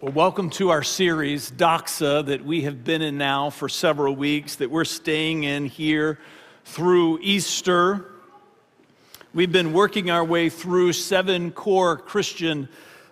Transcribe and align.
Well, 0.00 0.12
welcome 0.12 0.48
to 0.50 0.70
our 0.70 0.84
series, 0.84 1.50
Doxa, 1.50 2.24
that 2.26 2.44
we 2.44 2.62
have 2.62 2.84
been 2.84 3.02
in 3.02 3.18
now 3.18 3.50
for 3.50 3.68
several 3.68 4.14
weeks, 4.14 4.54
that 4.54 4.70
we're 4.70 4.84
staying 4.84 5.42
in 5.42 5.66
here 5.66 6.20
through 6.64 7.18
Easter. 7.20 8.08
We've 9.34 9.50
been 9.50 9.72
working 9.72 10.08
our 10.08 10.24
way 10.24 10.50
through 10.50 10.92
seven 10.92 11.50
core 11.50 11.96
Christian 11.96 12.68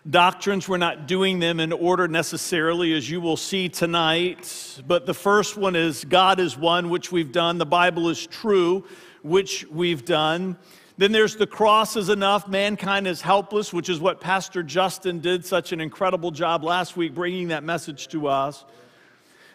doctrines. 0.08 0.68
We're 0.68 0.76
not 0.76 1.08
doing 1.08 1.40
them 1.40 1.58
in 1.58 1.72
order 1.72 2.06
necessarily, 2.06 2.94
as 2.94 3.10
you 3.10 3.20
will 3.20 3.36
see 3.36 3.68
tonight. 3.68 4.80
But 4.86 5.06
the 5.06 5.14
first 5.14 5.56
one 5.56 5.74
is 5.74 6.04
God 6.04 6.38
is 6.38 6.56
one, 6.56 6.88
which 6.88 7.10
we've 7.10 7.32
done. 7.32 7.58
The 7.58 7.66
Bible 7.66 8.10
is 8.10 8.28
true, 8.28 8.84
which 9.24 9.66
we've 9.72 10.04
done. 10.04 10.56
Then 10.98 11.12
there's 11.12 11.36
the 11.36 11.46
cross 11.46 11.96
is 11.96 12.08
enough, 12.08 12.48
mankind 12.48 13.06
is 13.06 13.20
helpless, 13.20 13.72
which 13.72 13.90
is 13.90 14.00
what 14.00 14.20
Pastor 14.20 14.62
Justin 14.62 15.20
did 15.20 15.44
such 15.44 15.72
an 15.72 15.80
incredible 15.80 16.30
job 16.30 16.64
last 16.64 16.96
week 16.96 17.14
bringing 17.14 17.48
that 17.48 17.62
message 17.62 18.08
to 18.08 18.28
us. 18.28 18.64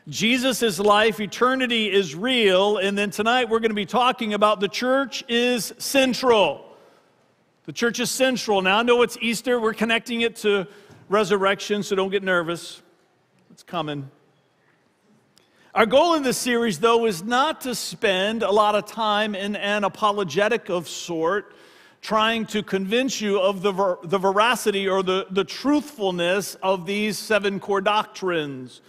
Jesus 0.07 0.61
is 0.61 0.79
life, 0.79 1.19
eternity 1.19 1.91
is 1.91 2.15
real, 2.15 2.77
and 2.77 2.97
then 2.97 3.09
tonight 3.09 3.49
we're 3.49 3.59
going 3.59 3.71
to 3.71 3.75
be 3.75 3.85
talking 3.85 4.33
about 4.33 4.59
the 4.59 4.67
church 4.67 5.23
is 5.27 5.73
central. 5.77 6.65
The 7.65 7.73
church 7.73 7.99
is 7.99 8.11
central. 8.11 8.61
Now 8.61 8.79
I 8.79 8.83
know 8.83 9.01
it's 9.01 9.17
Easter, 9.19 9.59
we're 9.59 9.73
connecting 9.73 10.21
it 10.21 10.35
to 10.37 10.67
resurrection, 11.09 11.81
so 11.81 11.95
don't 11.95 12.09
get 12.09 12.23
nervous. 12.23 12.81
It's 13.51 13.63
coming. 13.63 14.09
Our 15.73 15.85
goal 15.85 16.15
in 16.15 16.23
this 16.23 16.37
series, 16.37 16.79
though, 16.79 17.05
is 17.05 17.23
not 17.23 17.61
to 17.61 17.75
spend 17.75 18.43
a 18.43 18.51
lot 18.51 18.75
of 18.75 18.85
time 18.85 19.33
in 19.33 19.55
an 19.55 19.85
apologetic 19.85 20.67
of 20.67 20.89
sort, 20.89 21.55
trying 22.01 22.45
to 22.47 22.61
convince 22.61 23.21
you 23.21 23.39
of 23.39 23.61
the, 23.61 23.71
ver- 23.71 23.97
the 24.03 24.17
veracity 24.17 24.89
or 24.89 25.01
the, 25.01 25.27
the 25.31 25.45
truthfulness 25.45 26.55
of 26.55 26.85
these 26.85 27.17
seven 27.17 27.61
core 27.61 27.79
doctrines. 27.79 28.81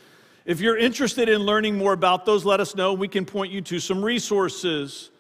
If 0.44 0.60
you're 0.60 0.76
interested 0.76 1.28
in 1.28 1.42
learning 1.42 1.78
more 1.78 1.92
about 1.92 2.26
those, 2.26 2.44
let 2.44 2.58
us 2.58 2.74
know. 2.74 2.94
We 2.94 3.06
can 3.06 3.26
point 3.26 3.52
you 3.52 3.60
to 3.60 3.78
some 3.78 4.04
resources. 4.04 5.10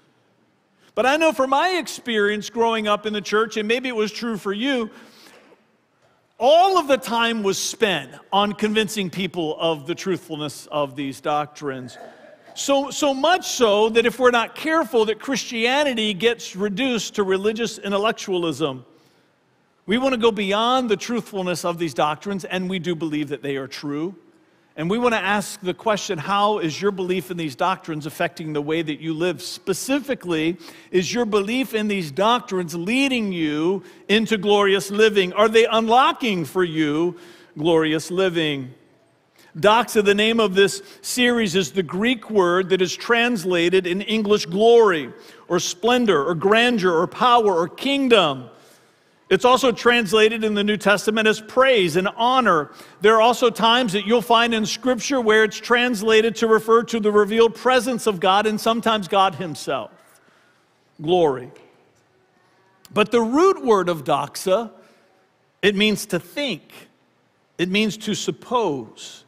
But 0.96 1.06
I 1.06 1.16
know 1.16 1.32
from 1.32 1.50
my 1.50 1.76
experience 1.78 2.50
growing 2.50 2.88
up 2.88 3.06
in 3.06 3.12
the 3.12 3.20
church, 3.20 3.56
and 3.56 3.68
maybe 3.68 3.88
it 3.88 3.94
was 3.94 4.10
true 4.10 4.36
for 4.36 4.52
you, 4.52 4.90
all 6.42 6.76
of 6.76 6.88
the 6.88 6.96
time 6.96 7.44
was 7.44 7.56
spent 7.56 8.10
on 8.32 8.52
convincing 8.52 9.08
people 9.08 9.56
of 9.60 9.86
the 9.86 9.94
truthfulness 9.94 10.66
of 10.72 10.96
these 10.96 11.20
doctrines. 11.20 11.96
So, 12.54 12.90
so 12.90 13.14
much 13.14 13.46
so 13.46 13.90
that 13.90 14.06
if 14.06 14.18
we're 14.18 14.32
not 14.32 14.56
careful, 14.56 15.04
that 15.04 15.20
Christianity 15.20 16.12
gets 16.14 16.56
reduced 16.56 17.14
to 17.14 17.22
religious 17.22 17.78
intellectualism. 17.78 18.84
We 19.86 19.98
want 19.98 20.14
to 20.14 20.20
go 20.20 20.32
beyond 20.32 20.90
the 20.90 20.96
truthfulness 20.96 21.64
of 21.64 21.78
these 21.78 21.94
doctrines, 21.94 22.44
and 22.44 22.68
we 22.68 22.80
do 22.80 22.96
believe 22.96 23.28
that 23.28 23.42
they 23.42 23.56
are 23.56 23.68
true. 23.68 24.16
And 24.74 24.88
we 24.88 24.96
want 24.96 25.14
to 25.14 25.20
ask 25.20 25.60
the 25.60 25.74
question 25.74 26.16
how 26.16 26.58
is 26.58 26.80
your 26.80 26.92
belief 26.92 27.30
in 27.30 27.36
these 27.36 27.54
doctrines 27.54 28.06
affecting 28.06 28.54
the 28.54 28.62
way 28.62 28.80
that 28.80 29.00
you 29.00 29.12
live? 29.12 29.42
Specifically, 29.42 30.56
is 30.90 31.12
your 31.12 31.26
belief 31.26 31.74
in 31.74 31.88
these 31.88 32.10
doctrines 32.10 32.74
leading 32.74 33.32
you 33.32 33.84
into 34.08 34.38
glorious 34.38 34.90
living? 34.90 35.32
Are 35.34 35.48
they 35.48 35.66
unlocking 35.66 36.46
for 36.46 36.64
you 36.64 37.18
glorious 37.56 38.10
living? 38.10 38.72
Doxa, 39.58 40.02
the 40.02 40.14
name 40.14 40.40
of 40.40 40.54
this 40.54 40.82
series, 41.02 41.54
is 41.54 41.72
the 41.72 41.82
Greek 41.82 42.30
word 42.30 42.70
that 42.70 42.80
is 42.80 42.96
translated 42.96 43.86
in 43.86 44.00
English 44.00 44.46
glory 44.46 45.12
or 45.48 45.60
splendor 45.60 46.24
or 46.24 46.34
grandeur 46.34 46.96
or 46.96 47.06
power 47.06 47.54
or 47.54 47.68
kingdom. 47.68 48.48
It's 49.32 49.46
also 49.46 49.72
translated 49.72 50.44
in 50.44 50.52
the 50.52 50.62
New 50.62 50.76
Testament 50.76 51.26
as 51.26 51.40
praise 51.40 51.96
and 51.96 52.06
honor. 52.16 52.70
There 53.00 53.14
are 53.16 53.22
also 53.22 53.48
times 53.48 53.94
that 53.94 54.04
you'll 54.04 54.20
find 54.20 54.52
in 54.52 54.66
Scripture 54.66 55.22
where 55.22 55.42
it's 55.42 55.56
translated 55.56 56.36
to 56.36 56.46
refer 56.46 56.82
to 56.82 57.00
the 57.00 57.10
revealed 57.10 57.54
presence 57.54 58.06
of 58.06 58.20
God 58.20 58.46
and 58.46 58.60
sometimes 58.60 59.08
God 59.08 59.36
Himself. 59.36 59.90
Glory. 61.00 61.50
But 62.92 63.10
the 63.10 63.22
root 63.22 63.64
word 63.64 63.88
of 63.88 64.04
doxa, 64.04 64.70
it 65.62 65.76
means 65.76 66.04
to 66.04 66.20
think, 66.20 66.90
it 67.56 67.70
means 67.70 67.96
to 67.96 68.14
suppose. 68.14 69.21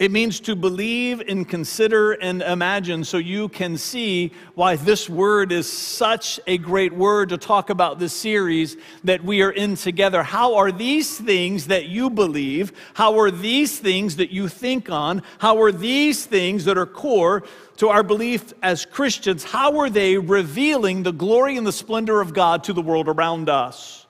It 0.00 0.10
means 0.10 0.40
to 0.40 0.56
believe 0.56 1.20
and 1.28 1.46
consider 1.46 2.12
and 2.12 2.40
imagine 2.40 3.04
so 3.04 3.18
you 3.18 3.50
can 3.50 3.76
see 3.76 4.32
why 4.54 4.76
this 4.76 5.10
word 5.10 5.52
is 5.52 5.70
such 5.70 6.40
a 6.46 6.56
great 6.56 6.94
word 6.94 7.28
to 7.28 7.36
talk 7.36 7.68
about 7.68 7.98
this 7.98 8.14
series 8.14 8.78
that 9.04 9.22
we 9.22 9.42
are 9.42 9.50
in 9.50 9.74
together. 9.74 10.22
How 10.22 10.54
are 10.54 10.72
these 10.72 11.18
things 11.18 11.66
that 11.66 11.88
you 11.88 12.08
believe? 12.08 12.72
How 12.94 13.20
are 13.20 13.30
these 13.30 13.78
things 13.78 14.16
that 14.16 14.30
you 14.30 14.48
think 14.48 14.88
on? 14.88 15.22
How 15.38 15.60
are 15.60 15.70
these 15.70 16.24
things 16.24 16.64
that 16.64 16.78
are 16.78 16.86
core 16.86 17.42
to 17.76 17.90
our 17.90 18.02
belief 18.02 18.54
as 18.62 18.86
Christians? 18.86 19.44
How 19.44 19.80
are 19.80 19.90
they 19.90 20.16
revealing 20.16 21.02
the 21.02 21.12
glory 21.12 21.58
and 21.58 21.66
the 21.66 21.74
splendor 21.74 22.22
of 22.22 22.32
God 22.32 22.64
to 22.64 22.72
the 22.72 22.80
world 22.80 23.06
around 23.06 23.50
us? 23.50 24.06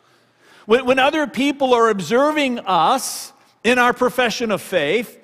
When, 0.66 0.86
when 0.86 1.00
other 1.00 1.26
people 1.26 1.74
are 1.74 1.88
observing 1.90 2.60
us 2.60 3.32
in 3.64 3.80
our 3.80 3.92
profession 3.92 4.52
of 4.52 4.62
faith, 4.62 5.16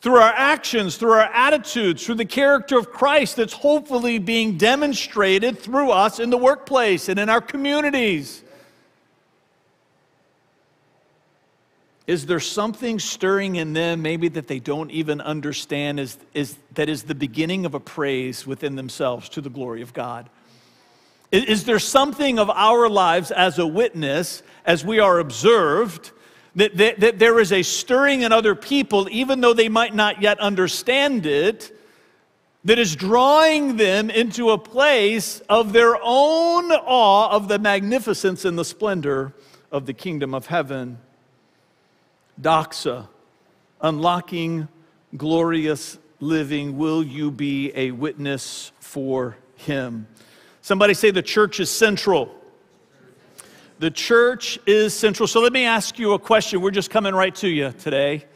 through 0.00 0.16
our 0.16 0.32
actions, 0.32 0.96
through 0.96 1.12
our 1.12 1.30
attitudes, 1.32 2.04
through 2.04 2.14
the 2.14 2.24
character 2.24 2.78
of 2.78 2.90
Christ 2.90 3.36
that's 3.36 3.52
hopefully 3.52 4.18
being 4.18 4.56
demonstrated 4.56 5.58
through 5.58 5.90
us 5.90 6.18
in 6.18 6.30
the 6.30 6.38
workplace 6.38 7.08
and 7.08 7.18
in 7.18 7.28
our 7.28 7.40
communities. 7.40 8.42
Is 12.06 12.26
there 12.26 12.40
something 12.40 12.98
stirring 12.98 13.56
in 13.56 13.72
them, 13.72 14.02
maybe 14.02 14.28
that 14.30 14.48
they 14.48 14.58
don't 14.58 14.90
even 14.90 15.20
understand, 15.20 16.00
is, 16.00 16.18
is, 16.34 16.56
that 16.74 16.88
is 16.88 17.04
the 17.04 17.14
beginning 17.14 17.66
of 17.66 17.74
a 17.74 17.80
praise 17.80 18.46
within 18.46 18.74
themselves 18.74 19.28
to 19.28 19.40
the 19.40 19.50
glory 19.50 19.82
of 19.82 19.92
God? 19.92 20.28
Is, 21.30 21.44
is 21.44 21.64
there 21.64 21.78
something 21.78 22.38
of 22.38 22.50
our 22.50 22.88
lives 22.88 23.30
as 23.30 23.58
a 23.58 23.66
witness, 23.66 24.42
as 24.64 24.84
we 24.84 24.98
are 24.98 25.20
observed, 25.20 26.10
that, 26.56 26.76
that, 26.76 27.00
that 27.00 27.18
there 27.18 27.38
is 27.38 27.52
a 27.52 27.62
stirring 27.62 28.22
in 28.22 28.32
other 28.32 28.54
people, 28.54 29.08
even 29.10 29.40
though 29.40 29.54
they 29.54 29.68
might 29.68 29.94
not 29.94 30.20
yet 30.20 30.38
understand 30.40 31.26
it, 31.26 31.76
that 32.64 32.78
is 32.78 32.94
drawing 32.94 33.76
them 33.76 34.10
into 34.10 34.50
a 34.50 34.58
place 34.58 35.40
of 35.48 35.72
their 35.72 35.96
own 36.02 36.70
awe 36.72 37.30
of 37.30 37.48
the 37.48 37.58
magnificence 37.58 38.44
and 38.44 38.58
the 38.58 38.64
splendor 38.64 39.32
of 39.72 39.86
the 39.86 39.94
kingdom 39.94 40.34
of 40.34 40.46
heaven. 40.46 40.98
Doxa, 42.40 43.08
unlocking 43.80 44.68
glorious 45.16 45.98
living, 46.20 46.76
will 46.76 47.02
you 47.02 47.30
be 47.30 47.72
a 47.74 47.92
witness 47.92 48.72
for 48.80 49.36
him? 49.56 50.06
Somebody 50.60 50.92
say 50.94 51.10
the 51.10 51.22
church 51.22 51.60
is 51.60 51.70
central. 51.70 52.34
The 53.80 53.90
church 53.90 54.58
is 54.66 54.92
central. 54.92 55.26
So 55.26 55.40
let 55.40 55.54
me 55.54 55.64
ask 55.64 55.98
you 55.98 56.12
a 56.12 56.18
question. 56.18 56.60
We're 56.60 56.70
just 56.70 56.90
coming 56.90 57.14
right 57.14 57.34
to 57.36 57.48
you 57.48 57.72
today. 57.72 58.26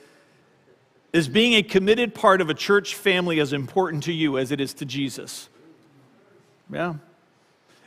Is 1.12 1.28
being 1.28 1.52
a 1.52 1.62
committed 1.62 2.14
part 2.14 2.40
of 2.40 2.48
a 2.48 2.54
church 2.54 2.94
family 2.94 3.40
as 3.40 3.52
important 3.52 4.04
to 4.04 4.12
you 4.12 4.38
as 4.38 4.52
it 4.52 4.60
is 4.62 4.72
to 4.74 4.86
Jesus? 4.86 5.50
Yeah. 6.72 6.94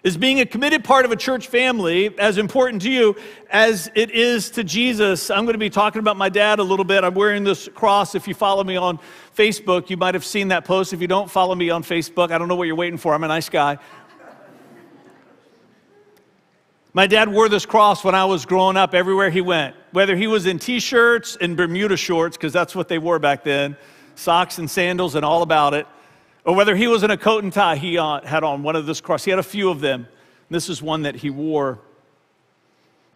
Is 0.03 0.17
being 0.17 0.39
a 0.39 0.45
committed 0.45 0.83
part 0.83 1.03
of 1.03 1.11
a 1.11 1.15
church 1.15 1.47
family 1.47 2.15
as 2.19 2.37
important 2.37 2.83
to 2.83 2.91
you 2.91 3.15
as 3.49 3.89
it 3.95 4.11
is 4.11 4.51
to 4.51 4.63
Jesus? 4.63 5.31
I'm 5.31 5.45
going 5.45 5.55
to 5.55 5.59
be 5.59 5.71
talking 5.71 5.99
about 5.99 6.15
my 6.15 6.29
dad 6.29 6.59
a 6.59 6.63
little 6.63 6.85
bit. 6.85 7.03
I'm 7.03 7.15
wearing 7.15 7.43
this 7.43 7.67
cross. 7.69 8.13
If 8.13 8.27
you 8.27 8.35
follow 8.35 8.63
me 8.63 8.75
on 8.75 8.99
Facebook, 9.35 9.89
you 9.89 9.97
might 9.97 10.13
have 10.13 10.23
seen 10.23 10.49
that 10.49 10.63
post. 10.63 10.93
If 10.93 11.01
you 11.01 11.07
don't 11.07 11.29
follow 11.29 11.55
me 11.55 11.71
on 11.71 11.81
Facebook, 11.81 12.29
I 12.29 12.37
don't 12.37 12.49
know 12.49 12.55
what 12.55 12.67
you're 12.67 12.75
waiting 12.75 12.99
for. 12.99 13.15
I'm 13.15 13.23
a 13.23 13.27
nice 13.27 13.49
guy. 13.49 13.79
My 16.97 17.05
dad 17.05 17.31
wore 17.31 17.47
this 17.47 17.63
cross 17.63 18.03
when 18.03 18.15
I 18.15 18.25
was 18.25 18.47
growing 18.47 18.75
up 18.75 18.95
everywhere 18.95 19.29
he 19.29 19.39
went, 19.39 19.75
whether 19.91 20.15
he 20.15 20.25
was 20.25 20.47
in 20.47 20.57
t 20.57 20.79
shirts 20.79 21.37
and 21.39 21.55
Bermuda 21.55 21.95
shorts, 21.95 22.35
because 22.35 22.51
that's 22.51 22.75
what 22.75 22.87
they 22.87 22.97
wore 22.97 23.19
back 23.19 23.43
then, 23.43 23.77
socks 24.15 24.57
and 24.57 24.67
sandals 24.67 25.13
and 25.13 25.23
all 25.23 25.43
about 25.43 25.75
it, 25.75 25.85
or 26.43 26.55
whether 26.55 26.75
he 26.75 26.87
was 26.87 27.03
in 27.03 27.11
a 27.11 27.17
coat 27.17 27.43
and 27.43 27.53
tie, 27.53 27.75
he 27.75 27.99
uh, 27.99 28.21
had 28.21 28.43
on 28.43 28.63
one 28.63 28.75
of 28.75 28.87
this 28.87 28.99
cross. 28.99 29.23
He 29.23 29.29
had 29.29 29.37
a 29.37 29.43
few 29.43 29.69
of 29.69 29.79
them. 29.79 30.07
This 30.49 30.69
is 30.69 30.81
one 30.81 31.03
that 31.03 31.13
he 31.13 31.29
wore. 31.29 31.77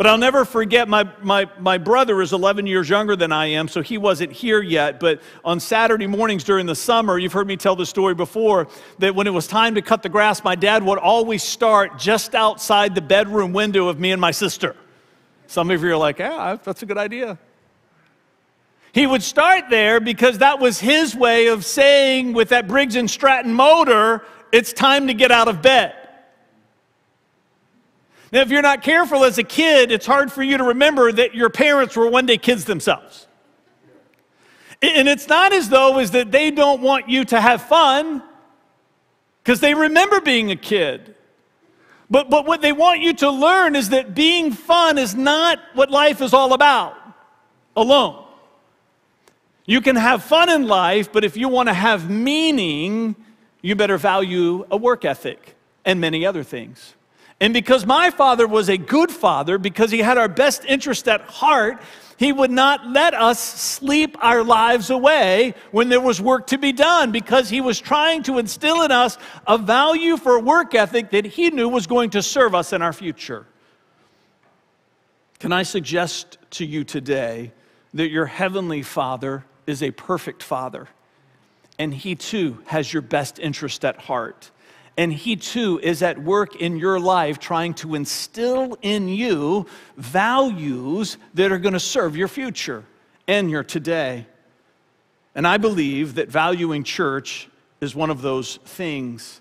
But 0.01 0.07
I'll 0.07 0.18
never 0.18 0.45
forget, 0.45 0.89
my, 0.89 1.07
my, 1.21 1.48
my 1.59 1.77
brother 1.77 2.24
is 2.24 2.33
11 2.33 2.65
years 2.65 2.89
younger 2.89 3.15
than 3.15 3.31
I 3.31 3.45
am, 3.45 3.68
so 3.68 3.83
he 3.83 4.00
wasn't 4.00 4.31
here 4.31 4.59
yet. 4.59 5.00
But 5.00 5.21
on 5.45 5.59
Saturday 5.59 6.07
mornings 6.07 6.44
during 6.44 6.65
the 6.65 6.74
summer, 6.74 7.19
you've 7.19 7.33
heard 7.33 7.45
me 7.45 7.56
tell 7.56 7.75
the 7.75 7.86
story 7.86 8.15
before, 8.15 8.68
that 8.98 9.13
when 9.13 9.27
it 9.27 9.30
was 9.30 9.45
time 9.45 9.75
to 9.75 9.81
cut 9.83 10.01
the 10.01 10.09
grass, 10.09 10.44
my 10.44 10.56
dad 10.56 10.81
would 10.81 10.98
always 10.98 11.44
start 11.44 12.00
just 12.00 12.33
outside 12.33 12.95
the 12.95 13.01
bedroom 13.01 13.53
window 13.53 13.89
of 13.89 14.00
me 14.00 14.12
and 14.12 14.19
my 14.19 14.31
sister. 14.31 14.75
Some 15.45 15.69
of 15.69 15.83
you 15.83 15.92
are 15.92 15.98
like, 15.98 16.18
yeah, 16.18 16.57
that's 16.63 16.81
a 16.81 16.88
good 16.88 16.97
idea. 16.97 17.38
He 18.94 19.06
would 19.06 19.21
start 19.21 19.65
there 19.69 20.00
because 20.00 20.39
that 20.39 20.59
was 20.59 20.80
his 20.80 21.15
way 21.15 21.45
of 21.45 21.63
saying, 21.63 22.33
with 22.33 22.50
that 22.50 22.68
Briggs 22.68 22.95
and 22.95 23.07
Stratton 23.07 23.54
motor, 23.54 24.24
it's 24.51 24.74
time 24.74 25.06
to 25.06 25.13
get 25.13 25.30
out 25.30 25.47
of 25.47 25.62
bed. 25.62 25.94
Now, 28.31 28.42
if 28.42 28.50
you're 28.50 28.62
not 28.62 28.81
careful 28.81 29.25
as 29.25 29.38
a 29.38 29.44
kid, 29.44 29.92
it's 29.92 30.06
hard 30.06 30.31
for 30.31 30.42
you 30.42 30.57
to 30.57 30.63
remember 30.63 31.12
that 31.12 31.36
your 31.36 31.50
parents 31.50 31.98
were 31.98 32.10
one 32.10 32.25
day 32.25 32.38
kids 32.38 32.66
themselves. 32.66 33.28
And 34.81 35.07
it's 35.07 35.28
not 35.28 35.54
as 35.54 35.69
though 35.69 36.00
is 36.00 36.12
that 36.12 36.31
they 36.31 36.50
don't 36.50 36.81
want 36.81 37.10
you 37.10 37.25
to 37.25 37.39
have 37.39 37.62
fun 37.62 38.24
because 39.44 39.60
they 39.60 39.74
remember 39.74 40.22
being 40.22 40.50
a 40.50 40.56
kid. 40.56 41.16
But, 42.10 42.30
but 42.30 42.45
what 42.45 42.62
they 42.62 42.72
want 42.72 43.01
you 43.01 43.13
to 43.16 43.30
learn 43.30 43.75
is 43.75 43.89
that 43.89 44.16
being 44.16 44.51
fun 44.51 44.98
is 44.98 45.13
not 45.13 45.60
what 45.75 45.92
life 45.92 46.22
is 46.22 46.33
all 46.33 46.54
about 46.54 46.98
alone. 47.75 48.25
You 49.66 49.81
can 49.81 49.95
have 49.95 50.24
fun 50.24 50.50
in 50.50 50.68
life, 50.68 51.12
but 51.12 51.24
if 51.24 51.38
you 51.38 51.48
want 51.48 51.69
to 51.69 51.74
have 51.74 52.10
meaning, 52.10 53.16
you 53.62 53.75
better 53.75 53.98
value 53.98 54.66
a 54.72 54.78
work 54.78 55.06
ethic 55.06 55.56
and 55.86 56.01
many 56.01 56.25
other 56.25 56.44
things. 56.44 56.95
And 57.41 57.55
because 57.55 57.88
my 57.88 58.11
father 58.11 58.45
was 58.45 58.69
a 58.69 58.77
good 58.77 59.09
father, 59.09 59.57
because 59.57 59.89
he 59.89 59.97
had 59.97 60.19
our 60.19 60.29
best 60.29 60.63
interest 60.63 61.07
at 61.07 61.21
heart, 61.21 61.81
he 62.15 62.31
would 62.31 62.51
not 62.51 62.85
let 62.88 63.15
us 63.15 63.39
sleep 63.39 64.15
our 64.21 64.43
lives 64.43 64.91
away 64.91 65.55
when 65.71 65.89
there 65.89 65.99
was 65.99 66.21
work 66.21 66.45
to 66.47 66.59
be 66.59 66.71
done 66.71 67.11
because 67.11 67.49
he 67.49 67.59
was 67.59 67.79
trying 67.79 68.21
to 68.23 68.38
instill 68.38 68.83
in 68.83 68.91
us 68.91 69.17
a 69.47 69.57
value 69.57 70.17
for 70.17 70.39
work 70.39 70.75
ethic 70.75 71.09
that 71.09 71.25
he 71.25 71.49
knew 71.49 71.67
was 71.67 71.88
going 71.88 72.11
to 72.11 72.21
serve 72.21 72.53
us 72.53 72.73
in 72.73 72.83
our 72.83 72.93
future. 72.93 73.47
Can 75.39 75.51
I 75.51 75.63
suggest 75.63 76.37
to 76.51 76.65
you 76.65 76.83
today 76.83 77.53
that 77.95 78.11
your 78.11 78.27
heavenly 78.27 78.83
Father 78.83 79.45
is 79.65 79.81
a 79.81 79.89
perfect 79.89 80.44
Father 80.44 80.87
and 81.79 81.91
he 81.91 82.13
too 82.13 82.61
has 82.67 82.94
your 82.94 83.01
best 83.01 83.39
interest 83.39 83.83
at 83.83 83.97
heart? 83.97 84.51
And 84.97 85.11
He 85.11 85.35
too 85.35 85.79
is 85.81 86.01
at 86.01 86.21
work 86.21 86.55
in 86.57 86.77
your 86.77 86.99
life 86.99 87.39
trying 87.39 87.73
to 87.75 87.95
instill 87.95 88.77
in 88.81 89.07
you 89.07 89.65
values 89.97 91.17
that 91.33 91.51
are 91.51 91.57
going 91.57 91.73
to 91.73 91.79
serve 91.79 92.15
your 92.15 92.27
future 92.27 92.83
and 93.27 93.49
your 93.49 93.63
today. 93.63 94.25
And 95.33 95.47
I 95.47 95.57
believe 95.57 96.15
that 96.15 96.29
valuing 96.29 96.83
church 96.83 97.47
is 97.79 97.95
one 97.95 98.09
of 98.09 98.21
those 98.21 98.57
things. 98.57 99.40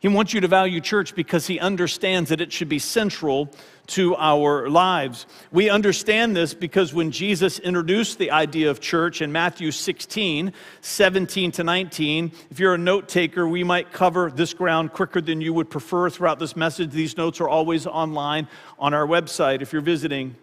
He 0.00 0.06
wants 0.06 0.32
you 0.32 0.40
to 0.40 0.48
value 0.48 0.80
church 0.80 1.16
because 1.16 1.48
he 1.48 1.58
understands 1.58 2.30
that 2.30 2.40
it 2.40 2.52
should 2.52 2.68
be 2.68 2.78
central 2.78 3.50
to 3.88 4.14
our 4.14 4.68
lives. 4.68 5.26
We 5.50 5.70
understand 5.70 6.36
this 6.36 6.54
because 6.54 6.94
when 6.94 7.10
Jesus 7.10 7.58
introduced 7.58 8.18
the 8.18 8.30
idea 8.30 8.70
of 8.70 8.78
church 8.80 9.22
in 9.22 9.32
Matthew 9.32 9.72
16, 9.72 10.52
17 10.82 11.52
to 11.52 11.64
19, 11.64 12.32
if 12.50 12.60
you're 12.60 12.74
a 12.74 12.78
note 12.78 13.08
taker, 13.08 13.48
we 13.48 13.64
might 13.64 13.92
cover 13.92 14.30
this 14.30 14.54
ground 14.54 14.92
quicker 14.92 15.20
than 15.20 15.40
you 15.40 15.52
would 15.54 15.68
prefer 15.68 16.08
throughout 16.10 16.38
this 16.38 16.54
message. 16.54 16.90
These 16.90 17.16
notes 17.16 17.40
are 17.40 17.48
always 17.48 17.84
online 17.86 18.46
on 18.78 18.94
our 18.94 19.06
website 19.06 19.62
if 19.62 19.72
you're 19.72 19.82
visiting. 19.82 20.36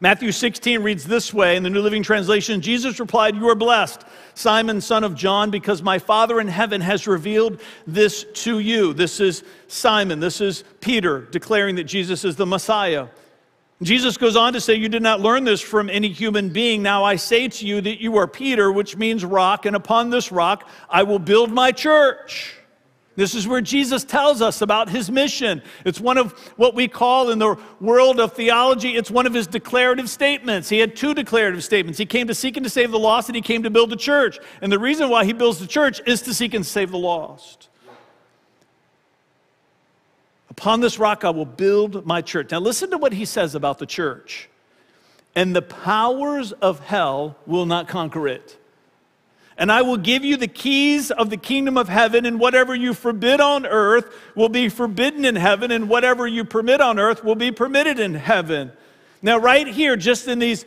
Matthew 0.00 0.32
16 0.32 0.82
reads 0.82 1.04
this 1.04 1.32
way 1.32 1.56
in 1.56 1.62
the 1.62 1.70
New 1.70 1.80
Living 1.80 2.02
Translation 2.02 2.60
Jesus 2.60 2.98
replied, 2.98 3.36
You 3.36 3.48
are 3.48 3.54
blessed, 3.54 4.04
Simon, 4.34 4.80
son 4.80 5.04
of 5.04 5.14
John, 5.14 5.50
because 5.50 5.82
my 5.82 5.98
Father 5.98 6.40
in 6.40 6.48
heaven 6.48 6.80
has 6.80 7.06
revealed 7.06 7.60
this 7.86 8.24
to 8.44 8.58
you. 8.58 8.92
This 8.92 9.20
is 9.20 9.44
Simon. 9.68 10.20
This 10.20 10.40
is 10.40 10.64
Peter 10.80 11.20
declaring 11.20 11.76
that 11.76 11.84
Jesus 11.84 12.24
is 12.24 12.36
the 12.36 12.46
Messiah. 12.46 13.08
Jesus 13.82 14.16
goes 14.16 14.36
on 14.36 14.52
to 14.52 14.60
say, 14.60 14.74
You 14.74 14.88
did 14.88 15.02
not 15.02 15.20
learn 15.20 15.44
this 15.44 15.60
from 15.60 15.90
any 15.90 16.08
human 16.08 16.50
being. 16.50 16.82
Now 16.82 17.04
I 17.04 17.16
say 17.16 17.48
to 17.48 17.66
you 17.66 17.80
that 17.80 18.00
you 18.00 18.16
are 18.16 18.26
Peter, 18.26 18.72
which 18.72 18.96
means 18.96 19.24
rock, 19.24 19.66
and 19.66 19.76
upon 19.76 20.10
this 20.10 20.32
rock 20.32 20.68
I 20.88 21.02
will 21.02 21.18
build 21.18 21.50
my 21.50 21.72
church 21.72 22.54
this 23.14 23.34
is 23.34 23.46
where 23.46 23.60
Jesus 23.60 24.04
tells 24.04 24.40
us 24.40 24.62
about 24.62 24.88
his 24.88 25.10
mission. 25.10 25.62
It's 25.84 26.00
one 26.00 26.16
of 26.16 26.32
what 26.56 26.74
we 26.74 26.88
call 26.88 27.30
in 27.30 27.38
the 27.38 27.56
world 27.80 28.18
of 28.18 28.32
theology, 28.32 28.96
it's 28.96 29.10
one 29.10 29.26
of 29.26 29.34
his 29.34 29.46
declarative 29.46 30.08
statements. 30.08 30.68
He 30.68 30.78
had 30.78 30.96
two 30.96 31.12
declarative 31.12 31.62
statements. 31.62 31.98
He 31.98 32.06
came 32.06 32.26
to 32.28 32.34
seek 32.34 32.56
and 32.56 32.64
to 32.64 32.70
save 32.70 32.90
the 32.90 32.98
lost, 32.98 33.28
and 33.28 33.36
he 33.36 33.42
came 33.42 33.64
to 33.64 33.70
build 33.70 33.90
the 33.90 33.96
church. 33.96 34.38
And 34.62 34.72
the 34.72 34.78
reason 34.78 35.10
why 35.10 35.24
he 35.24 35.32
builds 35.32 35.58
the 35.58 35.66
church 35.66 36.00
is 36.06 36.22
to 36.22 36.32
seek 36.32 36.54
and 36.54 36.64
save 36.64 36.90
the 36.90 36.98
lost. 36.98 37.68
Upon 40.48 40.80
this 40.80 40.98
rock 40.98 41.24
I 41.24 41.30
will 41.30 41.46
build 41.46 42.06
my 42.06 42.20
church. 42.20 42.50
Now 42.50 42.60
listen 42.60 42.90
to 42.90 42.98
what 42.98 43.12
he 43.12 43.24
says 43.24 43.54
about 43.54 43.78
the 43.78 43.86
church. 43.86 44.48
And 45.34 45.56
the 45.56 45.62
powers 45.62 46.52
of 46.52 46.80
hell 46.80 47.36
will 47.46 47.64
not 47.64 47.88
conquer 47.88 48.28
it. 48.28 48.58
And 49.58 49.70
I 49.70 49.82
will 49.82 49.98
give 49.98 50.24
you 50.24 50.36
the 50.36 50.48
keys 50.48 51.10
of 51.10 51.28
the 51.28 51.36
kingdom 51.36 51.76
of 51.76 51.88
heaven, 51.88 52.24
and 52.24 52.40
whatever 52.40 52.74
you 52.74 52.94
forbid 52.94 53.40
on 53.40 53.66
earth 53.66 54.14
will 54.34 54.48
be 54.48 54.68
forbidden 54.68 55.24
in 55.24 55.36
heaven, 55.36 55.70
and 55.70 55.88
whatever 55.88 56.26
you 56.26 56.44
permit 56.44 56.80
on 56.80 56.98
earth 56.98 57.22
will 57.22 57.34
be 57.34 57.52
permitted 57.52 58.00
in 58.00 58.14
heaven. 58.14 58.72
Now, 59.20 59.38
right 59.38 59.66
here, 59.66 59.96
just 59.96 60.26
in 60.26 60.38
these 60.38 60.64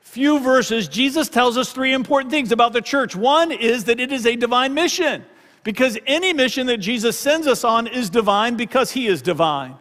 few 0.00 0.40
verses, 0.40 0.88
Jesus 0.88 1.28
tells 1.28 1.56
us 1.56 1.72
three 1.72 1.92
important 1.92 2.30
things 2.30 2.52
about 2.52 2.72
the 2.72 2.82
church. 2.82 3.16
One 3.16 3.52
is 3.52 3.84
that 3.84 4.00
it 4.00 4.12
is 4.12 4.26
a 4.26 4.36
divine 4.36 4.74
mission, 4.74 5.24
because 5.62 5.96
any 6.06 6.32
mission 6.32 6.66
that 6.66 6.78
Jesus 6.78 7.18
sends 7.18 7.46
us 7.46 7.64
on 7.64 7.86
is 7.86 8.10
divine 8.10 8.56
because 8.56 8.90
he 8.90 9.06
is 9.06 9.22
divine. 9.22 9.76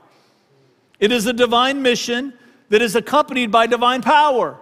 It 0.99 1.11
is 1.11 1.25
a 1.25 1.33
divine 1.33 1.81
mission 1.81 2.33
that 2.69 2.81
is 2.81 2.95
accompanied 2.95 3.51
by 3.51 3.67
divine 3.67 4.01
power. 4.01 4.57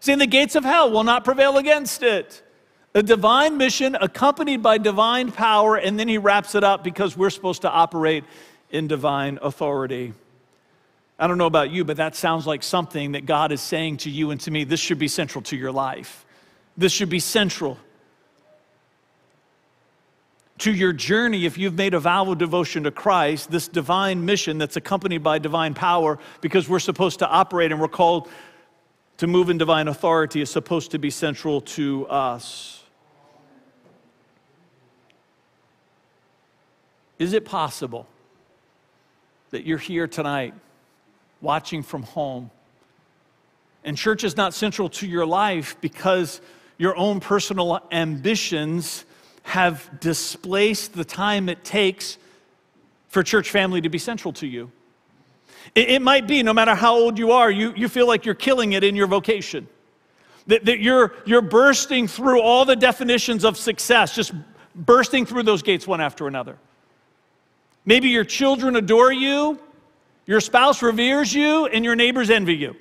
See, 0.00 0.14
the 0.14 0.26
gates 0.26 0.54
of 0.54 0.64
hell 0.64 0.90
will 0.90 1.04
not 1.04 1.24
prevail 1.24 1.56
against 1.56 2.02
it 2.02 2.42
a 2.96 3.02
divine 3.02 3.58
mission 3.58 3.94
accompanied 4.00 4.62
by 4.62 4.78
divine 4.78 5.30
power, 5.30 5.76
and 5.76 6.00
then 6.00 6.08
he 6.08 6.16
wraps 6.16 6.54
it 6.54 6.64
up 6.64 6.82
because 6.82 7.14
we're 7.14 7.28
supposed 7.28 7.60
to 7.60 7.70
operate 7.70 8.24
in 8.70 8.88
divine 8.88 9.38
authority. 9.42 10.14
I 11.18 11.26
don't 11.26 11.36
know 11.36 11.46
about 11.46 11.70
you, 11.70 11.84
but 11.84 11.98
that 11.98 12.16
sounds 12.16 12.46
like 12.46 12.62
something 12.62 13.12
that 13.12 13.26
God 13.26 13.52
is 13.52 13.60
saying 13.60 13.98
to 13.98 14.10
you 14.10 14.30
and 14.30 14.40
to 14.40 14.50
me. 14.50 14.64
This 14.64 14.80
should 14.80 14.98
be 14.98 15.08
central 15.08 15.42
to 15.42 15.56
your 15.58 15.72
life. 15.72 16.24
This 16.74 16.90
should 16.90 17.10
be 17.10 17.20
central 17.20 17.76
to 20.58 20.72
your 20.72 20.94
journey 20.94 21.44
if 21.44 21.58
you've 21.58 21.74
made 21.74 21.92
a 21.92 22.00
vow 22.00 22.30
of 22.30 22.38
devotion 22.38 22.84
to 22.84 22.90
Christ, 22.90 23.50
this 23.50 23.68
divine 23.68 24.24
mission 24.24 24.56
that's 24.56 24.78
accompanied 24.78 25.22
by 25.22 25.38
divine 25.38 25.74
power, 25.74 26.18
because 26.40 26.66
we're 26.66 26.78
supposed 26.78 27.18
to 27.18 27.28
operate 27.28 27.72
and 27.72 27.78
we're 27.78 27.88
called 27.88 28.30
to 29.18 29.26
move 29.26 29.50
in 29.50 29.58
divine 29.58 29.88
authority, 29.88 30.40
is 30.40 30.48
supposed 30.48 30.92
to 30.92 30.98
be 30.98 31.10
central 31.10 31.60
to 31.60 32.06
us. 32.06 32.84
Is 37.18 37.32
it 37.32 37.44
possible 37.44 38.06
that 39.50 39.64
you're 39.64 39.78
here 39.78 40.06
tonight 40.06 40.54
watching 41.40 41.82
from 41.82 42.02
home 42.02 42.50
and 43.84 43.96
church 43.96 44.24
is 44.24 44.36
not 44.36 44.52
central 44.52 44.88
to 44.88 45.06
your 45.06 45.24
life 45.24 45.76
because 45.80 46.40
your 46.76 46.96
own 46.96 47.20
personal 47.20 47.80
ambitions 47.90 49.04
have 49.44 49.88
displaced 50.00 50.92
the 50.92 51.04
time 51.04 51.48
it 51.48 51.64
takes 51.64 52.18
for 53.08 53.22
church 53.22 53.50
family 53.50 53.80
to 53.80 53.88
be 53.88 53.98
central 53.98 54.32
to 54.34 54.46
you? 54.46 54.70
It, 55.74 55.90
it 55.90 56.02
might 56.02 56.26
be, 56.26 56.42
no 56.42 56.52
matter 56.52 56.74
how 56.74 56.96
old 56.96 57.18
you 57.18 57.30
are, 57.32 57.50
you, 57.50 57.72
you 57.76 57.88
feel 57.88 58.06
like 58.06 58.26
you're 58.26 58.34
killing 58.34 58.72
it 58.72 58.82
in 58.82 58.96
your 58.96 59.06
vocation. 59.06 59.68
That, 60.48 60.64
that 60.64 60.80
you're, 60.80 61.14
you're 61.24 61.42
bursting 61.42 62.08
through 62.08 62.42
all 62.42 62.64
the 62.64 62.76
definitions 62.76 63.44
of 63.44 63.56
success, 63.56 64.14
just 64.14 64.32
bursting 64.74 65.26
through 65.26 65.44
those 65.44 65.62
gates 65.62 65.86
one 65.86 66.00
after 66.00 66.26
another. 66.26 66.58
Maybe 67.86 68.08
your 68.08 68.24
children 68.24 68.74
adore 68.74 69.12
you, 69.12 69.60
your 70.26 70.40
spouse 70.40 70.82
reveres 70.82 71.32
you, 71.32 71.66
and 71.66 71.84
your 71.84 71.94
neighbors 71.94 72.28
envy 72.28 72.56
you. 72.56 72.74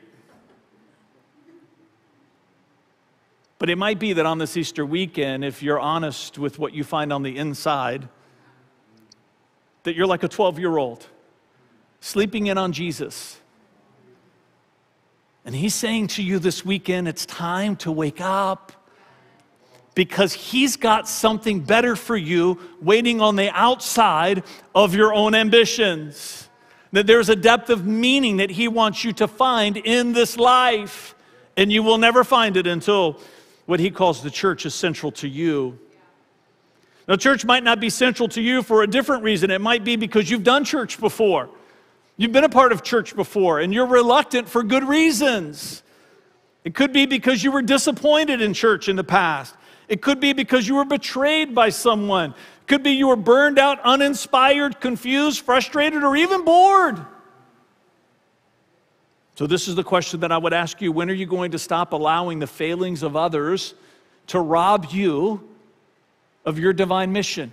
But 3.60 3.70
it 3.70 3.78
might 3.78 4.00
be 4.00 4.14
that 4.14 4.26
on 4.26 4.40
this 4.40 4.58
Easter 4.58 4.86
weekend, 4.86 5.46
if 5.46 5.64
you're 5.64 5.80
honest 5.80 6.38
with 6.38 6.60
what 6.60 6.74
you 6.74 6.84
find 6.84 7.14
on 7.14 7.24
the 7.24 7.38
inside, 7.38 8.10
that 9.84 9.96
you're 9.96 10.08
like 10.08 10.24
a 10.24 10.28
12 10.28 10.60
year 10.60 10.78
old 10.78 11.08
sleeping 12.00 12.48
in 12.48 12.58
on 12.58 12.72
Jesus. 12.72 13.40
And 15.46 15.56
he's 15.56 15.76
saying 15.76 16.08
to 16.08 16.24
you 16.24 16.40
this 16.40 16.66
weekend, 16.66 17.08
it's 17.08 17.26
time 17.26 17.76
to 17.78 17.92
wake 17.92 18.20
up 18.20 18.72
because 19.96 20.34
He's 20.34 20.76
got 20.76 21.08
something 21.08 21.62
better 21.62 21.96
for 21.96 22.16
you 22.16 22.60
waiting 22.82 23.22
on 23.22 23.36
the 23.36 23.50
outside 23.50 24.44
of 24.76 24.94
your 24.94 25.14
own 25.14 25.34
ambitions. 25.34 26.50
That 26.92 27.08
there's 27.08 27.30
a 27.30 27.36
depth 27.36 27.70
of 27.70 27.86
meaning 27.86 28.38
that 28.38 28.52
He 28.52 28.68
wants 28.68 29.04
you 29.04 29.14
to 29.14 29.28
find 29.28 29.78
in 29.78 30.14
this 30.14 30.38
life, 30.38 31.16
and 31.58 31.72
you 31.72 31.82
will 31.82 31.98
never 31.98 32.24
find 32.24 32.58
it 32.58 32.68
until 32.68 33.20
what 33.66 33.80
He 33.80 33.90
calls 33.90 34.22
the 34.22 34.30
church 34.30 34.66
is 34.66 34.76
central 34.76 35.12
to 35.14 35.28
you. 35.28 35.80
Now, 37.08 37.16
church 37.16 37.46
might 37.46 37.64
not 37.64 37.80
be 37.80 37.90
central 37.90 38.28
to 38.30 38.42
you 38.42 38.64
for 38.64 38.84
a 38.84 38.88
different 38.88 39.24
reason. 39.24 39.52
It 39.52 39.62
might 39.62 39.84
be 39.84 39.96
because 39.96 40.30
you've 40.30 40.44
done 40.44 40.66
church 40.66 41.00
before. 41.00 41.50
You've 42.18 42.32
been 42.32 42.44
a 42.44 42.50
part 42.50 42.72
of 42.72 42.82
church 42.82 43.16
before, 43.16 43.60
and 43.60 43.74
you're 43.74 43.86
reluctant 43.86 44.50
for 44.50 44.64
good 44.64 44.84
reasons. 44.84 45.84
It 46.64 46.74
could 46.74 46.92
be 46.92 47.06
because 47.06 47.44
you 47.44 47.52
were 47.52 47.62
disappointed 47.62 48.42
in 48.42 48.54
church 48.54 48.90
in 48.90 48.96
the 48.96 49.04
past. 49.04 49.54
It 49.88 50.02
could 50.02 50.20
be 50.20 50.34
because 50.34 50.68
you 50.68 50.76
were 50.76 50.86
betrayed 50.86 51.54
by 51.54 51.70
someone. 51.70 52.32
It 52.32 52.68
could 52.68 52.84
be 52.84 52.92
you 52.92 53.08
were 53.08 53.16
burned 53.16 53.60
out, 53.60 53.80
uninspired, 53.84 54.80
confused, 54.80 55.42
frustrated, 55.42 56.04
or 56.04 56.16
even 56.16 56.44
bored. 56.44 57.06
So, 59.36 59.48
this 59.48 59.68
is 59.68 59.76
the 59.76 59.84
question 59.84 60.22
that 60.22 60.32
I 60.32 60.38
would 60.38 60.54
ask 60.54 60.82
you 60.82 60.92
when 60.92 61.10
are 61.10 61.14
you 61.14 61.26
going 61.26 61.52
to 61.52 61.60
stop 61.60 61.94
allowing 61.94 62.40
the 62.40 62.48
failings 62.48 63.04
of 63.04 63.16
others 63.16 63.74
to 64.28 64.40
rob 64.40 64.88
you 64.92 65.48
of 66.46 66.58
your 66.58 66.74
divine 66.74 67.12
mission? 67.12 67.52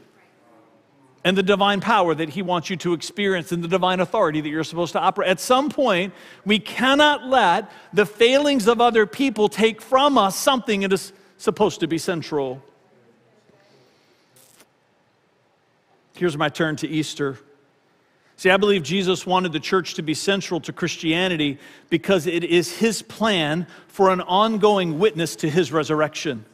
and 1.25 1.39
the 1.39 1.43
divine 1.43 1.81
power 1.81 2.15
that 2.15 2.31
He 2.31 2.43
wants 2.43 2.69
you 2.69 2.77
to 2.79 2.95
experience 2.95 3.53
and 3.53 3.63
the 3.63 3.69
divine 3.69 4.01
authority 4.01 4.41
that 4.41 4.49
you're 4.49 4.65
supposed 4.65 4.93
to 4.93 5.01
operate. 5.01 5.29
At 5.29 5.41
some 5.41 5.71
point, 5.71 6.13
we 6.45 6.59
cannot 6.59 7.27
let 7.27 7.71
the 7.93 8.07
failings 8.07 8.67
of 8.67 8.81
other 8.81 9.07
people 9.07 9.49
take 9.49 9.81
from 9.81 10.19
us 10.19 10.37
something 10.37 10.81
that 10.81 10.93
is 10.93 11.13
supposed 11.43 11.81
to 11.81 11.89
be 11.89 11.99
central. 11.99 12.63
Here's 16.15 16.37
my 16.37 16.49
turn 16.49 16.77
to 16.77 16.89
Easter. 16.89 17.37
See, 18.37 18.49
I 18.49 18.57
believe 18.57 18.85
Jesus 18.85 19.27
wanted 19.27 19.53
the 19.53 19.61
church 19.61 19.95
to 19.95 20.03
be 20.03 20.15
central 20.15 20.61
to 20.61 20.73
Christianity 20.73 21.59
because 21.91 22.27
it 22.27 22.45
is 22.45 22.77
his 22.77 23.03
plan 23.03 23.67
for 23.89 24.11
an 24.11 24.21
ongoing 24.21 25.01
witness 25.01 25.35
to 25.37 25.51
his 25.51 25.73
resurrection. 25.73 26.45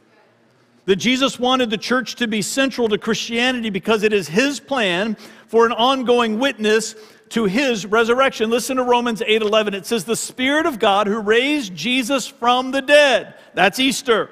That 0.87 0.97
Jesus 0.97 1.38
wanted 1.38 1.68
the 1.68 1.76
church 1.76 2.14
to 2.16 2.26
be 2.26 2.40
central 2.40 2.88
to 2.88 2.97
Christianity 2.97 3.68
because 3.68 4.02
it 4.02 4.14
is 4.14 4.28
his 4.28 4.59
plan 4.59 5.18
for 5.49 5.66
an 5.66 5.73
ongoing 5.73 6.38
witness 6.38 6.95
to 7.30 7.45
his 7.45 7.85
resurrection. 7.85 8.49
Listen 8.49 8.78
to 8.78 8.83
Romans 8.83 9.21
8:11. 9.21 9.75
It 9.75 9.85
says 9.85 10.04
the 10.04 10.16
spirit 10.16 10.64
of 10.64 10.78
God 10.78 11.07
who 11.07 11.18
raised 11.18 11.75
Jesus 11.75 12.26
from 12.26 12.71
the 12.71 12.80
dead, 12.80 13.35
that's 13.52 13.78
Easter, 13.78 14.30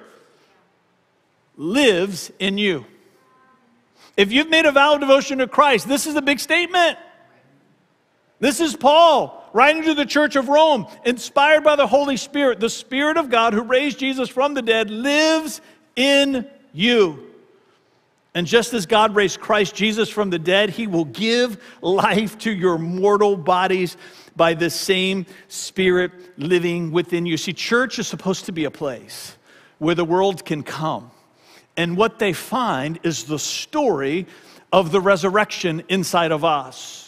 lives 1.57 2.31
in 2.39 2.59
you. 2.59 2.85
If 4.17 4.33
you've 4.33 4.49
made 4.49 4.67
a 4.67 4.73
vow 4.73 4.95
of 4.95 5.01
devotion 5.01 5.39
to 5.39 5.47
Christ, 5.47 5.89
this 5.89 6.07
is 6.07 6.15
a 6.15 6.23
big 6.23 6.41
statement. 6.41 6.99
This 8.39 8.61
is 8.61 8.77
Paul 8.77 9.43
writing 9.53 9.85
to 9.85 9.95
the 9.95 10.05
church 10.05 10.37
of 10.37 10.49
Rome, 10.49 10.87
inspired 11.05 11.65
by 11.65 11.77
the 11.77 11.87
Holy 11.87 12.17
Spirit. 12.17 12.61
The 12.61 12.69
Spirit 12.69 13.17
of 13.17 13.31
God 13.31 13.55
who 13.55 13.63
raised 13.63 13.99
Jesus 13.99 14.29
from 14.29 14.55
the 14.55 14.63
dead 14.63 14.91
lives 14.91 15.61
in 15.97 16.47
you. 16.73 17.23
And 18.35 18.47
just 18.47 18.75
as 18.75 18.85
God 18.85 19.15
raised 19.15 19.41
Christ 19.41 19.75
Jesus 19.75 20.11
from 20.11 20.29
the 20.29 20.39
dead, 20.39 20.69
he 20.69 20.87
will 20.87 21.07
give 21.07 21.63
life 21.81 22.37
to 22.41 22.53
your 22.53 22.77
mortal 22.77 23.35
bodies 23.35 23.97
by 24.37 24.53
the 24.53 24.69
same 24.69 25.25
Spirit 25.49 26.13
living 26.39 26.93
within 26.93 27.25
you. 27.25 27.39
See, 27.39 27.55
church 27.55 27.99
is 27.99 28.07
supposed 28.07 28.45
to 28.45 28.53
be 28.53 28.65
a 28.65 28.71
place 28.71 29.39
where 29.79 29.95
the 29.95 30.05
world 30.05 30.45
can 30.45 30.63
come. 30.63 31.11
And 31.77 31.97
what 31.97 32.19
they 32.19 32.33
find 32.33 32.99
is 33.03 33.25
the 33.25 33.39
story 33.39 34.27
of 34.73 34.93
the 34.93 35.01
resurrection 35.01 35.83
inside 35.89 36.33
of 36.33 36.45
us. 36.45 37.07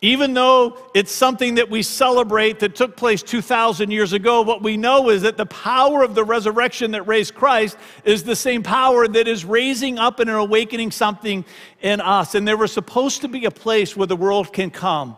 Even 0.00 0.32
though 0.32 0.76
it's 0.94 1.10
something 1.10 1.56
that 1.56 1.70
we 1.70 1.82
celebrate 1.82 2.60
that 2.60 2.76
took 2.76 2.96
place 2.96 3.20
2,000 3.20 3.90
years 3.90 4.12
ago, 4.12 4.42
what 4.42 4.62
we 4.62 4.76
know 4.76 5.10
is 5.10 5.22
that 5.22 5.36
the 5.36 5.46
power 5.46 6.04
of 6.04 6.14
the 6.14 6.22
resurrection 6.22 6.92
that 6.92 7.02
raised 7.02 7.34
Christ 7.34 7.76
is 8.04 8.22
the 8.22 8.36
same 8.36 8.62
power 8.62 9.08
that 9.08 9.26
is 9.26 9.44
raising 9.44 9.98
up 9.98 10.20
and 10.20 10.30
awakening 10.30 10.92
something 10.92 11.44
in 11.82 12.00
us. 12.00 12.36
And 12.36 12.46
there 12.46 12.56
was 12.56 12.72
supposed 12.72 13.22
to 13.22 13.28
be 13.28 13.44
a 13.44 13.50
place 13.50 13.96
where 13.96 14.06
the 14.06 14.14
world 14.14 14.52
can 14.52 14.70
come 14.70 15.16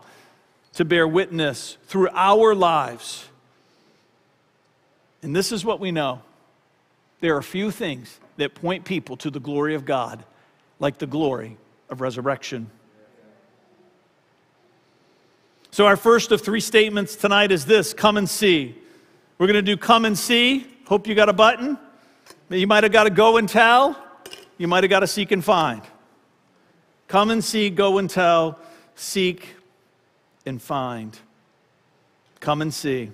to 0.75 0.85
bear 0.87 1.07
witness 1.07 1.77
through 1.87 2.09
our 2.15 2.55
lives. 2.55 3.29
And 5.23 5.37
this 5.37 5.53
is 5.53 5.63
what 5.63 5.79
we 5.79 5.91
know 5.91 6.23
there 7.21 7.35
are 7.35 7.39
a 7.39 7.43
few 7.43 7.71
things 7.71 8.19
that 8.41 8.55
point 8.55 8.85
people 8.85 9.17
to 9.19 9.31
the 9.31 9.41
glory 9.41 9.75
of 9.75 9.85
God 9.85 10.25
like 10.79 10.99
the 10.99 11.07
glory 11.07 11.57
of 11.89 12.01
resurrection. 12.01 12.71
So, 15.71 15.87
our 15.87 15.97
first 15.97 16.33
of 16.33 16.41
three 16.41 16.61
statements 16.61 17.15
tonight 17.15 17.53
is 17.53 17.65
this 17.65 17.95
come 17.95 18.17
and 18.17 18.29
see. 18.29 18.77
We're 19.39 19.47
going 19.47 19.55
to 19.55 19.63
do 19.63 19.77
come 19.77 20.05
and 20.05 20.19
see. 20.19 20.67
Hope 20.87 21.07
you 21.07 21.15
got 21.15 21.29
a 21.29 21.33
button. 21.33 21.79
You 22.49 22.67
might 22.67 22.83
have 22.83 22.93
got 22.93 23.05
to 23.05 23.11
go 23.11 23.37
and 23.37 23.49
tell. 23.49 23.97
You 24.59 24.67
might 24.67 24.83
have 24.83 24.91
got 24.91 25.01
to 25.01 25.07
seek 25.07 25.31
and 25.31 25.45
find. 25.45 25.83
Come 27.07 27.31
and 27.31 27.43
see, 27.43 27.71
go 27.71 27.99
and 27.99 28.11
tell, 28.11 28.59
seek 28.95 29.55
and 30.45 30.61
find. 30.61 31.19
Come 32.41 32.63
and 32.63 32.73
see. 32.73 33.13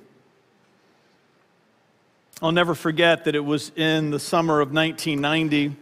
I'll 2.43 2.53
never 2.53 2.75
forget 2.75 3.25
that 3.25 3.35
it 3.35 3.41
was 3.41 3.73
in 3.77 4.11
the 4.11 4.21
summer 4.21 4.61
of 4.61 4.71
1990. 4.71 5.75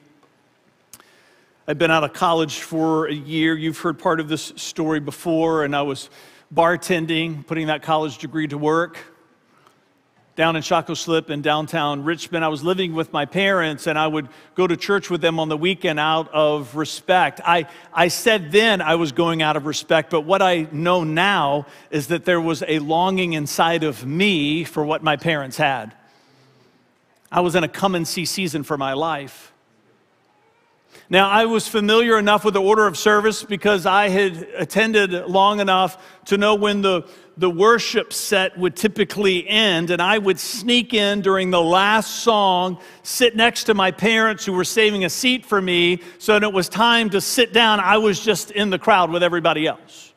I'd 1.67 1.79
been 1.79 1.91
out 1.91 2.05
of 2.05 2.13
college 2.13 2.61
for 2.61 3.09
a 3.09 3.13
year. 3.13 3.57
You've 3.57 3.79
heard 3.79 3.99
part 3.99 4.21
of 4.21 4.29
this 4.29 4.53
story 4.55 5.01
before, 5.01 5.65
and 5.65 5.75
I 5.75 5.83
was 5.83 6.11
bartending, 6.55 7.45
putting 7.45 7.67
that 7.67 7.83
college 7.83 8.19
degree 8.19 8.47
to 8.47 8.57
work 8.57 8.99
down 10.37 10.55
in 10.55 10.63
Shockoe 10.63 10.97
Slip 10.97 11.29
in 11.29 11.43
downtown 11.43 12.05
Richmond. 12.05 12.45
I 12.45 12.49
was 12.49 12.63
living 12.63 12.95
with 12.95 13.13
my 13.13 13.25
parents 13.25 13.89
and 13.89 13.99
I 13.99 14.07
would 14.07 14.29
go 14.55 14.69
to 14.69 14.77
church 14.77 15.11
with 15.11 15.21
them 15.21 15.41
on 15.41 15.49
the 15.49 15.57
weekend 15.57 15.99
out 15.99 16.33
of 16.33 16.77
respect. 16.77 17.41
I, 17.45 17.67
I 17.93 18.09
said 18.09 18.53
then 18.53 18.81
I 18.81 18.95
was 18.95 19.11
going 19.11 19.43
out 19.43 19.57
of 19.57 19.67
respect, 19.67 20.11
but 20.11 20.21
what 20.21 20.43
I 20.43 20.69
know 20.71 21.03
now 21.03 21.67
is 21.91 22.09
that 22.09 22.25
there 22.25 22.41
was 22.41 22.63
a 22.67 22.79
longing 22.81 23.33
inside 23.33 23.83
of 23.83 24.07
me 24.07 24.63
for 24.63 24.85
what 24.85 25.03
my 25.03 25.17
parents 25.17 25.57
had. 25.57 25.95
I 27.35 27.41
was 27.41 27.57
in 27.57 27.65
a 27.65 27.69
come 27.69 27.97
and 27.97 28.07
see 28.07 28.27
season 28.27 28.63
for 28.63 28.79
my 28.79 28.93
life. 28.93 29.53
Now, 31.11 31.29
I 31.29 31.47
was 31.47 31.67
familiar 31.67 32.17
enough 32.17 32.45
with 32.45 32.55
the 32.55 32.63
order 32.63 32.87
of 32.87 32.97
service 32.97 33.43
because 33.43 33.87
I 33.87 34.09
had 34.09 34.47
attended 34.57 35.11
long 35.11 35.59
enough 35.59 36.01
to 36.27 36.39
know 36.39 36.55
when 36.55 36.81
the, 36.81 37.03
the 37.37 37.51
worship 37.51 38.13
set 38.13 38.57
would 38.57 38.77
typically 38.77 39.49
end, 39.49 39.91
and 39.91 40.01
I 40.01 40.17
would 40.17 40.39
sneak 40.39 40.95
in 40.95 41.23
during 41.23 41.51
the 41.51 41.61
last 41.61 42.23
song, 42.23 42.79
sit 43.03 43.35
next 43.35 43.65
to 43.65 43.75
my 43.75 43.91
parents 43.91 44.47
who 44.47 44.53
were 44.53 44.63
saving 44.63 45.05
a 45.05 45.11
seat 45.11 45.45
for 45.45 45.61
me. 45.61 46.03
So 46.19 46.35
when 46.35 46.45
it 46.45 46.53
was 46.53 46.69
time 46.69 47.11
to 47.11 47.21
sit 47.21 47.53
down, 47.53 47.81
I 47.81 47.99
was 47.99 48.21
just 48.21 48.53
in 48.53 48.71
the 48.71 48.79
crowd 48.79 49.11
with 49.11 49.25
everybody 49.25 49.67
else. 49.67 50.15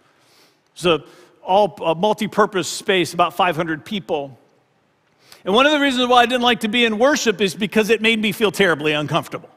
So, 0.75 1.03
all 1.41 1.75
a 1.83 1.95
multi-purpose 1.95 2.67
space, 2.67 3.15
about 3.15 3.33
500 3.33 3.83
people. 3.83 4.37
And 5.47 5.55
one 5.55 5.65
of 5.65 5.71
the 5.71 5.79
reasons 5.79 6.09
why 6.09 6.23
I 6.23 6.25
didn't 6.25 6.41
like 6.41 6.59
to 6.59 6.67
be 6.67 6.83
in 6.83 6.99
worship 6.99 7.39
is 7.39 7.55
because 7.55 7.89
it 7.89 8.01
made 8.01 8.19
me 8.19 8.33
feel 8.33 8.51
terribly 8.51 8.91
uncomfortable. 8.91 9.49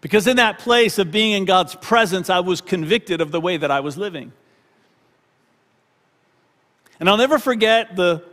Because 0.00 0.26
in 0.26 0.38
that 0.38 0.58
place 0.58 0.98
of 0.98 1.12
being 1.12 1.34
in 1.34 1.44
God's 1.44 1.76
presence, 1.76 2.28
I 2.28 2.40
was 2.40 2.60
convicted 2.60 3.20
of 3.20 3.30
the 3.30 3.40
way 3.40 3.56
that 3.56 3.70
I 3.70 3.78
was 3.78 3.96
living. 3.96 4.32
And 6.98 7.08
I'll 7.08 7.16
never 7.16 7.38
forget 7.38 7.94
the 7.94 8.24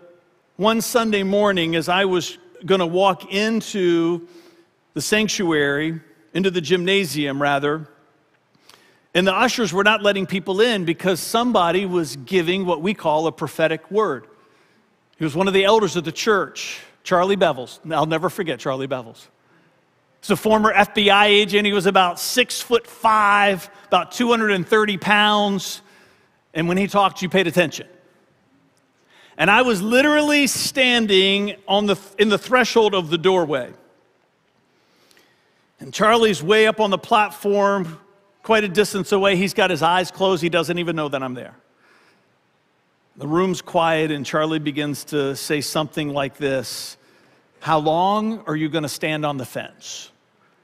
one 0.56 0.82
Sunday 0.82 1.22
morning 1.22 1.76
as 1.76 1.88
I 1.88 2.06
was 2.06 2.40
going 2.66 2.80
to 2.80 2.88
walk 2.88 3.32
into 3.32 4.28
the 4.96 5.02
sanctuary, 5.02 6.02
into 6.34 6.50
the 6.50 6.62
gymnasium 6.62 7.40
rather, 7.40 7.88
and 9.14 9.28
the 9.28 9.36
ushers 9.36 9.72
were 9.72 9.84
not 9.84 10.02
letting 10.02 10.26
people 10.26 10.62
in 10.62 10.84
because 10.84 11.20
somebody 11.20 11.86
was 11.86 12.16
giving 12.16 12.66
what 12.66 12.82
we 12.82 12.96
call 12.96 13.28
a 13.28 13.32
prophetic 13.32 13.92
word. 13.92 14.26
He 15.20 15.26
was 15.26 15.36
one 15.36 15.50
of 15.50 15.54
the 15.54 15.66
elders 15.66 15.98
of 15.98 16.06
the 16.06 16.14
church, 16.14 16.80
Charlie 17.04 17.36
Bevels. 17.36 17.80
I'll 17.92 18.06
never 18.06 18.30
forget 18.30 18.58
Charlie 18.58 18.88
Bevels. 18.88 19.28
He's 20.22 20.30
a 20.30 20.38
former 20.38 20.74
FBI 20.74 21.26
agent. 21.26 21.66
He 21.66 21.74
was 21.74 21.86
about 21.86 22.22
six 22.22 22.62
foot 22.62 22.88
five, 22.88 23.70
about 23.88 24.14
230 24.14 24.98
pounds. 24.98 25.82
And 26.54 26.70
when 26.70 26.78
he 26.78 26.88
talked, 26.88 27.22
you 27.22 27.28
paid 27.28 27.48
attention. 27.48 27.88
And 29.38 29.52
I 29.52 29.62
was 29.62 29.82
literally 29.82 30.48
standing 30.48 31.56
on 31.68 31.86
the, 31.86 31.98
in 32.18 32.30
the 32.30 32.38
threshold 32.38 32.96
of 32.96 33.10
the 33.10 33.18
doorway. 33.18 33.74
And 35.82 35.94
Charlie's 35.94 36.42
way 36.42 36.66
up 36.66 36.80
on 36.80 36.92
the 36.92 36.98
platform, 36.98 38.00
quite 38.42 38.64
a 38.64 38.70
distance 38.70 39.12
away. 39.12 39.36
He's 39.36 39.54
got 39.54 39.70
his 39.70 39.82
eyes 39.82 40.12
closed. 40.12 40.42
He 40.42 40.50
doesn't 40.50 40.78
even 40.78 40.96
know 40.96 41.10
that 41.10 41.22
I'm 41.22 41.34
there. 41.34 41.56
The 43.20 43.28
room's 43.28 43.62
quiet, 43.62 44.12
and 44.12 44.26
Charlie 44.26 44.60
begins 44.60 45.04
to 45.06 45.36
say 45.36 45.60
something 45.60 46.14
like 46.14 46.38
this 46.38 46.96
how 47.60 47.80
long 47.80 48.40
are 48.48 48.56
you 48.56 48.70
going 48.70 48.84
to 48.84 48.90
stand 48.90 49.26
on 49.26 49.36
the 49.36 49.44
fence? 49.44 50.10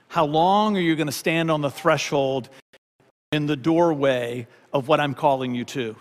How 0.08 0.24
long 0.24 0.78
are 0.78 0.82
you 0.82 0.96
going 0.96 1.08
to 1.08 1.12
stand 1.12 1.52
on 1.52 1.60
the 1.60 1.70
threshold 1.70 2.48
in 3.34 3.46
the 3.46 3.58
doorway 3.58 4.48
of 4.72 4.88
what 4.88 5.02
I'm 5.02 5.14
calling 5.14 5.54
you 5.54 5.66
to? 5.66 5.98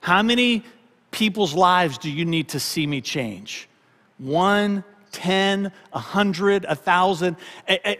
How 0.00 0.20
many 0.24 0.64
people's 1.12 1.54
lives 1.54 1.96
do 1.98 2.10
you 2.10 2.24
need 2.24 2.48
to 2.48 2.58
see 2.58 2.88
me 2.88 3.00
change? 3.00 3.68
One, 4.18 4.82
ten, 5.12 5.70
a 5.92 6.00
hundred, 6.00 6.64
a 6.64 6.74
thousand. 6.74 7.36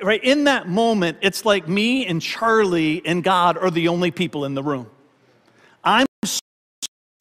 Right 0.03 0.25
in 0.25 0.45
that 0.45 0.69
moment, 0.69 1.19
it's 1.21 1.45
like 1.45 1.69
me 1.69 2.07
and 2.07 2.21
Charlie 2.21 3.07
and 3.07 3.23
God 3.23 3.57
are 3.57 3.71
the 3.71 3.87
only 3.87 4.11
people 4.11 4.45
in 4.45 4.55
the 4.55 4.65
room. 4.65 4.91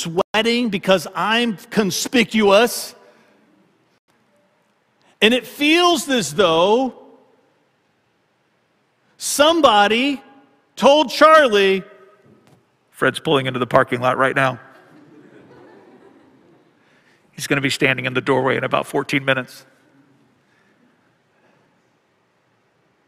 Sweating 0.03 0.69
because 0.69 1.07
I'm 1.15 1.55
conspicuous. 1.55 2.93
And 5.21 5.33
it 5.33 5.47
feels 5.47 6.09
as 6.09 6.35
though 6.35 6.93
somebody 9.17 10.21
told 10.75 11.09
Charlie, 11.09 11.83
Fred's 12.91 13.19
pulling 13.19 13.45
into 13.45 13.59
the 13.59 13.67
parking 13.67 14.01
lot 14.01 14.17
right 14.17 14.35
now. 14.35 14.59
He's 17.31 17.47
going 17.47 17.57
to 17.57 17.61
be 17.61 17.69
standing 17.69 18.05
in 18.05 18.13
the 18.13 18.21
doorway 18.21 18.57
in 18.57 18.65
about 18.65 18.85
14 18.85 19.23
minutes. 19.23 19.65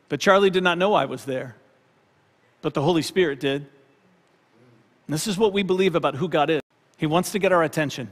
But 0.08 0.22
Charlie 0.22 0.50
did 0.50 0.64
not 0.64 0.78
know 0.78 0.94
I 0.94 1.06
was 1.06 1.26
there, 1.26 1.56
but 2.62 2.74
the 2.74 2.82
Holy 2.82 3.02
Spirit 3.02 3.42
did. 3.42 3.64
And 5.08 5.14
this 5.14 5.28
is 5.28 5.38
what 5.38 5.52
we 5.52 5.62
believe 5.62 5.96
about 5.96 6.16
who 6.16 6.30
God 6.30 6.50
is 6.50 6.62
He 6.98 7.06
wants 7.06 7.32
to 7.34 7.40
get 7.40 7.52
our 7.52 7.64
attention, 7.64 8.12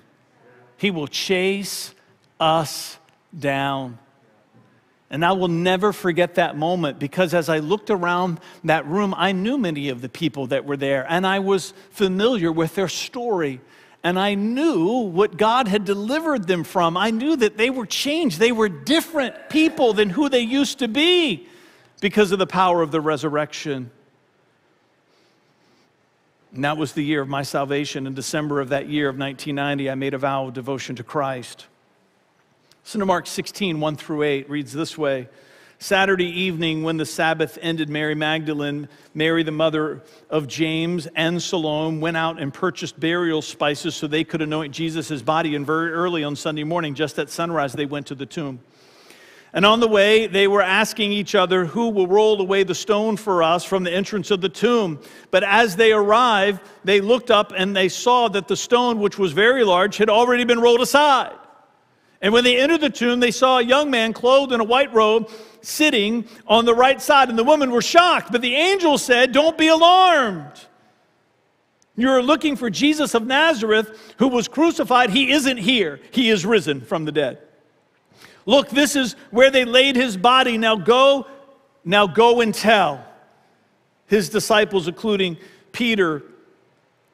He 0.77 0.91
will 0.91 1.07
chase 1.07 1.93
us 2.39 2.97
down. 3.37 3.99
And 5.09 5.23
I 5.23 5.33
will 5.33 5.47
never 5.47 5.93
forget 5.93 6.35
that 6.35 6.57
moment 6.57 6.97
because 6.97 7.35
as 7.35 7.47
I 7.47 7.59
looked 7.59 7.91
around 7.91 8.39
that 8.63 8.87
room, 8.87 9.13
I 9.15 9.31
knew 9.31 9.59
many 9.59 9.89
of 9.89 10.01
the 10.01 10.09
people 10.09 10.47
that 10.47 10.65
were 10.65 10.75
there 10.75 11.05
and 11.07 11.27
I 11.27 11.37
was 11.37 11.71
familiar 11.91 12.51
with 12.51 12.73
their 12.73 12.87
story. 12.87 13.61
And 14.03 14.19
I 14.19 14.33
knew 14.33 15.01
what 15.01 15.37
God 15.37 15.67
had 15.67 15.85
delivered 15.85 16.47
them 16.47 16.63
from. 16.63 16.97
I 16.97 17.11
knew 17.11 17.35
that 17.35 17.57
they 17.57 17.69
were 17.69 17.85
changed. 17.85 18.39
They 18.39 18.51
were 18.51 18.67
different 18.67 19.49
people 19.49 19.93
than 19.93 20.09
who 20.09 20.29
they 20.29 20.41
used 20.41 20.79
to 20.79 20.87
be 20.87 21.47
because 22.01 22.31
of 22.31 22.39
the 22.39 22.47
power 22.47 22.81
of 22.81 22.91
the 22.91 22.99
resurrection. 22.99 23.91
And 26.53 26.63
that 26.63 26.77
was 26.77 26.93
the 26.93 27.03
year 27.03 27.21
of 27.21 27.27
my 27.27 27.41
salvation. 27.41 28.05
In 28.05 28.13
December 28.13 28.61
of 28.61 28.69
that 28.69 28.87
year 28.87 29.09
of 29.09 29.17
1990, 29.17 29.89
I 29.89 29.95
made 29.95 30.13
a 30.13 30.19
vow 30.19 30.47
of 30.47 30.53
devotion 30.53 30.95
to 30.97 31.03
Christ. 31.03 31.65
Listen 32.83 32.99
to 32.99 33.05
Mark 33.05 33.25
16, 33.25 33.79
1 33.79 33.95
through 33.95 34.23
8, 34.23 34.49
reads 34.49 34.71
this 34.71 34.97
way. 34.97 35.29
Saturday 35.79 36.29
evening, 36.29 36.83
when 36.83 36.97
the 36.97 37.05
Sabbath 37.05 37.57
ended, 37.61 37.89
Mary 37.89 38.15
Magdalene, 38.15 38.87
Mary 39.13 39.43
the 39.43 39.51
mother 39.51 40.03
of 40.29 40.47
James, 40.47 41.07
and 41.15 41.41
Salome 41.41 41.97
went 41.97 42.15
out 42.15 42.39
and 42.39 42.53
purchased 42.53 42.99
burial 42.99 43.41
spices 43.41 43.95
so 43.95 44.07
they 44.07 44.23
could 44.23 44.41
anoint 44.41 44.73
Jesus' 44.73 45.21
body. 45.21 45.55
And 45.55 45.65
very 45.65 45.91
early 45.91 46.23
on 46.23 46.35
Sunday 46.35 46.63
morning, 46.63 46.93
just 46.93 47.19
at 47.19 47.29
sunrise, 47.29 47.73
they 47.73 47.85
went 47.85 48.07
to 48.07 48.15
the 48.15 48.25
tomb. 48.25 48.59
And 49.55 49.67
on 49.67 49.79
the 49.79 49.87
way, 49.87 50.25
they 50.25 50.47
were 50.47 50.63
asking 50.63 51.11
each 51.11 51.35
other, 51.35 51.65
Who 51.65 51.89
will 51.89 52.07
roll 52.07 52.41
away 52.41 52.63
the 52.63 52.73
stone 52.73 53.17
for 53.17 53.43
us 53.43 53.63
from 53.63 53.83
the 53.83 53.93
entrance 53.93 54.31
of 54.31 54.41
the 54.41 54.49
tomb? 54.49 54.99
But 55.29 55.43
as 55.43 55.75
they 55.75 55.91
arrived, 55.91 56.61
they 56.83 57.01
looked 57.01 57.29
up 57.29 57.53
and 57.55 57.75
they 57.75 57.87
saw 57.87 58.27
that 58.29 58.47
the 58.47 58.57
stone, 58.57 58.99
which 58.99 59.19
was 59.19 59.31
very 59.31 59.63
large, 59.63 59.97
had 59.97 60.09
already 60.09 60.43
been 60.43 60.59
rolled 60.59 60.81
aside. 60.81 61.35
And 62.19 62.33
when 62.33 62.43
they 62.43 62.59
entered 62.59 62.81
the 62.81 62.89
tomb, 62.89 63.19
they 63.19 63.31
saw 63.31 63.59
a 63.59 63.63
young 63.63 63.91
man 63.91 64.13
clothed 64.13 64.53
in 64.53 64.59
a 64.59 64.63
white 64.63 64.91
robe 64.91 65.29
sitting 65.61 66.25
on 66.47 66.65
the 66.65 66.73
right 66.73 66.99
side. 66.99 67.29
And 67.29 67.37
the 67.37 67.43
women 67.43 67.69
were 67.69 67.81
shocked. 67.81 68.31
But 68.31 68.41
the 68.41 68.55
angel 68.55 68.97
said, 68.97 69.33
Don't 69.33 69.57
be 69.57 69.67
alarmed. 69.67 70.65
You're 71.95 72.23
looking 72.23 72.55
for 72.55 72.71
Jesus 72.71 73.13
of 73.13 73.27
Nazareth 73.27 74.15
who 74.17 74.29
was 74.29 74.47
crucified. 74.47 75.11
He 75.11 75.31
isn't 75.31 75.57
here, 75.57 75.99
he 76.09 76.31
is 76.31 76.43
risen 76.43 76.81
from 76.81 77.05
the 77.05 77.11
dead. 77.11 77.37
Look, 78.45 78.69
this 78.69 78.95
is 78.95 79.15
where 79.31 79.51
they 79.51 79.65
laid 79.65 79.95
his 79.95 80.17
body. 80.17 80.57
Now 80.57 80.75
go, 80.75 81.27
now 81.85 82.07
go 82.07 82.41
and 82.41 82.53
tell 82.53 83.05
his 84.07 84.29
disciples, 84.29 84.87
including 84.87 85.37
Peter, 85.71 86.23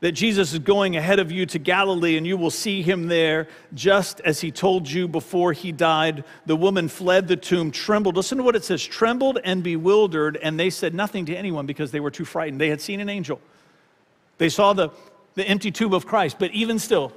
that 0.01 0.13
Jesus 0.13 0.53
is 0.53 0.59
going 0.59 0.95
ahead 0.95 1.19
of 1.19 1.31
you 1.31 1.45
to 1.47 1.59
Galilee 1.59 2.15
and 2.15 2.25
you 2.25 2.37
will 2.37 2.51
see 2.51 2.81
him 2.81 3.07
there 3.07 3.47
just 3.73 4.21
as 4.21 4.39
he 4.39 4.49
told 4.49 4.89
you 4.89 5.07
before 5.07 5.51
he 5.51 5.71
died. 5.71 6.23
The 6.45 6.55
woman 6.55 6.87
fled 6.87 7.27
the 7.27 7.35
tomb, 7.35 7.71
trembled. 7.71 8.15
Listen 8.15 8.37
to 8.37 8.43
what 8.43 8.55
it 8.55 8.63
says 8.63 8.83
trembled 8.83 9.39
and 9.43 9.61
bewildered, 9.61 10.37
and 10.37 10.59
they 10.59 10.69
said 10.69 10.93
nothing 10.93 11.25
to 11.25 11.35
anyone 11.35 11.65
because 11.65 11.91
they 11.91 11.99
were 11.99 12.11
too 12.11 12.25
frightened. 12.25 12.61
They 12.61 12.69
had 12.69 12.81
seen 12.81 13.01
an 13.01 13.09
angel, 13.09 13.41
they 14.37 14.49
saw 14.49 14.73
the, 14.73 14.89
the 15.35 15.45
empty 15.45 15.69
tomb 15.69 15.93
of 15.93 16.05
Christ, 16.05 16.37
but 16.39 16.51
even 16.51 16.79
still, 16.79 17.11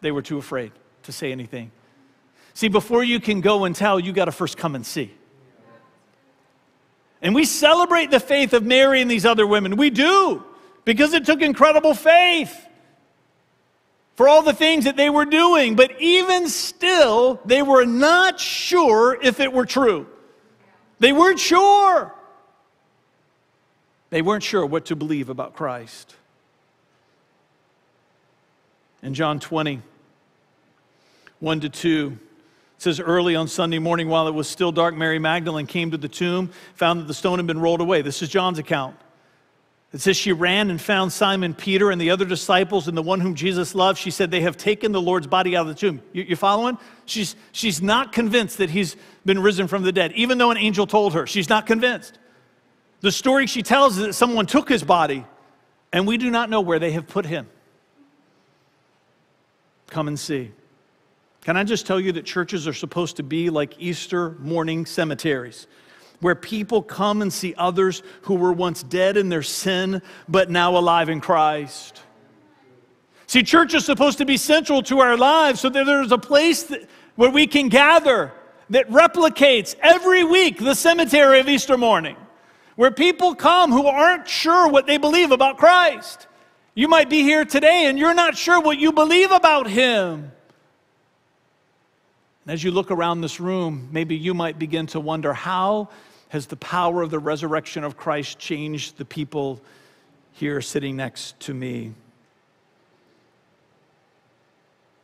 they 0.00 0.12
were 0.12 0.22
too 0.22 0.38
afraid 0.38 0.70
to 1.02 1.12
say 1.12 1.32
anything. 1.32 1.72
See, 2.58 2.66
before 2.66 3.04
you 3.04 3.20
can 3.20 3.40
go 3.40 3.66
and 3.66 3.72
tell, 3.72 4.00
you 4.00 4.12
got 4.12 4.24
to 4.24 4.32
first 4.32 4.56
come 4.56 4.74
and 4.74 4.84
see. 4.84 5.14
And 7.22 7.32
we 7.32 7.44
celebrate 7.44 8.10
the 8.10 8.18
faith 8.18 8.52
of 8.52 8.64
Mary 8.64 9.00
and 9.00 9.08
these 9.08 9.24
other 9.24 9.46
women. 9.46 9.76
We 9.76 9.90
do 9.90 10.42
because 10.84 11.14
it 11.14 11.24
took 11.24 11.40
incredible 11.40 11.94
faith 11.94 12.66
for 14.16 14.28
all 14.28 14.42
the 14.42 14.52
things 14.52 14.86
that 14.86 14.96
they 14.96 15.08
were 15.08 15.24
doing. 15.24 15.76
But 15.76 16.00
even 16.00 16.48
still, 16.48 17.40
they 17.44 17.62
were 17.62 17.84
not 17.84 18.40
sure 18.40 19.16
if 19.22 19.38
it 19.38 19.52
were 19.52 19.64
true. 19.64 20.08
They 20.98 21.12
weren't 21.12 21.38
sure. 21.38 22.12
They 24.10 24.20
weren't 24.20 24.42
sure 24.42 24.66
what 24.66 24.86
to 24.86 24.96
believe 24.96 25.28
about 25.28 25.54
Christ. 25.54 26.16
In 29.00 29.14
John 29.14 29.38
20, 29.38 29.80
1 31.38 31.60
to 31.60 31.68
2, 31.68 32.18
it 32.78 32.82
says, 32.82 33.00
Early 33.00 33.34
on 33.34 33.48
Sunday 33.48 33.80
morning, 33.80 34.08
while 34.08 34.28
it 34.28 34.34
was 34.34 34.48
still 34.48 34.70
dark, 34.70 34.94
Mary 34.94 35.18
Magdalene 35.18 35.66
came 35.66 35.90
to 35.90 35.96
the 35.96 36.08
tomb, 36.08 36.50
found 36.74 37.00
that 37.00 37.08
the 37.08 37.14
stone 37.14 37.40
had 37.40 37.46
been 37.46 37.58
rolled 37.58 37.80
away. 37.80 38.02
This 38.02 38.22
is 38.22 38.28
John's 38.28 38.60
account. 38.60 38.94
It 39.92 40.00
says 40.00 40.16
she 40.16 40.30
ran 40.30 40.70
and 40.70 40.80
found 40.80 41.12
Simon 41.12 41.54
Peter 41.54 41.90
and 41.90 42.00
the 42.00 42.10
other 42.10 42.24
disciples 42.24 42.86
and 42.86 42.96
the 42.96 43.02
one 43.02 43.20
whom 43.20 43.34
Jesus 43.34 43.74
loved. 43.74 43.98
She 43.98 44.12
said, 44.12 44.30
They 44.30 44.42
have 44.42 44.56
taken 44.56 44.92
the 44.92 45.00
Lord's 45.00 45.26
body 45.26 45.56
out 45.56 45.62
of 45.62 45.68
the 45.68 45.74
tomb. 45.74 46.00
You, 46.12 46.22
you 46.22 46.36
following? 46.36 46.78
She's, 47.04 47.34
she's 47.50 47.82
not 47.82 48.12
convinced 48.12 48.58
that 48.58 48.70
he's 48.70 48.94
been 49.24 49.40
risen 49.40 49.66
from 49.66 49.82
the 49.82 49.90
dead, 49.90 50.12
even 50.12 50.38
though 50.38 50.52
an 50.52 50.56
angel 50.56 50.86
told 50.86 51.14
her. 51.14 51.26
She's 51.26 51.48
not 51.48 51.66
convinced. 51.66 52.16
The 53.00 53.10
story 53.10 53.48
she 53.48 53.64
tells 53.64 53.98
is 53.98 54.06
that 54.06 54.12
someone 54.12 54.46
took 54.46 54.68
his 54.68 54.84
body, 54.84 55.24
and 55.92 56.06
we 56.06 56.16
do 56.16 56.30
not 56.30 56.48
know 56.48 56.60
where 56.60 56.78
they 56.78 56.92
have 56.92 57.08
put 57.08 57.26
him. 57.26 57.48
Come 59.88 60.06
and 60.06 60.18
see. 60.18 60.52
Can 61.48 61.56
I 61.56 61.64
just 61.64 61.86
tell 61.86 61.98
you 61.98 62.12
that 62.12 62.26
churches 62.26 62.68
are 62.68 62.74
supposed 62.74 63.16
to 63.16 63.22
be 63.22 63.48
like 63.48 63.72
Easter 63.78 64.32
morning 64.32 64.84
cemeteries? 64.84 65.66
where 66.20 66.34
people 66.34 66.82
come 66.82 67.22
and 67.22 67.32
see 67.32 67.54
others 67.56 68.02
who 68.22 68.34
were 68.34 68.52
once 68.52 68.82
dead 68.82 69.16
in 69.16 69.30
their 69.30 69.42
sin, 69.42 70.02
but 70.28 70.50
now 70.50 70.76
alive 70.76 71.08
in 71.08 71.22
Christ. 71.22 72.02
See, 73.26 73.42
church 73.42 73.72
is 73.72 73.86
supposed 73.86 74.18
to 74.18 74.26
be 74.26 74.36
central 74.36 74.82
to 74.82 74.98
our 74.98 75.16
lives 75.16 75.60
so 75.60 75.70
that 75.70 75.86
there's 75.86 76.12
a 76.12 76.18
place 76.18 76.64
that, 76.64 76.86
where 77.14 77.30
we 77.30 77.46
can 77.46 77.70
gather 77.70 78.30
that 78.68 78.90
replicates 78.90 79.74
every 79.80 80.24
week 80.24 80.58
the 80.58 80.74
cemetery 80.74 81.40
of 81.40 81.48
Easter 81.48 81.78
morning, 81.78 82.16
where 82.76 82.90
people 82.90 83.34
come 83.34 83.72
who 83.72 83.86
aren't 83.86 84.28
sure 84.28 84.68
what 84.68 84.86
they 84.86 84.98
believe 84.98 85.30
about 85.30 85.56
Christ. 85.56 86.26
You 86.74 86.88
might 86.88 87.08
be 87.08 87.22
here 87.22 87.46
today 87.46 87.86
and 87.86 87.98
you're 87.98 88.12
not 88.12 88.36
sure 88.36 88.60
what 88.60 88.78
you 88.78 88.92
believe 88.92 89.30
about 89.30 89.66
Him. 89.66 90.32
As 92.48 92.64
you 92.64 92.70
look 92.70 92.90
around 92.90 93.20
this 93.20 93.40
room, 93.40 93.90
maybe 93.92 94.16
you 94.16 94.32
might 94.32 94.58
begin 94.58 94.86
to 94.88 95.00
wonder 95.00 95.34
how 95.34 95.90
has 96.30 96.46
the 96.46 96.56
power 96.56 97.02
of 97.02 97.10
the 97.10 97.18
resurrection 97.18 97.84
of 97.84 97.98
Christ 97.98 98.38
changed 98.38 98.96
the 98.96 99.04
people 99.04 99.60
here 100.32 100.62
sitting 100.62 100.96
next 100.96 101.38
to 101.40 101.52
me? 101.52 101.92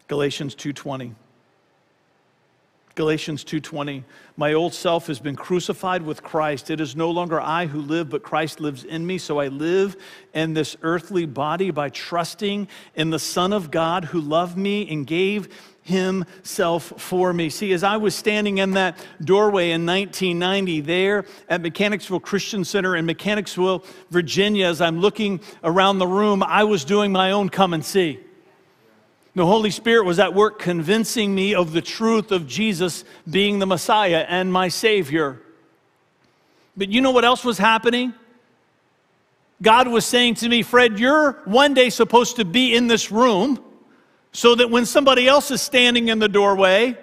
Galatians 0.08 0.54
2:20 0.54 1.14
Galatians 2.94 3.44
2:20 3.44 4.04
My 4.36 4.52
old 4.54 4.72
self 4.72 5.08
has 5.08 5.18
been 5.18 5.36
crucified 5.36 6.02
with 6.02 6.22
Christ. 6.22 6.70
It 6.70 6.80
is 6.80 6.94
no 6.96 7.10
longer 7.10 7.40
I 7.40 7.66
who 7.66 7.80
live 7.80 8.08
but 8.08 8.22
Christ 8.22 8.60
lives 8.60 8.84
in 8.84 9.06
me. 9.06 9.18
So 9.18 9.40
I 9.40 9.48
live 9.48 9.96
in 10.32 10.54
this 10.54 10.76
earthly 10.82 11.26
body 11.26 11.70
by 11.70 11.90
trusting 11.90 12.68
in 12.94 13.10
the 13.10 13.18
son 13.18 13.52
of 13.52 13.70
God 13.70 14.06
who 14.06 14.20
loved 14.20 14.56
me 14.56 14.88
and 14.88 15.06
gave 15.06 15.48
himself 15.84 16.94
for 16.96 17.32
me. 17.32 17.50
See, 17.50 17.72
as 17.72 17.84
I 17.84 17.98
was 17.98 18.14
standing 18.14 18.58
in 18.58 18.72
that 18.72 18.98
doorway 19.22 19.70
in 19.70 19.84
1990 19.84 20.80
there 20.80 21.26
at 21.48 21.60
Mechanicsville 21.60 22.20
Christian 22.20 22.64
Center 22.64 22.96
in 22.96 23.04
Mechanicsville, 23.04 23.84
Virginia, 24.10 24.66
as 24.66 24.80
I'm 24.80 24.98
looking 24.98 25.40
around 25.62 25.98
the 25.98 26.06
room, 26.06 26.42
I 26.42 26.64
was 26.64 26.84
doing 26.84 27.12
my 27.12 27.32
own 27.32 27.50
come 27.50 27.74
and 27.74 27.84
see. 27.84 28.18
The 29.34 29.44
Holy 29.44 29.70
Spirit 29.70 30.06
was 30.06 30.18
at 30.18 30.32
work 30.32 30.58
convincing 30.58 31.34
me 31.34 31.54
of 31.54 31.72
the 31.72 31.82
truth 31.82 32.32
of 32.32 32.46
Jesus 32.46 33.04
being 33.28 33.58
the 33.58 33.66
Messiah 33.66 34.24
and 34.28 34.50
my 34.50 34.68
Savior. 34.68 35.40
But 36.76 36.88
you 36.88 37.02
know 37.02 37.10
what 37.10 37.24
else 37.24 37.44
was 37.44 37.58
happening? 37.58 38.14
God 39.60 39.88
was 39.88 40.06
saying 40.06 40.36
to 40.36 40.48
me, 40.48 40.62
Fred, 40.62 40.98
you're 40.98 41.32
one 41.44 41.74
day 41.74 41.90
supposed 41.90 42.36
to 42.36 42.44
be 42.44 42.74
in 42.74 42.86
this 42.86 43.12
room 43.12 43.62
so 44.34 44.56
that 44.56 44.68
when 44.68 44.84
somebody 44.84 45.28
else 45.28 45.52
is 45.52 45.62
standing 45.62 46.08
in 46.08 46.18
the 46.18 46.28
doorway 46.28 46.98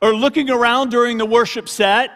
or 0.00 0.14
looking 0.14 0.48
around 0.48 0.88
during 0.90 1.18
the 1.18 1.26
worship 1.26 1.68
set 1.68 2.10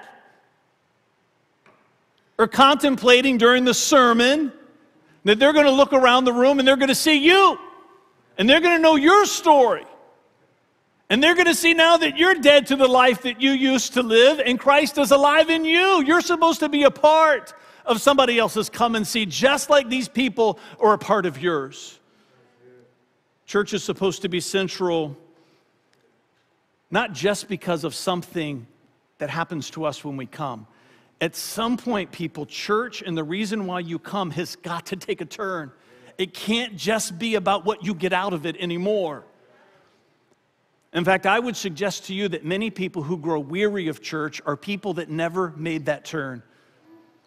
or 2.39 2.49
contemplating 2.49 3.37
during 3.37 3.65
the 3.65 3.75
sermon, 3.75 4.51
that 5.25 5.39
they're 5.39 5.53
going 5.53 5.67
to 5.67 5.71
look 5.71 5.93
around 5.93 6.25
the 6.25 6.33
room 6.33 6.59
and 6.59 6.67
they're 6.67 6.79
going 6.79 6.89
to 6.89 6.95
see 6.95 7.19
you 7.19 7.59
and 8.39 8.49
they're 8.49 8.61
going 8.61 8.75
to 8.75 8.83
know 8.83 8.97
your 8.97 9.27
story. 9.27 9.85
And 11.11 11.23
they're 11.23 11.35
going 11.35 11.47
to 11.47 11.55
see 11.55 11.75
now 11.75 11.99
that 11.99 12.17
you're 12.17 12.35
dead 12.35 12.67
to 12.69 12.77
the 12.77 12.89
life 12.89 13.23
that 13.23 13.41
you 13.41 13.51
used 13.51 13.93
to 13.95 14.03
live 14.03 14.41
and 14.41 14.59
Christ 14.59 14.97
is 14.97 15.11
alive 15.11 15.51
in 15.51 15.67
you. 15.67 16.03
You're 16.03 16.23
supposed 16.23 16.61
to 16.61 16.71
be 16.71 16.85
a 16.85 16.91
part 16.91 17.53
of 17.85 18.01
somebody 18.01 18.39
else's 18.39 18.71
come 18.71 18.95
and 18.95 19.07
see, 19.07 19.27
just 19.27 19.69
like 19.69 19.91
these 19.91 20.09
people 20.09 20.59
are 20.81 20.95
a 20.95 20.99
part 20.99 21.27
of 21.27 21.41
yours. 21.41 22.01
Church 23.47 23.73
is 23.73 23.85
supposed 23.85 24.23
to 24.23 24.29
be 24.29 24.41
central 24.41 25.17
not 26.91 27.13
just 27.13 27.49
because 27.49 27.85
of 27.85 27.95
something 27.95 28.67
that 29.19 29.31
happens 29.31 29.71
to 29.71 29.85
us 29.85 30.05
when 30.05 30.17
we 30.17 30.27
come. 30.27 30.67
At 31.21 31.35
some 31.35 31.77
point, 31.77 32.13
people, 32.13 32.47
church 32.47 33.03
and 33.03 33.17
the 33.17 33.25
reason 33.25 33.67
why 33.67 33.81
you 33.81 33.99
come 33.99 34.31
has 34.33 34.57
got 34.57 34.87
to 34.87 34.97
take 34.97 35.21
a 35.21 35.25
turn. 35.25 35.73
It 36.19 36.35
can't 36.35 36.77
just 36.77 37.19
be 37.19 37.35
about 37.35 37.65
what 37.65 37.85
you 37.85 37.95
get 37.95 38.13
out 38.13 38.33
of 38.33 38.47
it 38.47 38.57
anymore. 38.59 39.25
In 40.93 41.05
fact, 41.05 41.27
I 41.27 41.39
would 41.39 41.57
suggest 41.57 42.07
to 42.07 42.15
you 42.15 42.29
that 42.29 42.45
many 42.45 42.71
people 42.71 43.03
who 43.03 43.17
grow 43.17 43.41
weary 43.41 43.89
of 43.89 44.03
church 44.03 44.41
are 44.47 44.57
people 44.57 44.95
that 44.95 45.11
never 45.11 45.53
made 45.57 45.87
that 45.87 46.05
turn, 46.05 46.43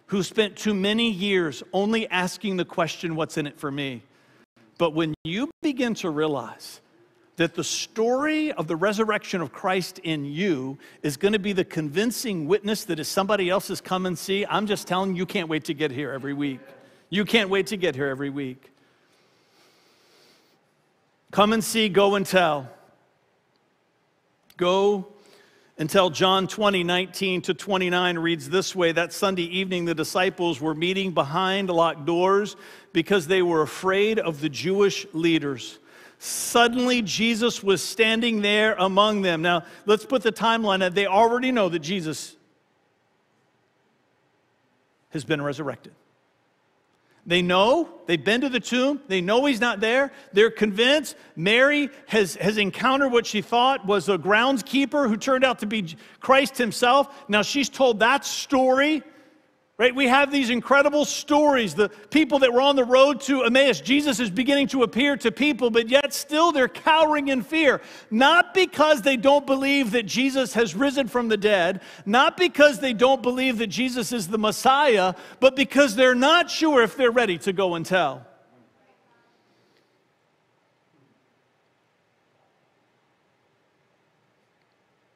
who 0.08 0.24
spent 0.24 0.56
too 0.56 0.74
many 0.74 1.12
years 1.12 1.62
only 1.74 2.08
asking 2.10 2.58
the 2.58 2.66
question, 2.66 3.16
What's 3.16 3.38
in 3.38 3.48
it 3.48 3.60
for 3.60 3.72
me? 3.72 4.04
But 4.80 4.96
when 4.96 5.14
you 5.26 5.52
begin 5.62 5.94
to 5.96 6.10
realize 6.10 6.80
that 7.36 7.54
the 7.54 7.64
story 7.64 8.52
of 8.54 8.68
the 8.68 8.76
resurrection 8.76 9.42
of 9.42 9.52
Christ 9.52 10.00
in 10.00 10.26
you 10.26 10.80
is 11.04 11.18
going 11.18 11.34
to 11.34 11.40
be 11.40 11.54
the 11.54 11.66
convincing 11.66 12.48
witness 12.48 12.86
that 12.86 13.00
if 13.00 13.06
somebody 13.06 13.50
else 13.50 13.68
has 13.68 13.82
come 13.82 14.06
and 14.06 14.18
see, 14.18 14.46
I'm 14.46 14.66
just 14.66 14.88
telling 14.88 15.12
you, 15.12 15.18
you 15.18 15.26
can't 15.26 15.50
wait 15.50 15.66
to 15.66 15.74
get 15.74 15.92
here 15.92 16.12
every 16.12 16.34
week. 16.34 16.62
You 17.10 17.26
can't 17.26 17.50
wait 17.50 17.68
to 17.68 17.78
get 17.78 17.94
here 17.94 18.08
every 18.08 18.30
week. 18.30 18.72
Come 21.32 21.52
and 21.54 21.64
see, 21.64 21.90
go 21.90 22.16
and 22.16 22.26
tell. 22.26 22.70
Go 24.56 25.08
tell 25.88 26.10
John 26.10 26.48
20, 26.48 26.84
19 26.84 27.44
to 27.44 27.54
29 27.54 28.18
reads 28.18 28.50
this 28.50 28.76
way 28.76 28.92
That 28.92 29.14
Sunday 29.14 29.44
evening, 29.44 29.86
the 29.86 29.94
disciples 29.94 30.60
were 30.60 30.74
meeting 30.74 31.12
behind 31.12 31.70
locked 31.70 32.06
doors 32.06 32.56
because 32.92 33.28
they 33.28 33.44
were 33.44 33.62
afraid 33.62 34.18
of 34.18 34.42
the 34.42 34.50
Jewish 34.50 35.06
leaders. 35.14 35.78
Suddenly, 36.18 37.02
Jesus 37.04 37.64
was 37.64 37.82
standing 37.82 38.42
there 38.42 38.74
among 38.74 39.22
them. 39.22 39.42
Now, 39.42 39.64
let's 39.86 40.06
put 40.06 40.22
the 40.22 40.34
timeline 40.34 40.80
that 40.80 40.96
they 40.96 41.06
already 41.06 41.52
know 41.54 41.70
that 41.70 41.80
Jesus 41.80 42.36
has 45.12 45.24
been 45.24 45.42
resurrected. 45.42 45.94
They 47.26 47.42
know, 47.42 47.90
they've 48.08 48.24
been 48.24 48.42
to 48.42 48.50
the 48.50 48.60
tomb, 48.60 49.02
they 49.08 49.22
know 49.22 49.46
he's 49.46 49.62
not 49.62 49.80
there. 49.80 50.12
They're 50.34 50.50
convinced. 50.50 51.16
Mary 51.36 51.90
has, 52.08 52.36
has 52.36 52.58
encountered 52.58 53.12
what 53.12 53.26
she 53.26 53.42
thought 53.42 53.86
was 53.86 54.10
a 54.10 54.18
groundskeeper 54.18 55.08
who 55.08 55.18
turned 55.18 55.44
out 55.44 55.60
to 55.60 55.66
be 55.66 55.96
Christ 56.20 56.58
himself. 56.58 57.30
Now 57.30 57.42
she's 57.42 57.70
told 57.70 58.00
that 58.00 58.26
story 58.26 59.04
Right? 59.80 59.96
We 59.96 60.10
have 60.10 60.30
these 60.30 60.50
incredible 60.50 61.06
stories. 61.06 61.74
The 61.74 61.88
people 62.10 62.40
that 62.40 62.52
were 62.52 62.60
on 62.60 62.76
the 62.76 62.84
road 62.84 63.22
to 63.22 63.46
Emmaus, 63.46 63.80
Jesus 63.80 64.20
is 64.20 64.30
beginning 64.30 64.68
to 64.68 64.84
appear 64.84 65.16
to 65.16 65.32
people, 65.32 65.70
but 65.70 65.88
yet 65.88 66.14
still 66.14 66.52
they're 66.52 66.68
cowering 66.68 67.30
in 67.30 67.42
fear. 67.42 67.80
Not 68.12 68.54
because 68.54 69.04
they 69.04 69.16
don't 69.16 69.46
believe 69.46 69.92
that 69.92 70.04
Jesus 70.04 70.54
has 70.56 70.76
risen 70.76 71.08
from 71.08 71.30
the 71.30 71.38
dead, 71.38 71.80
not 72.06 72.36
because 72.36 72.80
they 72.80 72.92
don't 72.92 73.24
believe 73.24 73.58
that 73.60 73.68
Jesus 73.68 74.12
is 74.12 74.28
the 74.28 74.38
Messiah, 74.38 75.14
but 75.40 75.56
because 75.56 75.96
they're 75.96 76.14
not 76.14 76.52
sure 76.52 76.84
if 76.84 76.98
they're 76.98 77.10
ready 77.10 77.38
to 77.38 77.54
go 77.54 77.76
and 77.76 77.86
tell. 77.86 78.28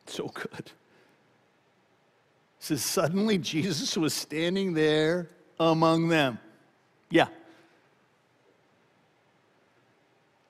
So 0.05 0.29
good 0.29 0.71
says, 2.63 2.81
Suddenly 2.81 3.37
Jesus 3.39 3.97
was 3.97 4.13
standing 4.13 4.73
there 4.73 5.29
among 5.59 6.07
them. 6.07 6.39
Yeah. 7.09 7.27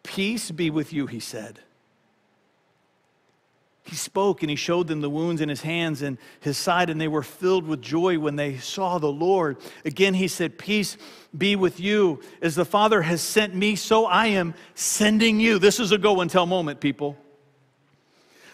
Peace 0.04 0.52
be 0.52 0.69
with 0.69 0.93
you, 0.93 1.08
he 1.08 1.19
said. 1.19 1.60
He 3.86 3.95
spoke 3.95 4.43
and 4.43 4.49
he 4.49 4.56
showed 4.56 4.88
them 4.88 5.02
the 5.02 5.10
wounds 5.10 5.41
in 5.41 5.49
his 5.49 5.62
hands 5.62 6.04
and 6.04 6.19
his 6.39 6.56
side, 6.58 6.91
and 6.91 7.02
they 7.02 7.08
were 7.08 7.23
filled 7.23 7.65
with 7.65 7.82
joy 7.82 8.19
when 8.19 8.36
they 8.36 8.58
saw 8.58 8.99
the 8.99 9.12
Lord. 9.12 9.58
Again, 9.84 10.13
he 10.13 10.28
said, 10.28 10.60
Peace 10.60 10.97
be 11.36 11.56
with 11.56 11.80
you. 11.80 12.21
As 12.43 12.54
the 12.54 12.63
Father 12.63 13.02
has 13.02 13.21
sent 13.21 13.56
me, 13.56 13.76
so 13.76 14.06
I 14.06 14.28
am 14.28 14.54
sending 14.76 15.39
you. 15.39 15.58
This 15.58 15.80
is 15.80 15.91
a 15.91 15.97
go 15.97 16.21
and 16.21 16.30
tell 16.30 16.45
moment, 16.45 16.80
people. 16.80 17.17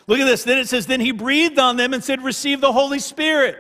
Look 0.10 0.20
at 0.20 0.26
this. 0.26 0.44
Then 0.44 0.58
it 0.58 0.68
says, 0.68 0.88
Then 0.88 1.00
he 1.00 1.12
breathed 1.12 1.60
on 1.60 1.78
them 1.78 1.94
and 1.94 2.04
said, 2.04 2.24
Receive 2.24 2.62
the 2.62 2.74
Holy 2.74 2.98
Spirit. 2.98 3.58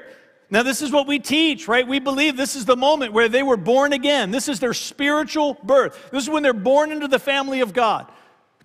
Now, 0.49 0.63
this 0.63 0.81
is 0.81 0.91
what 0.91 1.05
we 1.05 1.19
teach, 1.19 1.67
right? 1.67 1.87
We 1.87 1.99
believe 1.99 2.35
this 2.35 2.55
is 2.55 2.65
the 2.65 2.75
moment 2.75 3.13
where 3.13 3.29
they 3.29 3.43
were 3.43 3.55
born 3.55 3.93
again. 3.93 4.31
This 4.31 4.49
is 4.49 4.59
their 4.59 4.73
spiritual 4.73 5.59
birth. 5.61 6.09
This 6.11 6.23
is 6.23 6.29
when 6.29 6.41
they're 6.41 6.53
born 6.53 6.91
into 6.91 7.07
the 7.07 7.19
family 7.19 7.59
of 7.61 7.71
God. 7.71 8.11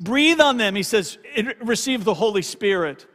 Breathe 0.00 0.40
on 0.40 0.56
them, 0.56 0.74
he 0.74 0.82
says, 0.82 1.18
receive 1.60 2.04
the 2.04 2.14
Holy 2.14 2.40
Spirit. 2.40 3.06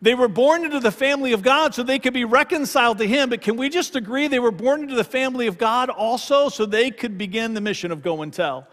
They 0.00 0.14
were 0.14 0.28
born 0.28 0.64
into 0.64 0.80
the 0.80 0.90
family 0.90 1.32
of 1.32 1.42
God 1.42 1.74
so 1.74 1.82
they 1.82 1.98
could 1.98 2.14
be 2.14 2.24
reconciled 2.24 2.98
to 2.98 3.06
Him. 3.06 3.28
But 3.28 3.42
can 3.42 3.56
we 3.56 3.68
just 3.68 3.96
agree 3.96 4.28
they 4.28 4.38
were 4.38 4.50
born 4.50 4.82
into 4.82 4.94
the 4.94 5.04
family 5.04 5.46
of 5.46 5.58
God 5.58 5.90
also 5.90 6.48
so 6.48 6.64
they 6.64 6.90
could 6.90 7.18
begin 7.18 7.52
the 7.52 7.60
mission 7.60 7.92
of 7.92 8.02
go 8.02 8.22
and 8.22 8.32
tell? 8.32 8.66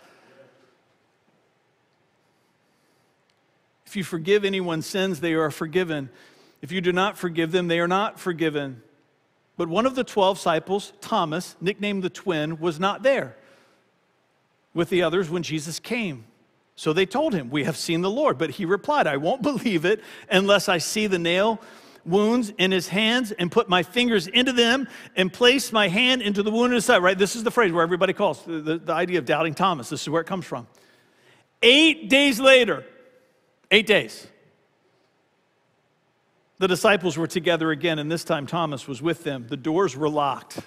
If 3.94 3.98
you 3.98 4.04
forgive 4.04 4.44
anyone's 4.44 4.88
sins, 4.88 5.20
they 5.20 5.34
are 5.34 5.52
forgiven. 5.52 6.10
If 6.64 6.72
you 6.72 6.82
do 6.82 6.92
not 6.92 7.16
forgive 7.16 7.52
them, 7.52 7.68
they 7.68 7.80
are 7.80 7.88
not 7.88 8.20
forgiven. 8.20 8.82
But 9.56 9.68
one 9.68 9.86
of 9.86 9.94
the 9.94 10.04
12 10.04 10.38
disciples, 10.38 10.94
Thomas, 11.00 11.56
nicknamed 11.62 12.02
the 12.02 12.10
twin, 12.10 12.60
was 12.60 12.80
not 12.80 13.04
there 13.04 13.38
with 14.74 14.90
the 14.90 15.04
others 15.04 15.30
when 15.30 15.44
Jesus 15.44 15.80
came. 15.80 16.26
So 16.76 16.92
they 16.92 17.06
told 17.06 17.36
him, 17.36 17.52
We 17.52 17.66
have 17.66 17.78
seen 17.78 18.02
the 18.02 18.10
Lord. 18.10 18.40
But 18.40 18.50
he 18.50 18.66
replied, 18.66 19.06
I 19.06 19.18
won't 19.18 19.42
believe 19.44 19.86
it 19.86 20.02
unless 20.28 20.68
I 20.68 20.80
see 20.80 21.06
the 21.06 21.20
nail 21.20 21.62
wounds 22.04 22.52
in 22.58 22.72
his 22.72 22.88
hands 22.88 23.32
and 23.32 23.52
put 23.52 23.70
my 23.70 23.84
fingers 23.84 24.26
into 24.26 24.54
them 24.54 24.88
and 25.16 25.32
place 25.32 25.72
my 25.72 25.88
hand 25.88 26.24
into 26.24 26.42
the 26.42 26.50
wound 26.50 26.72
in 26.72 26.76
his 26.78 26.86
side. 26.86 27.04
Right? 27.04 27.16
This 27.16 27.36
is 27.36 27.44
the 27.44 27.52
phrase 27.52 27.72
where 27.72 27.84
everybody 27.84 28.14
calls 28.14 28.44
the, 28.44 28.60
the, 28.60 28.78
the 28.80 28.94
idea 28.94 29.20
of 29.20 29.26
doubting 29.26 29.54
Thomas. 29.54 29.90
This 29.90 30.02
is 30.02 30.10
where 30.10 30.22
it 30.22 30.28
comes 30.28 30.46
from. 30.46 30.66
Eight 31.62 32.10
days 32.10 32.40
later, 32.40 32.86
Eight 33.74 33.88
days. 33.88 34.28
The 36.60 36.68
disciples 36.68 37.18
were 37.18 37.26
together 37.26 37.72
again, 37.72 37.98
and 37.98 38.10
this 38.10 38.24
time 38.24 38.46
Thomas 38.46 38.88
was 38.88 39.02
with 39.02 39.24
them. 39.24 39.48
The 39.50 39.58
doors 39.58 39.98
were 39.98 40.08
locked. 40.08 40.60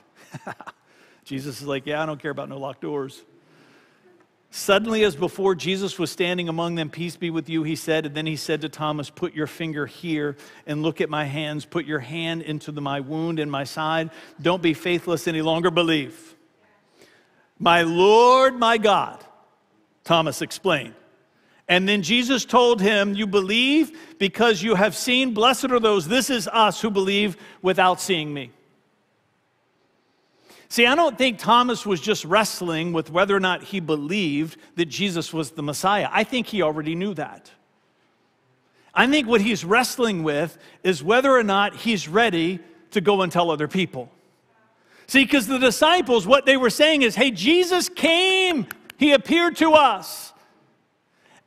Jesus 1.25 1.61
is 1.61 1.69
like, 1.69 1.87
Yeah, 1.87 2.03
I 2.03 2.07
don't 2.07 2.21
care 2.21 2.33
about 2.33 2.49
no 2.49 2.59
locked 2.59 2.81
doors. 2.81 3.23
Suddenly, 4.51 5.05
as 5.05 5.15
before, 5.15 5.55
Jesus 5.55 6.01
was 6.01 6.11
standing 6.11 6.49
among 6.49 6.75
them. 6.75 6.91
Peace 6.91 7.15
be 7.15 7.31
with 7.31 7.49
you, 7.49 7.63
he 7.63 7.77
said. 7.77 8.07
And 8.07 8.15
then 8.17 8.27
he 8.27 8.35
said 8.35 8.63
to 8.63 8.69
Thomas, 8.69 9.09
Put 9.09 9.35
your 9.35 9.47
finger 9.47 9.87
here 9.87 10.37
and 10.67 10.83
look 10.83 11.01
at 11.01 11.09
my 11.09 11.27
hands. 11.27 11.65
Put 11.65 11.87
your 11.87 12.01
hand 12.01 12.43
into 12.43 12.73
the, 12.73 12.81
my 12.81 12.99
wound 12.99 13.39
in 13.39 13.49
my 13.49 13.63
side. 13.63 14.11
Don't 14.43 14.63
be 14.63 14.75
faithless 14.75 15.29
any 15.29 15.43
longer, 15.43 15.71
believe. 15.71 16.35
My 17.57 17.83
Lord, 17.83 18.59
my 18.59 18.79
God, 18.79 19.25
Thomas 20.03 20.43
explained. 20.43 20.95
And 21.69 21.89
then 21.89 22.03
Jesus 22.03 22.45
told 22.45 22.81
him, 22.81 23.15
You 23.15 23.27
believe 23.27 24.17
because 24.19 24.63
you 24.63 24.77
have 24.77 24.97
seen. 24.97 25.35
Blessed 25.35 25.71
are 25.71 25.81
those. 25.81 26.07
This 26.07 26.31
is 26.31 26.49
us 26.49 26.81
who 26.81 26.91
believe 26.91 27.37
without 27.63 28.01
seeing 28.01 28.33
me. 28.33 28.51
See, 30.69 30.87
I 30.87 30.95
don't 30.95 31.17
think 31.17 31.39
Thomas 31.39 31.87
was 31.87 32.01
just 32.01 32.25
wrestling 32.25 32.93
with 32.93 33.11
whether 33.11 33.37
or 33.37 33.41
not 33.41 33.63
he 33.63 33.81
believed 33.81 34.59
that 34.75 34.87
Jesus 34.87 35.33
was 35.33 35.53
the 35.53 35.63
Messiah. 35.63 36.09
I 36.11 36.25
think 36.25 36.49
he 36.49 36.63
already 36.63 36.95
knew 36.95 37.15
that. 37.15 37.51
I 38.93 39.07
think 39.07 39.29
what 39.29 39.41
he's 39.41 39.65
wrestling 39.65 40.23
with 40.23 40.59
is 40.83 41.05
whether 41.05 41.31
or 41.31 41.43
not 41.43 41.77
he's 41.77 42.09
ready 42.09 42.61
to 42.93 43.01
go 43.01 43.23
and 43.23 43.31
tell 43.31 43.51
other 43.51 43.69
people. 43.69 44.11
See, 45.07 45.23
because 45.23 45.47
the 45.47 45.59
disciples, 45.59 46.27
what 46.27 46.47
they 46.47 46.57
were 46.57 46.71
saying 46.71 47.03
is, 47.03 47.15
hey, 47.15 47.31
Jesus 47.31 47.89
came, 47.89 48.67
he 48.97 49.13
appeared 49.13 49.57
to 49.57 49.73
us. 49.73 50.33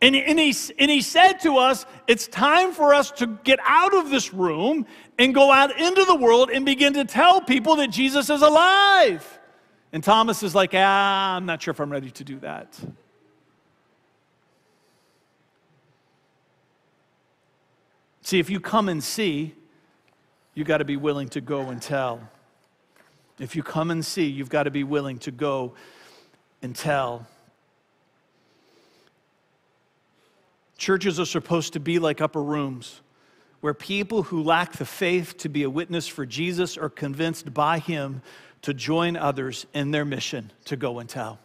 And, 0.01 0.15
and, 0.15 0.39
he, 0.39 0.55
and 0.77 0.89
he 0.89 1.01
said 1.01 1.33
to 1.41 1.57
us, 1.57 1.85
It's 2.07 2.27
time 2.27 2.71
for 2.71 2.93
us 2.93 3.11
to 3.11 3.27
get 3.43 3.59
out 3.63 3.93
of 3.93 4.09
this 4.09 4.33
room 4.33 4.85
and 5.17 5.33
go 5.33 5.51
out 5.51 5.77
into 5.77 6.05
the 6.05 6.15
world 6.15 6.49
and 6.49 6.65
begin 6.65 6.93
to 6.93 7.03
tell 7.03 7.41
people 7.41 7.75
that 7.77 7.89
Jesus 7.89 8.29
is 8.29 8.41
alive. 8.41 9.39
And 9.91 10.03
Thomas 10.03 10.41
is 10.41 10.55
like, 10.55 10.71
Ah, 10.73 11.35
I'm 11.35 11.45
not 11.45 11.61
sure 11.61 11.71
if 11.71 11.81
I'm 11.81 11.91
ready 11.91 12.11
to 12.11 12.23
do 12.23 12.39
that. 12.39 12.79
See, 18.21 18.39
if 18.39 18.49
you 18.49 18.59
come 18.59 18.89
and 18.89 19.03
see, 19.03 19.55
you 20.53 20.63
got 20.63 20.77
to 20.77 20.85
be 20.85 20.97
willing 20.97 21.29
to 21.29 21.41
go 21.41 21.61
and 21.69 21.81
tell. 21.81 22.21
If 23.39 23.55
you 23.55 23.63
come 23.63 23.91
and 23.91 24.05
see, 24.05 24.27
you've 24.27 24.49
got 24.49 24.63
to 24.63 24.71
be 24.71 24.83
willing 24.83 25.17
to 25.19 25.31
go 25.31 25.73
and 26.61 26.75
tell. 26.75 27.25
Churches 30.79 31.19
are 31.19 31.25
supposed 31.25 31.73
to 31.73 31.79
be 31.81 31.99
like 31.99 32.21
upper 32.21 32.41
rooms 32.41 33.01
where 33.59 33.73
people 33.73 34.23
who 34.23 34.41
lack 34.41 34.71
the 34.71 34.85
faith 34.85 35.37
to 35.39 35.49
be 35.49 35.63
a 35.63 35.69
witness 35.69 36.07
for 36.07 36.25
Jesus 36.25 36.77
are 36.77 36.89
convinced 36.89 37.53
by 37.53 37.79
him 37.79 38.21
to 38.61 38.73
join 38.73 39.17
others 39.17 39.65
in 39.73 39.91
their 39.91 40.05
mission 40.05 40.51
to 40.65 40.77
go 40.77 40.99
and 40.99 41.09
tell. 41.09 41.37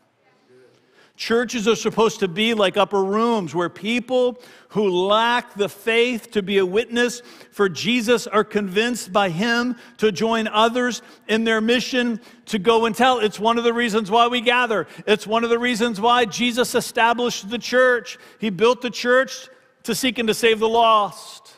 Churches 1.16 1.68
are 1.68 1.76
supposed 1.76 2.18
to 2.20 2.28
be 2.28 2.54
like 2.54 2.76
upper 2.76 3.02
rooms 3.04 3.54
where 3.54 3.68
people 3.68 4.40
who 4.70 4.88
lack 4.88 5.54
the 5.54 5.68
faith 5.68 6.32
to 6.32 6.42
be 6.42 6.58
a 6.58 6.66
witness 6.66 7.22
for 7.52 7.68
Jesus 7.68 8.26
are 8.26 8.42
convinced 8.42 9.12
by 9.12 9.28
Him 9.28 9.76
to 9.98 10.10
join 10.10 10.48
others 10.48 11.02
in 11.28 11.44
their 11.44 11.60
mission 11.60 12.20
to 12.46 12.58
go 12.58 12.86
and 12.86 12.96
tell. 12.96 13.20
It's 13.20 13.38
one 13.38 13.58
of 13.58 13.64
the 13.64 13.72
reasons 13.72 14.10
why 14.10 14.26
we 14.26 14.40
gather. 14.40 14.88
It's 15.06 15.24
one 15.24 15.44
of 15.44 15.50
the 15.50 15.58
reasons 15.58 16.00
why 16.00 16.24
Jesus 16.24 16.74
established 16.74 17.48
the 17.48 17.58
church. 17.58 18.18
He 18.40 18.50
built 18.50 18.82
the 18.82 18.90
church 18.90 19.48
to 19.84 19.94
seek 19.94 20.18
and 20.18 20.26
to 20.26 20.34
save 20.34 20.58
the 20.58 20.68
lost. 20.68 21.53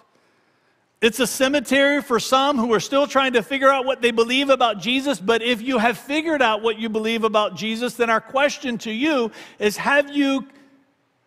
It's 1.07 1.21
a 1.21 1.27
cemetery 1.29 2.03
for 2.03 2.19
some 2.19 2.59
who 2.59 2.75
are 2.75 2.81
still 2.81 3.07
trying 3.07 3.35
to 3.35 3.43
figure 3.45 3.71
out 3.71 3.85
what 3.85 4.03
they 4.03 4.11
believe 4.11 4.51
about 4.51 4.81
Jesus. 4.81 5.21
But 5.21 5.41
if 5.41 5.63
you 5.63 5.79
have 5.79 5.97
figured 5.97 6.43
out 6.43 6.63
what 6.63 6.81
you 6.81 6.89
believe 6.89 7.23
about 7.23 7.55
Jesus, 7.55 7.95
then 7.95 8.11
our 8.11 8.21
question 8.21 8.77
to 8.79 8.91
you 8.91 9.31
is 9.61 9.77
Have 9.77 10.11
you 10.11 10.49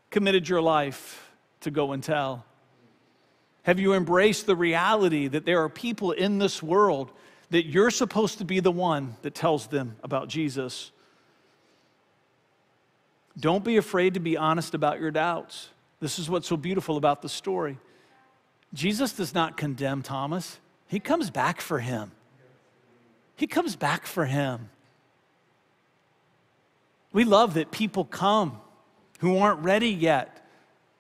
committed 0.09 0.49
your 0.49 0.61
life 0.61 1.31
to 1.61 1.71
go 1.71 1.93
and 1.93 2.03
tell? 2.03 2.43
Have 3.63 3.79
you 3.79 3.93
embraced 3.93 4.47
the 4.47 4.55
reality 4.55 5.29
that 5.29 5.45
there 5.45 5.63
are 5.63 5.69
people 5.69 6.11
in 6.11 6.39
this 6.39 6.61
world 6.61 7.09
that 7.49 7.65
you're 7.65 7.89
supposed 7.89 8.39
to 8.39 8.43
be 8.43 8.59
the 8.59 8.73
one 8.73 9.15
that 9.21 9.33
tells 9.33 9.67
them 9.67 9.95
about 10.03 10.27
Jesus? 10.27 10.91
Don't 13.39 13.63
be 13.63 13.77
afraid 13.77 14.15
to 14.15 14.19
be 14.19 14.35
honest 14.35 14.73
about 14.73 14.99
your 14.99 15.11
doubts. 15.11 15.69
This 16.01 16.19
is 16.19 16.29
what's 16.29 16.49
so 16.49 16.57
beautiful 16.57 16.97
about 16.97 17.21
the 17.21 17.29
story. 17.29 17.77
Jesus 18.73 19.13
does 19.13 19.33
not 19.33 19.57
condemn 19.57 20.01
Thomas, 20.01 20.59
he 20.87 20.99
comes 20.99 21.29
back 21.29 21.61
for 21.61 21.79
him. 21.79 22.11
He 23.35 23.47
comes 23.47 23.75
back 23.75 24.05
for 24.05 24.25
him. 24.25 24.69
We 27.11 27.23
love 27.23 27.55
that 27.55 27.71
people 27.71 28.05
come 28.05 28.59
who 29.19 29.37
aren't 29.37 29.61
ready 29.61 29.89
yet 29.89 30.45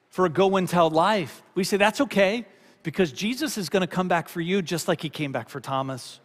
for 0.09 0.25
a 0.25 0.29
go 0.29 0.55
and 0.55 0.67
tell 0.67 0.89
life. 0.89 1.43
We 1.53 1.63
say 1.63 1.77
that's 1.77 2.01
okay 2.01 2.45
because 2.83 3.11
Jesus 3.11 3.57
is 3.57 3.69
going 3.69 3.81
to 3.81 3.87
come 3.87 4.07
back 4.07 4.29
for 4.29 4.41
you 4.41 4.61
just 4.61 4.87
like 4.87 5.01
he 5.01 5.09
came 5.09 5.31
back 5.31 5.49
for 5.49 5.59
Thomas. 5.59 6.19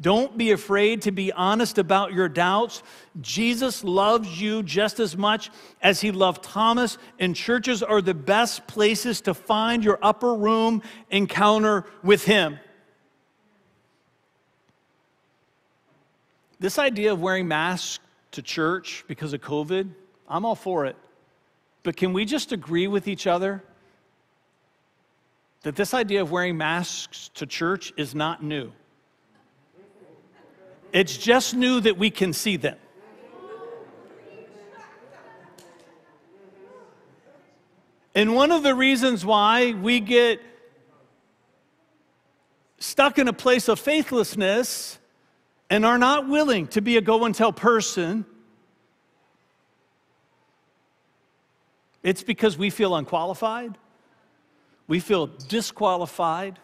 Don't 0.00 0.38
be 0.38 0.52
afraid 0.52 1.02
to 1.02 1.12
be 1.12 1.30
honest 1.32 1.76
about 1.76 2.14
your 2.14 2.28
doubts. 2.28 2.82
Jesus 3.20 3.84
loves 3.84 4.40
you 4.40 4.62
just 4.62 4.98
as 4.98 5.16
much 5.16 5.50
as 5.82 6.00
he 6.00 6.10
loved 6.10 6.42
Thomas, 6.42 6.96
and 7.18 7.36
churches 7.36 7.82
are 7.82 8.00
the 8.00 8.14
best 8.14 8.66
places 8.66 9.20
to 9.22 9.34
find 9.34 9.84
your 9.84 9.98
upper 10.00 10.34
room 10.34 10.82
encounter 11.10 11.84
with 12.02 12.24
him. 12.24 12.58
This 16.60 16.78
idea 16.78 17.12
of 17.12 17.20
wearing 17.20 17.48
masks 17.48 18.04
to 18.32 18.42
church 18.42 19.04
because 19.06 19.32
of 19.32 19.40
COVID, 19.40 19.90
I'm 20.28 20.44
all 20.46 20.54
for 20.54 20.86
it. 20.86 20.96
But 21.82 21.96
can 21.96 22.12
we 22.12 22.24
just 22.24 22.52
agree 22.52 22.86
with 22.86 23.08
each 23.08 23.26
other 23.26 23.62
that 25.62 25.76
this 25.76 25.92
idea 25.92 26.22
of 26.22 26.30
wearing 26.30 26.56
masks 26.56 27.30
to 27.34 27.46
church 27.46 27.92
is 27.96 28.14
not 28.14 28.42
new? 28.42 28.72
It's 30.92 31.16
just 31.16 31.54
new 31.54 31.80
that 31.80 31.96
we 31.96 32.10
can 32.10 32.32
see 32.32 32.56
them. 32.56 32.76
And 38.14 38.34
one 38.34 38.50
of 38.50 38.64
the 38.64 38.74
reasons 38.74 39.24
why 39.24 39.72
we 39.72 40.00
get 40.00 40.40
stuck 42.78 43.18
in 43.18 43.28
a 43.28 43.32
place 43.32 43.68
of 43.68 43.78
faithlessness 43.78 44.98
and 45.68 45.86
are 45.86 45.98
not 45.98 46.28
willing 46.28 46.66
to 46.68 46.82
be 46.82 46.96
a 46.96 47.00
go 47.00 47.24
and 47.24 47.32
tell 47.32 47.52
person, 47.52 48.24
it's 52.02 52.24
because 52.24 52.58
we 52.58 52.68
feel 52.68 52.96
unqualified, 52.96 53.78
we 54.88 54.98
feel 54.98 55.28
disqualified, 55.28 56.58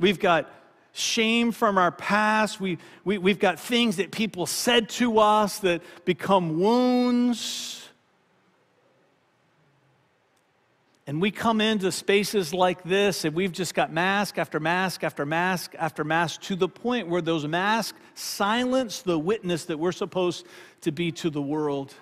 we've 0.00 0.18
got 0.18 0.50
shame 0.92 1.52
from 1.52 1.78
our 1.78 1.90
past. 1.90 2.60
We, 2.60 2.78
we, 3.04 3.18
we've 3.18 3.38
got 3.38 3.58
things 3.58 3.96
that 3.96 4.10
people 4.10 4.46
said 4.46 4.88
to 4.90 5.18
us 5.18 5.58
that 5.60 5.82
become 6.04 6.58
wounds. 6.60 7.88
And 11.06 11.20
we 11.20 11.30
come 11.30 11.60
into 11.60 11.90
spaces 11.90 12.54
like 12.54 12.84
this, 12.84 13.24
and 13.24 13.34
we've 13.34 13.52
just 13.52 13.74
got 13.74 13.92
mask 13.92 14.38
after 14.38 14.60
mask 14.60 15.02
after 15.02 15.26
mask 15.26 15.74
after 15.78 16.04
mask 16.04 16.42
to 16.42 16.54
the 16.54 16.68
point 16.68 17.08
where 17.08 17.20
those 17.20 17.46
masks 17.46 17.98
silence 18.14 19.02
the 19.02 19.18
witness 19.18 19.64
that 19.64 19.78
we're 19.78 19.92
supposed 19.92 20.46
to 20.82 20.92
be 20.92 21.10
to 21.12 21.28
the 21.28 21.42
world. 21.42 21.92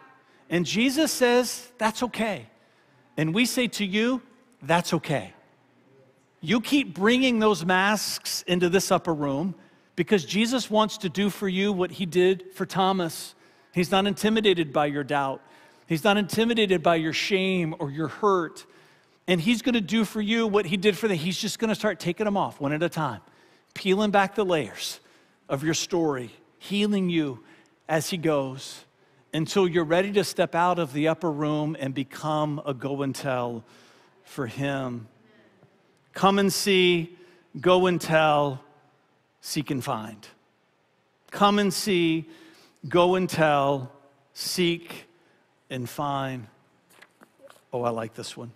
And 0.50 0.66
Jesus 0.66 1.10
says, 1.10 1.72
That's 1.78 2.02
okay. 2.02 2.46
And 3.16 3.34
we 3.34 3.46
say 3.46 3.68
to 3.68 3.86
you, 3.86 4.20
That's 4.60 4.92
okay. 4.92 5.32
You 6.40 6.60
keep 6.60 6.94
bringing 6.94 7.38
those 7.38 7.64
masks 7.64 8.42
into 8.46 8.68
this 8.68 8.90
upper 8.90 9.12
room 9.12 9.54
because 9.94 10.24
Jesus 10.24 10.70
wants 10.70 10.98
to 10.98 11.08
do 11.08 11.28
for 11.28 11.48
you 11.48 11.72
what 11.72 11.90
he 11.90 12.06
did 12.06 12.52
for 12.54 12.64
Thomas. 12.64 13.34
He's 13.74 13.90
not 13.90 14.06
intimidated 14.06 14.72
by 14.72 14.86
your 14.86 15.04
doubt, 15.04 15.42
he's 15.86 16.04
not 16.04 16.16
intimidated 16.16 16.82
by 16.82 16.96
your 16.96 17.12
shame 17.12 17.74
or 17.78 17.90
your 17.90 18.08
hurt. 18.08 18.66
And 19.28 19.40
he's 19.40 19.62
going 19.62 19.74
to 19.74 19.80
do 19.80 20.04
for 20.04 20.20
you 20.20 20.48
what 20.48 20.66
he 20.66 20.76
did 20.76 20.98
for 20.98 21.06
them. 21.06 21.16
He's 21.16 21.38
just 21.38 21.60
going 21.60 21.68
to 21.68 21.74
start 21.76 22.00
taking 22.00 22.24
them 22.24 22.36
off 22.36 22.60
one 22.60 22.72
at 22.72 22.82
a 22.82 22.88
time, 22.88 23.20
peeling 23.74 24.10
back 24.10 24.34
the 24.34 24.44
layers 24.44 24.98
of 25.48 25.62
your 25.62 25.74
story, 25.74 26.30
healing 26.58 27.08
you 27.10 27.44
as 27.88 28.10
he 28.10 28.16
goes 28.16 28.84
until 29.32 29.68
you're 29.68 29.84
ready 29.84 30.10
to 30.12 30.24
step 30.24 30.56
out 30.56 30.80
of 30.80 30.92
the 30.92 31.06
upper 31.06 31.30
room 31.30 31.76
and 31.78 31.94
become 31.94 32.60
a 32.66 32.74
go 32.74 33.02
and 33.02 33.14
tell 33.14 33.62
for 34.24 34.48
him. 34.48 35.06
Come 36.12 36.38
and 36.38 36.52
see, 36.52 37.16
go 37.60 37.86
and 37.86 38.00
tell, 38.00 38.62
seek 39.40 39.70
and 39.70 39.82
find. 39.82 40.26
Come 41.30 41.58
and 41.58 41.72
see, 41.72 42.28
go 42.88 43.14
and 43.14 43.28
tell, 43.28 43.92
seek 44.34 45.06
and 45.68 45.88
find. 45.88 46.46
Oh, 47.72 47.82
I 47.82 47.90
like 47.90 48.14
this 48.14 48.36
one. 48.36 48.50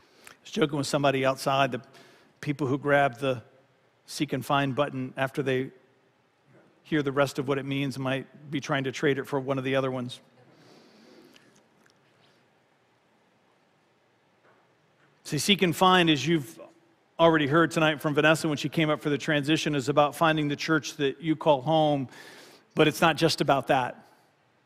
I 0.00 0.34
was 0.42 0.50
joking 0.50 0.78
with 0.78 0.86
somebody 0.86 1.24
outside, 1.24 1.72
the 1.72 1.82
people 2.40 2.66
who 2.66 2.78
grab 2.78 3.18
the 3.18 3.42
seek 4.06 4.32
and 4.32 4.44
find 4.44 4.74
button 4.74 5.14
after 5.16 5.42
they 5.42 5.70
hear 6.82 7.02
the 7.02 7.12
rest 7.12 7.38
of 7.38 7.46
what 7.46 7.58
it 7.58 7.64
means 7.64 7.98
might 7.98 8.50
be 8.50 8.60
trying 8.60 8.84
to 8.84 8.92
trade 8.92 9.18
it 9.18 9.26
for 9.26 9.38
one 9.38 9.58
of 9.58 9.64
the 9.64 9.76
other 9.76 9.90
ones. 9.90 10.20
See, 15.30 15.38
seek 15.38 15.62
and 15.62 15.76
find, 15.76 16.10
as 16.10 16.26
you've 16.26 16.58
already 17.16 17.46
heard 17.46 17.70
tonight 17.70 18.00
from 18.00 18.14
Vanessa 18.14 18.48
when 18.48 18.56
she 18.56 18.68
came 18.68 18.90
up 18.90 19.00
for 19.00 19.10
the 19.10 19.16
transition, 19.16 19.76
is 19.76 19.88
about 19.88 20.16
finding 20.16 20.48
the 20.48 20.56
church 20.56 20.96
that 20.96 21.22
you 21.22 21.36
call 21.36 21.62
home. 21.62 22.08
But 22.74 22.88
it's 22.88 23.00
not 23.00 23.16
just 23.16 23.40
about 23.40 23.68
that, 23.68 24.08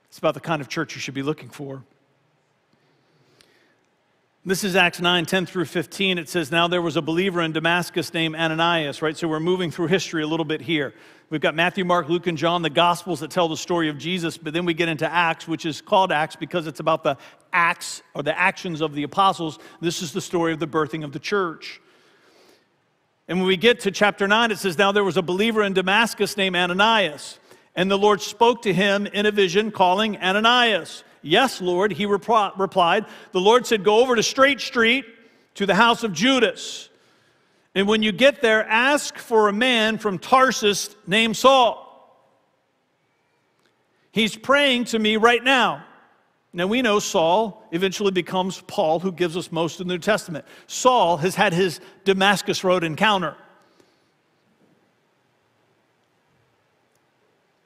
it's 0.07 0.17
about 0.17 0.33
the 0.33 0.41
kind 0.41 0.63
of 0.63 0.69
church 0.71 0.95
you 0.95 1.03
should 1.03 1.13
be 1.13 1.23
looking 1.23 1.51
for. 1.51 1.85
This 4.47 4.63
is 4.63 4.77
Acts 4.77 5.01
9, 5.01 5.25
10 5.25 5.47
through 5.47 5.65
15. 5.65 6.19
It 6.19 6.29
says, 6.29 6.51
Now 6.51 6.69
there 6.69 6.83
was 6.83 6.99
a 6.99 7.03
believer 7.03 7.41
in 7.41 7.53
Damascus 7.53 8.13
named 8.13 8.37
Ananias, 8.37 9.01
right? 9.01 9.17
So 9.17 9.27
we're 9.27 9.41
moving 9.41 9.71
through 9.71 9.87
history 9.87 10.23
a 10.23 10.27
little 10.27 10.45
bit 10.45 10.61
here. 10.61 10.93
We've 11.31 11.41
got 11.41 11.55
Matthew, 11.55 11.83
Mark, 11.87 12.11
Luke, 12.11 12.27
and 12.27 12.37
John, 12.37 12.61
the 12.61 12.69
Gospels 12.69 13.21
that 13.21 13.31
tell 13.31 13.49
the 13.49 13.57
story 13.57 13.89
of 13.89 13.97
Jesus, 13.97 14.37
but 14.37 14.53
then 14.53 14.67
we 14.67 14.75
get 14.75 14.91
into 14.91 15.11
Acts, 15.11 15.49
which 15.49 15.65
is 15.65 15.81
called 15.81 16.13
Acts 16.13 16.37
because 16.37 16.67
it's 16.67 16.79
about 16.79 17.03
the 17.03 17.17
acts 17.55 18.03
or 18.15 18.23
the 18.23 18.39
actions 18.39 18.83
of 18.83 18.95
the 18.95 19.05
apostles. 19.05 19.59
This 19.81 20.03
is 20.03 20.13
the 20.13 20.21
story 20.21 20.53
of 20.53 20.59
the 20.59 20.69
birthing 20.69 21.05
of 21.05 21.13
the 21.13 21.19
church. 21.19 21.81
And 23.29 23.39
when 23.39 23.47
we 23.47 23.57
get 23.57 23.81
to 23.81 23.91
chapter 23.91 24.29
9, 24.29 24.51
it 24.51 24.59
says, 24.59 24.77
Now 24.77 24.93
there 24.93 25.05
was 25.05 25.17
a 25.17 25.23
believer 25.23 25.63
in 25.63 25.73
Damascus 25.73 26.37
named 26.37 26.55
Ananias, 26.55 27.39
and 27.75 27.91
the 27.91 27.97
Lord 27.97 28.21
spoke 28.21 28.61
to 28.63 28.75
him 28.75 29.07
in 29.07 29.25
a 29.25 29.31
vision, 29.31 29.71
calling 29.71 30.19
Ananias. 30.19 31.03
Yes, 31.25 31.63
Lord, 31.63 31.93
he 31.93 32.05
replied. 32.05 33.07
The 33.33 33.41
Lord 33.41 33.67
said, 33.67 33.83
Go 33.83 34.01
over 34.01 34.15
to 34.15 34.23
Straight 34.23 34.61
Street 34.61 35.07
to 35.55 35.65
the 35.65 35.75
house 35.75 36.05
of 36.05 36.13
Judas. 36.13 36.91
And 37.75 37.89
when 37.89 38.03
you 38.03 38.13
get 38.13 38.43
there, 38.43 38.69
ask 38.69 39.17
for 39.17 39.49
a 39.49 39.53
man 39.53 39.97
from 39.97 40.19
Tarsus 40.19 40.95
named 41.07 41.37
Saul. 41.37 41.81
He's 44.13 44.37
praying 44.37 44.85
to 44.87 44.99
me 44.99 45.17
right 45.17 45.43
now. 45.43 45.85
Now 46.53 46.67
we 46.67 46.83
know 46.83 46.99
Saul 46.99 47.67
eventually 47.73 48.13
becomes 48.13 48.61
Paul, 48.61 49.01
who 49.01 49.11
gives 49.11 49.35
us 49.37 49.51
most 49.51 49.81
of 49.81 49.87
the 49.87 49.95
New 49.95 49.99
Testament. 49.99 50.45
Saul 50.67 51.17
has 51.17 51.35
had 51.35 51.55
his 51.55 51.81
Damascus 52.05 52.63
Road 52.63 52.85
encounter. 52.85 53.35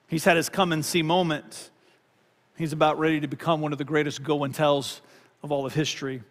He's 0.07 0.25
had 0.25 0.37
his 0.37 0.49
come 0.49 0.73
and 0.73 0.85
see 0.85 1.03
moment. 1.03 1.71
He's 2.59 2.73
about 2.73 2.99
ready 2.99 3.21
to 3.21 3.29
become 3.29 3.61
one 3.61 3.71
of 3.71 3.79
the 3.79 3.85
greatest 3.85 4.25
go 4.25 4.43
and 4.43 4.53
tells 4.53 5.01
of 5.45 5.53
all 5.53 5.65
of 5.65 5.75
history. 5.75 6.23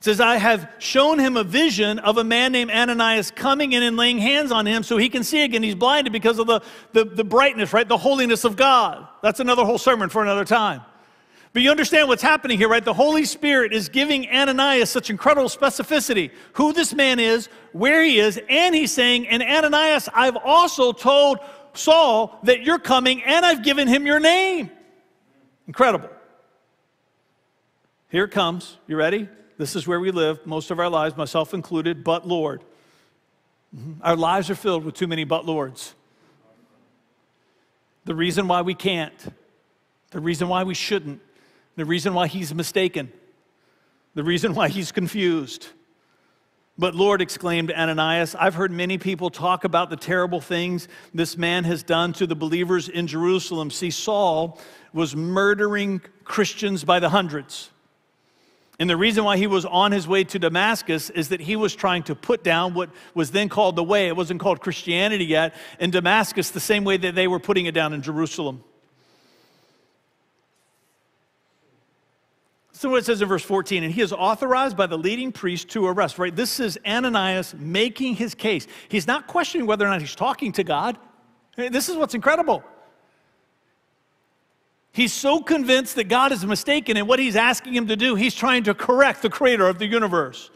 says, 0.00 0.20
I 0.20 0.36
have 0.36 0.70
shown 0.78 1.18
him 1.18 1.38
a 1.38 1.44
vision 1.44 1.98
of 1.98 2.18
a 2.18 2.24
man 2.24 2.52
named 2.52 2.70
Ananias 2.70 3.30
coming 3.30 3.72
in 3.72 3.82
and 3.82 3.96
laying 3.96 4.18
hands 4.18 4.52
on 4.52 4.66
him 4.66 4.82
so 4.82 4.98
he 4.98 5.08
can 5.08 5.24
see 5.24 5.40
again. 5.40 5.62
He's 5.62 5.74
blinded 5.74 6.12
because 6.12 6.38
of 6.38 6.46
the, 6.46 6.60
the, 6.92 7.06
the 7.06 7.24
brightness, 7.24 7.72
right? 7.72 7.88
The 7.88 7.96
holiness 7.96 8.44
of 8.44 8.56
God. 8.56 9.08
That's 9.22 9.40
another 9.40 9.64
whole 9.64 9.78
sermon 9.78 10.10
for 10.10 10.22
another 10.22 10.44
time. 10.44 10.82
But 11.54 11.62
you 11.62 11.70
understand 11.70 12.08
what's 12.08 12.20
happening 12.20 12.58
here, 12.58 12.68
right? 12.68 12.84
The 12.84 12.92
Holy 12.92 13.24
Spirit 13.24 13.72
is 13.72 13.88
giving 13.88 14.28
Ananias 14.28 14.90
such 14.90 15.08
incredible 15.08 15.48
specificity 15.48 16.32
who 16.52 16.74
this 16.74 16.92
man 16.92 17.18
is, 17.18 17.48
where 17.72 18.02
he 18.02 18.18
is, 18.18 18.38
and 18.50 18.74
he's 18.74 18.92
saying, 18.92 19.26
And 19.28 19.42
Ananias, 19.42 20.10
I've 20.12 20.36
also 20.36 20.92
told 20.92 21.38
Saul 21.74 22.38
that 22.44 22.62
you're 22.62 22.78
coming, 22.78 23.22
and 23.22 23.44
I've 23.44 23.62
given 23.62 23.88
him 23.88 24.06
your 24.06 24.20
name. 24.20 24.70
Incredible. 25.66 26.10
Here 28.10 28.24
it 28.24 28.30
comes. 28.30 28.78
You 28.86 28.96
ready? 28.96 29.28
This 29.58 29.76
is 29.76 29.86
where 29.86 30.00
we 30.00 30.10
live 30.10 30.46
most 30.46 30.70
of 30.70 30.78
our 30.78 30.88
lives, 30.88 31.16
myself 31.16 31.54
included, 31.54 32.04
but 32.04 32.26
Lord. 32.26 32.62
Mm-hmm. 33.76 34.02
Our 34.02 34.16
lives 34.16 34.50
are 34.50 34.54
filled 34.54 34.84
with 34.84 34.94
too 34.94 35.06
many 35.06 35.24
but 35.24 35.46
Lords. 35.46 35.94
The 38.04 38.14
reason 38.14 38.48
why 38.48 38.62
we 38.62 38.74
can't, 38.74 39.34
the 40.10 40.20
reason 40.20 40.48
why 40.48 40.62
we 40.64 40.74
shouldn't, 40.74 41.20
the 41.76 41.84
reason 41.84 42.14
why 42.14 42.28
he's 42.28 42.54
mistaken, 42.54 43.12
the 44.14 44.22
reason 44.22 44.54
why 44.54 44.68
he's 44.68 44.92
confused. 44.92 45.68
But 46.76 46.96
Lord, 46.96 47.22
exclaimed 47.22 47.70
Ananias, 47.70 48.34
I've 48.34 48.54
heard 48.54 48.72
many 48.72 48.98
people 48.98 49.30
talk 49.30 49.62
about 49.62 49.90
the 49.90 49.96
terrible 49.96 50.40
things 50.40 50.88
this 51.12 51.36
man 51.36 51.62
has 51.64 51.84
done 51.84 52.12
to 52.14 52.26
the 52.26 52.34
believers 52.34 52.88
in 52.88 53.06
Jerusalem. 53.06 53.70
See, 53.70 53.90
Saul 53.90 54.58
was 54.92 55.14
murdering 55.14 56.00
Christians 56.24 56.82
by 56.82 56.98
the 56.98 57.10
hundreds. 57.10 57.70
And 58.80 58.90
the 58.90 58.96
reason 58.96 59.22
why 59.22 59.36
he 59.36 59.46
was 59.46 59.64
on 59.64 59.92
his 59.92 60.08
way 60.08 60.24
to 60.24 60.38
Damascus 60.40 61.10
is 61.10 61.28
that 61.28 61.40
he 61.40 61.54
was 61.54 61.76
trying 61.76 62.02
to 62.04 62.16
put 62.16 62.42
down 62.42 62.74
what 62.74 62.90
was 63.14 63.30
then 63.30 63.48
called 63.48 63.76
the 63.76 63.84
way. 63.84 64.08
It 64.08 64.16
wasn't 64.16 64.40
called 64.40 64.60
Christianity 64.60 65.26
yet 65.26 65.54
in 65.78 65.92
Damascus, 65.92 66.50
the 66.50 66.58
same 66.58 66.82
way 66.82 66.96
that 66.96 67.14
they 67.14 67.28
were 67.28 67.38
putting 67.38 67.66
it 67.66 67.72
down 67.72 67.92
in 67.92 68.02
Jerusalem. 68.02 68.64
So 72.76 72.90
what 72.90 72.98
it 72.98 73.04
says 73.04 73.22
in 73.22 73.28
verse 73.28 73.44
14, 73.44 73.84
and 73.84 73.94
he 73.94 74.00
is 74.00 74.12
authorized 74.12 74.76
by 74.76 74.88
the 74.88 74.98
leading 74.98 75.30
priest 75.30 75.68
to 75.70 75.86
arrest, 75.86 76.18
right? 76.18 76.34
This 76.34 76.58
is 76.58 76.76
Ananias 76.84 77.54
making 77.54 78.16
his 78.16 78.34
case. 78.34 78.66
He's 78.88 79.06
not 79.06 79.28
questioning 79.28 79.64
whether 79.64 79.86
or 79.86 79.88
not 79.88 80.00
he's 80.00 80.16
talking 80.16 80.50
to 80.52 80.64
God. 80.64 80.98
This 81.56 81.88
is 81.88 81.96
what's 81.96 82.14
incredible. 82.14 82.64
He's 84.90 85.12
so 85.12 85.40
convinced 85.40 85.94
that 85.94 86.08
God 86.08 86.32
is 86.32 86.44
mistaken 86.44 86.96
in 86.96 87.06
what 87.06 87.20
he's 87.20 87.36
asking 87.36 87.74
him 87.74 87.86
to 87.86 87.96
do, 87.96 88.16
he's 88.16 88.34
trying 88.34 88.64
to 88.64 88.74
correct 88.74 89.22
the 89.22 89.30
creator 89.30 89.68
of 89.68 89.78
the 89.78 89.86
universe. 89.86 90.50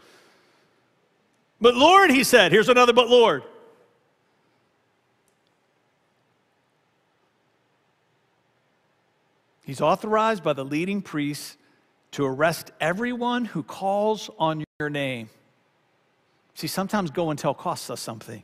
But 1.61 1.75
Lord, 1.75 2.11
he 2.11 2.25
said, 2.25 2.51
here's 2.51 2.69
another 2.69 2.91
but 2.91 3.07
Lord. 3.07 3.43
He's 9.63 9.79
authorized 9.79 10.43
by 10.43 10.51
the 10.51 10.65
leading 10.65 11.01
priests 11.01 11.55
to 12.11 12.25
arrest 12.25 12.71
everyone 12.79 13.45
who 13.45 13.63
calls 13.63 14.29
on 14.39 14.63
your 14.79 14.89
name. 14.89 15.29
See, 16.55 16.67
sometimes 16.67 17.11
go 17.11 17.29
and 17.29 17.39
tell 17.39 17.53
costs 17.53 17.89
us 17.89 18.01
something. 18.01 18.43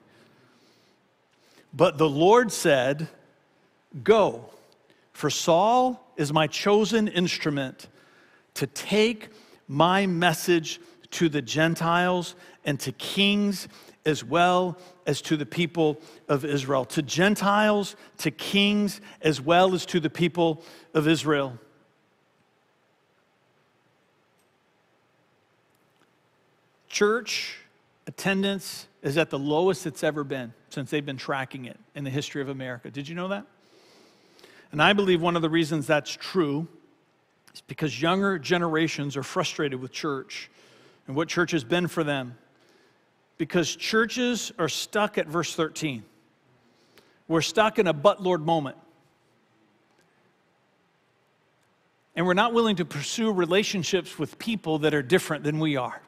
But 1.73 1.97
the 1.97 2.09
Lord 2.09 2.51
said, 2.51 3.07
Go, 4.03 4.49
for 5.13 5.29
Saul 5.29 6.01
is 6.15 6.31
my 6.31 6.47
chosen 6.47 7.07
instrument 7.07 7.87
to 8.55 8.67
take 8.67 9.29
my 9.67 10.05
message 10.05 10.79
to 11.11 11.29
the 11.29 11.41
Gentiles 11.41 12.35
and 12.65 12.79
to 12.81 12.91
kings 12.91 13.67
as 14.05 14.23
well 14.23 14.77
as 15.07 15.21
to 15.23 15.37
the 15.37 15.45
people 15.45 15.99
of 16.27 16.45
Israel. 16.45 16.85
To 16.85 17.01
Gentiles, 17.01 17.95
to 18.19 18.31
kings, 18.31 19.01
as 19.21 19.41
well 19.41 19.73
as 19.73 19.85
to 19.87 19.99
the 19.99 20.09
people 20.09 20.63
of 20.93 21.07
Israel. 21.07 21.57
Church 26.95 27.57
attendance 28.07 28.87
is 29.01 29.17
at 29.17 29.29
the 29.29 29.37
lowest 29.37 29.85
it's 29.85 30.01
ever 30.01 30.23
been 30.23 30.53
since 30.69 30.89
they've 30.89 31.05
been 31.05 31.17
tracking 31.17 31.65
it 31.65 31.77
in 31.93 32.05
the 32.05 32.09
history 32.09 32.41
of 32.41 32.47
America. 32.47 32.89
Did 32.89 33.05
you 33.05 33.15
know 33.15 33.27
that? 33.27 33.45
And 34.71 34.81
I 34.81 34.93
believe 34.93 35.21
one 35.21 35.35
of 35.35 35.41
the 35.41 35.49
reasons 35.49 35.87
that's 35.87 36.11
true 36.11 36.69
is 37.53 37.59
because 37.59 38.01
younger 38.01 38.39
generations 38.39 39.17
are 39.17 39.23
frustrated 39.23 39.81
with 39.81 39.91
church 39.91 40.49
and 41.05 41.17
what 41.17 41.27
church 41.27 41.51
has 41.51 41.65
been 41.65 41.89
for 41.89 42.05
them. 42.05 42.37
Because 43.37 43.75
churches 43.75 44.53
are 44.57 44.69
stuck 44.69 45.17
at 45.17 45.27
verse 45.27 45.53
13. 45.53 46.01
We're 47.27 47.41
stuck 47.41 47.77
in 47.77 47.87
a 47.87 47.93
but 47.93 48.23
Lord 48.23 48.45
moment. 48.45 48.77
And 52.15 52.25
we're 52.25 52.35
not 52.35 52.53
willing 52.53 52.77
to 52.77 52.85
pursue 52.85 53.33
relationships 53.33 54.17
with 54.17 54.39
people 54.39 54.79
that 54.79 54.93
are 54.93 55.03
different 55.03 55.43
than 55.43 55.59
we 55.59 55.75
are. 55.75 56.01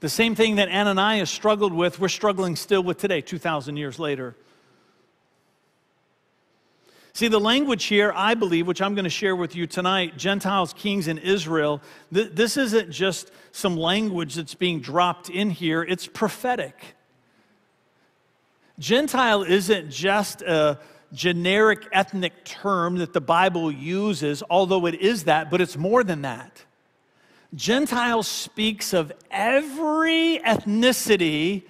The 0.00 0.08
same 0.08 0.34
thing 0.34 0.56
that 0.56 0.68
Ananias 0.68 1.28
struggled 1.28 1.72
with, 1.72 1.98
we're 1.98 2.08
struggling 2.08 2.54
still 2.54 2.82
with 2.82 2.98
today, 2.98 3.20
2,000 3.20 3.76
years 3.76 3.98
later. 3.98 4.36
See, 7.12 7.26
the 7.26 7.40
language 7.40 7.86
here, 7.86 8.12
I 8.14 8.34
believe, 8.34 8.68
which 8.68 8.80
I'm 8.80 8.94
going 8.94 9.02
to 9.02 9.10
share 9.10 9.34
with 9.34 9.56
you 9.56 9.66
tonight, 9.66 10.16
Gentiles, 10.16 10.72
kings, 10.72 11.08
and 11.08 11.18
Israel, 11.18 11.82
th- 12.14 12.30
this 12.32 12.56
isn't 12.56 12.92
just 12.92 13.32
some 13.50 13.76
language 13.76 14.36
that's 14.36 14.54
being 14.54 14.78
dropped 14.80 15.28
in 15.28 15.50
here, 15.50 15.82
it's 15.82 16.06
prophetic. 16.06 16.76
Gentile 18.78 19.42
isn't 19.42 19.90
just 19.90 20.42
a 20.42 20.78
generic 21.12 21.88
ethnic 21.90 22.44
term 22.44 22.98
that 22.98 23.12
the 23.12 23.20
Bible 23.20 23.72
uses, 23.72 24.44
although 24.48 24.86
it 24.86 24.94
is 24.94 25.24
that, 25.24 25.50
but 25.50 25.60
it's 25.60 25.76
more 25.76 26.04
than 26.04 26.22
that. 26.22 26.64
Gentile 27.54 28.22
speaks 28.22 28.92
of 28.92 29.12
every 29.30 30.38
ethnicity 30.44 31.62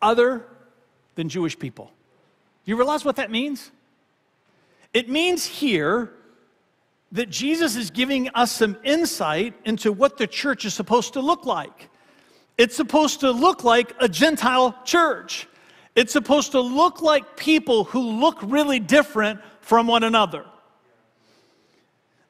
other 0.00 0.46
than 1.14 1.28
Jewish 1.28 1.58
people. 1.58 1.90
Do 2.64 2.70
you 2.70 2.76
realize 2.76 3.04
what 3.04 3.16
that 3.16 3.30
means? 3.30 3.70
It 4.94 5.08
means 5.08 5.44
here 5.44 6.12
that 7.12 7.28
Jesus 7.28 7.76
is 7.76 7.90
giving 7.90 8.28
us 8.30 8.50
some 8.50 8.76
insight 8.82 9.54
into 9.64 9.92
what 9.92 10.16
the 10.16 10.26
church 10.26 10.64
is 10.64 10.74
supposed 10.74 11.12
to 11.12 11.20
look 11.20 11.44
like. 11.44 11.88
It's 12.58 12.74
supposed 12.74 13.20
to 13.20 13.30
look 13.30 13.62
like 13.62 13.94
a 14.00 14.08
Gentile 14.08 14.74
church. 14.84 15.46
It's 15.94 16.12
supposed 16.12 16.52
to 16.52 16.60
look 16.60 17.02
like 17.02 17.36
people 17.36 17.84
who 17.84 18.00
look 18.00 18.38
really 18.42 18.80
different 18.80 19.40
from 19.60 19.86
one 19.86 20.02
another. 20.02 20.46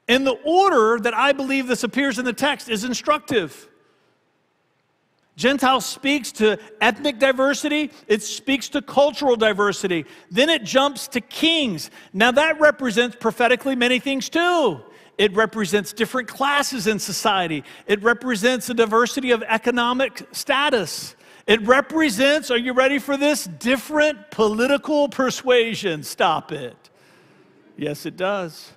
And 0.09 0.27
the 0.27 0.39
order 0.45 1.01
that 1.01 1.15
I 1.15 1.33
believe 1.33 1.67
this 1.67 1.83
appears 1.83 2.19
in 2.19 2.25
the 2.25 2.33
text 2.33 2.69
is 2.69 2.85
instructive. 2.85 3.69
Gentile 5.37 5.83
speaks 5.83 6.33
to 6.33 6.59
ethnic 6.81 7.19
diversity, 7.19 7.91
it 8.09 8.23
speaks 8.23 8.71
to 8.71 8.81
cultural 8.81 9.37
diversity. 9.37 10.07
Then 10.31 10.49
it 10.49 10.65
jumps 10.65 11.09
to 11.09 11.21
kings. 11.21 11.91
Now, 12.15 12.31
that 12.33 12.59
represents 12.59 13.17
prophetically 13.21 13.77
many 13.77 13.99
things 13.99 14.31
too. 14.31 14.81
It 15.19 15.35
represents 15.35 15.93
different 15.93 16.29
classes 16.29 16.87
in 16.87 16.99
society, 16.99 17.65
it 17.87 18.03
represents 18.03 18.71
a 18.71 18.75
diversity 18.75 19.31
of 19.31 19.43
economic 19.43 20.27
status. 20.33 21.15
It 21.47 21.63
represents, 21.63 22.51
are 22.51 22.59
you 22.59 22.73
ready 22.73 22.99
for 22.99 23.17
this? 23.17 23.45
Different 23.45 24.33
political 24.33 25.09
persuasion. 25.09 26.03
Stop 26.03 26.51
it. 26.51 26.77
Yes, 27.77 28.05
it 28.05 28.17
does. 28.17 28.73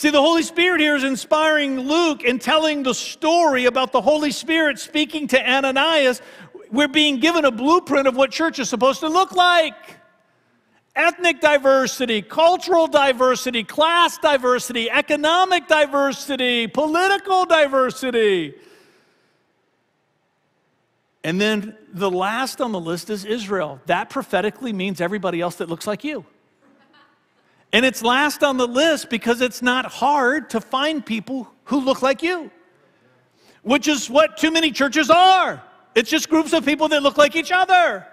See, 0.00 0.08
the 0.08 0.22
Holy 0.22 0.42
Spirit 0.42 0.80
here 0.80 0.96
is 0.96 1.04
inspiring 1.04 1.78
Luke 1.78 2.24
and 2.24 2.40
telling 2.40 2.82
the 2.82 2.94
story 2.94 3.66
about 3.66 3.92
the 3.92 4.00
Holy 4.00 4.30
Spirit 4.30 4.78
speaking 4.78 5.28
to 5.28 5.38
Ananias. 5.46 6.22
We're 6.72 6.88
being 6.88 7.20
given 7.20 7.44
a 7.44 7.50
blueprint 7.50 8.08
of 8.08 8.16
what 8.16 8.30
church 8.30 8.58
is 8.58 8.70
supposed 8.70 9.00
to 9.00 9.08
look 9.08 9.32
like 9.32 9.74
ethnic 10.96 11.42
diversity, 11.42 12.22
cultural 12.22 12.86
diversity, 12.86 13.62
class 13.62 14.16
diversity, 14.16 14.90
economic 14.90 15.68
diversity, 15.68 16.66
political 16.66 17.44
diversity. 17.44 18.54
And 21.22 21.38
then 21.38 21.76
the 21.92 22.10
last 22.10 22.62
on 22.62 22.72
the 22.72 22.80
list 22.80 23.10
is 23.10 23.26
Israel. 23.26 23.82
That 23.84 24.08
prophetically 24.08 24.72
means 24.72 25.02
everybody 25.02 25.42
else 25.42 25.56
that 25.56 25.68
looks 25.68 25.86
like 25.86 26.04
you. 26.04 26.24
And 27.72 27.86
it's 27.86 28.02
last 28.02 28.42
on 28.42 28.56
the 28.56 28.66
list 28.66 29.10
because 29.10 29.40
it's 29.40 29.62
not 29.62 29.86
hard 29.86 30.50
to 30.50 30.60
find 30.60 31.04
people 31.04 31.48
who 31.64 31.80
look 31.80 32.02
like 32.02 32.22
you, 32.22 32.50
which 33.62 33.86
is 33.86 34.10
what 34.10 34.36
too 34.36 34.50
many 34.50 34.72
churches 34.72 35.08
are. 35.08 35.62
It's 35.94 36.10
just 36.10 36.28
groups 36.28 36.52
of 36.52 36.64
people 36.64 36.88
that 36.88 37.02
look 37.02 37.16
like 37.16 37.36
each 37.36 37.52
other. 37.52 38.06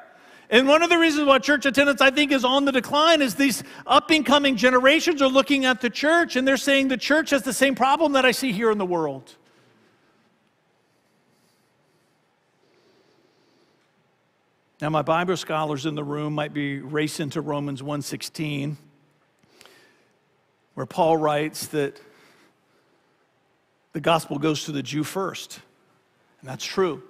And 0.50 0.68
one 0.68 0.82
of 0.82 0.90
the 0.90 0.98
reasons 0.98 1.28
why 1.28 1.40
church 1.40 1.66
attendance, 1.66 2.00
I 2.00 2.10
think, 2.10 2.32
is 2.32 2.46
on 2.46 2.66
the 2.66 2.72
decline 2.72 3.22
is 3.22 3.36
these 3.36 3.64
up 3.86 4.10
and 4.12 4.26
coming 4.26 4.56
generations 4.56 5.22
are 5.22 5.28
looking 5.28 5.66
at 5.66 5.82
the 5.82 5.90
church 5.90 6.36
and 6.36 6.48
they're 6.48 6.56
saying 6.56 6.88
the 6.88 6.96
church 6.96 7.32
has 7.32 7.44
the 7.44 7.54
same 7.54 7.76
problem 7.76 8.14
that 8.14 8.26
I 8.26 8.32
see 8.32 8.52
here 8.52 8.72
in 8.72 8.78
the 8.78 8.86
world. 8.86 9.36
Now, 14.80 14.90
my 14.90 15.02
Bible 15.02 15.36
scholars 15.36 15.88
in 15.88 15.96
the 15.96 16.04
room 16.04 16.34
might 16.34 16.54
be 16.54 16.80
racing 16.80 17.32
to 17.32 17.42
Romans 17.42 17.82
1:16, 17.82 18.78
where 20.78 20.86
Paul 20.86 21.18
writes 21.18 21.66
that 21.70 22.00
the 23.94 24.00
gospel 24.00 24.38
goes 24.38 24.66
to 24.66 24.72
the 24.72 24.84
Jew 24.84 25.04
first. 25.04 25.60
And 26.40 26.48
that's 26.48 26.64
true. 26.64 27.02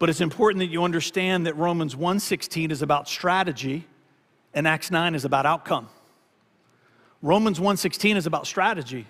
But 0.00 0.10
it's 0.10 0.20
important 0.20 0.58
that 0.58 0.66
you 0.66 0.82
understand 0.82 1.46
that 1.46 1.56
Romans 1.56 1.94
1:16 1.94 2.72
is 2.72 2.82
about 2.82 3.08
strategy 3.08 3.86
and 4.52 4.66
Acts 4.66 4.90
9 4.90 5.14
is 5.14 5.24
about 5.24 5.46
outcome. 5.46 5.88
Romans 7.22 7.60
1:16 7.60 8.16
is 8.16 8.26
about 8.26 8.48
strategy. 8.48 9.06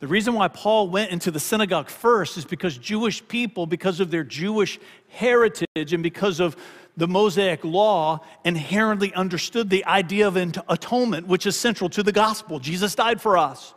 The 0.00 0.06
reason 0.06 0.34
why 0.34 0.48
Paul 0.48 0.90
went 0.90 1.12
into 1.12 1.30
the 1.30 1.40
synagogue 1.40 1.88
first 1.88 2.36
is 2.36 2.44
because 2.44 2.76
Jewish 2.76 3.26
people, 3.26 3.64
because 3.64 4.00
of 4.00 4.10
their 4.10 4.24
Jewish 4.24 4.78
heritage 5.08 5.94
and 5.94 6.02
because 6.02 6.40
of 6.40 6.58
the 7.00 7.08
Mosaic 7.08 7.64
law, 7.64 8.20
inherently 8.44 9.12
understood 9.14 9.70
the 9.70 9.86
idea 9.86 10.28
of 10.28 10.36
atonement, 10.36 11.26
which 11.26 11.46
is 11.46 11.58
central 11.58 11.88
to 11.90 12.02
the 12.02 12.12
gospel. 12.12 12.60
Jesus 12.60 12.94
died 12.94 13.22
for 13.22 13.38
us. 13.38 13.72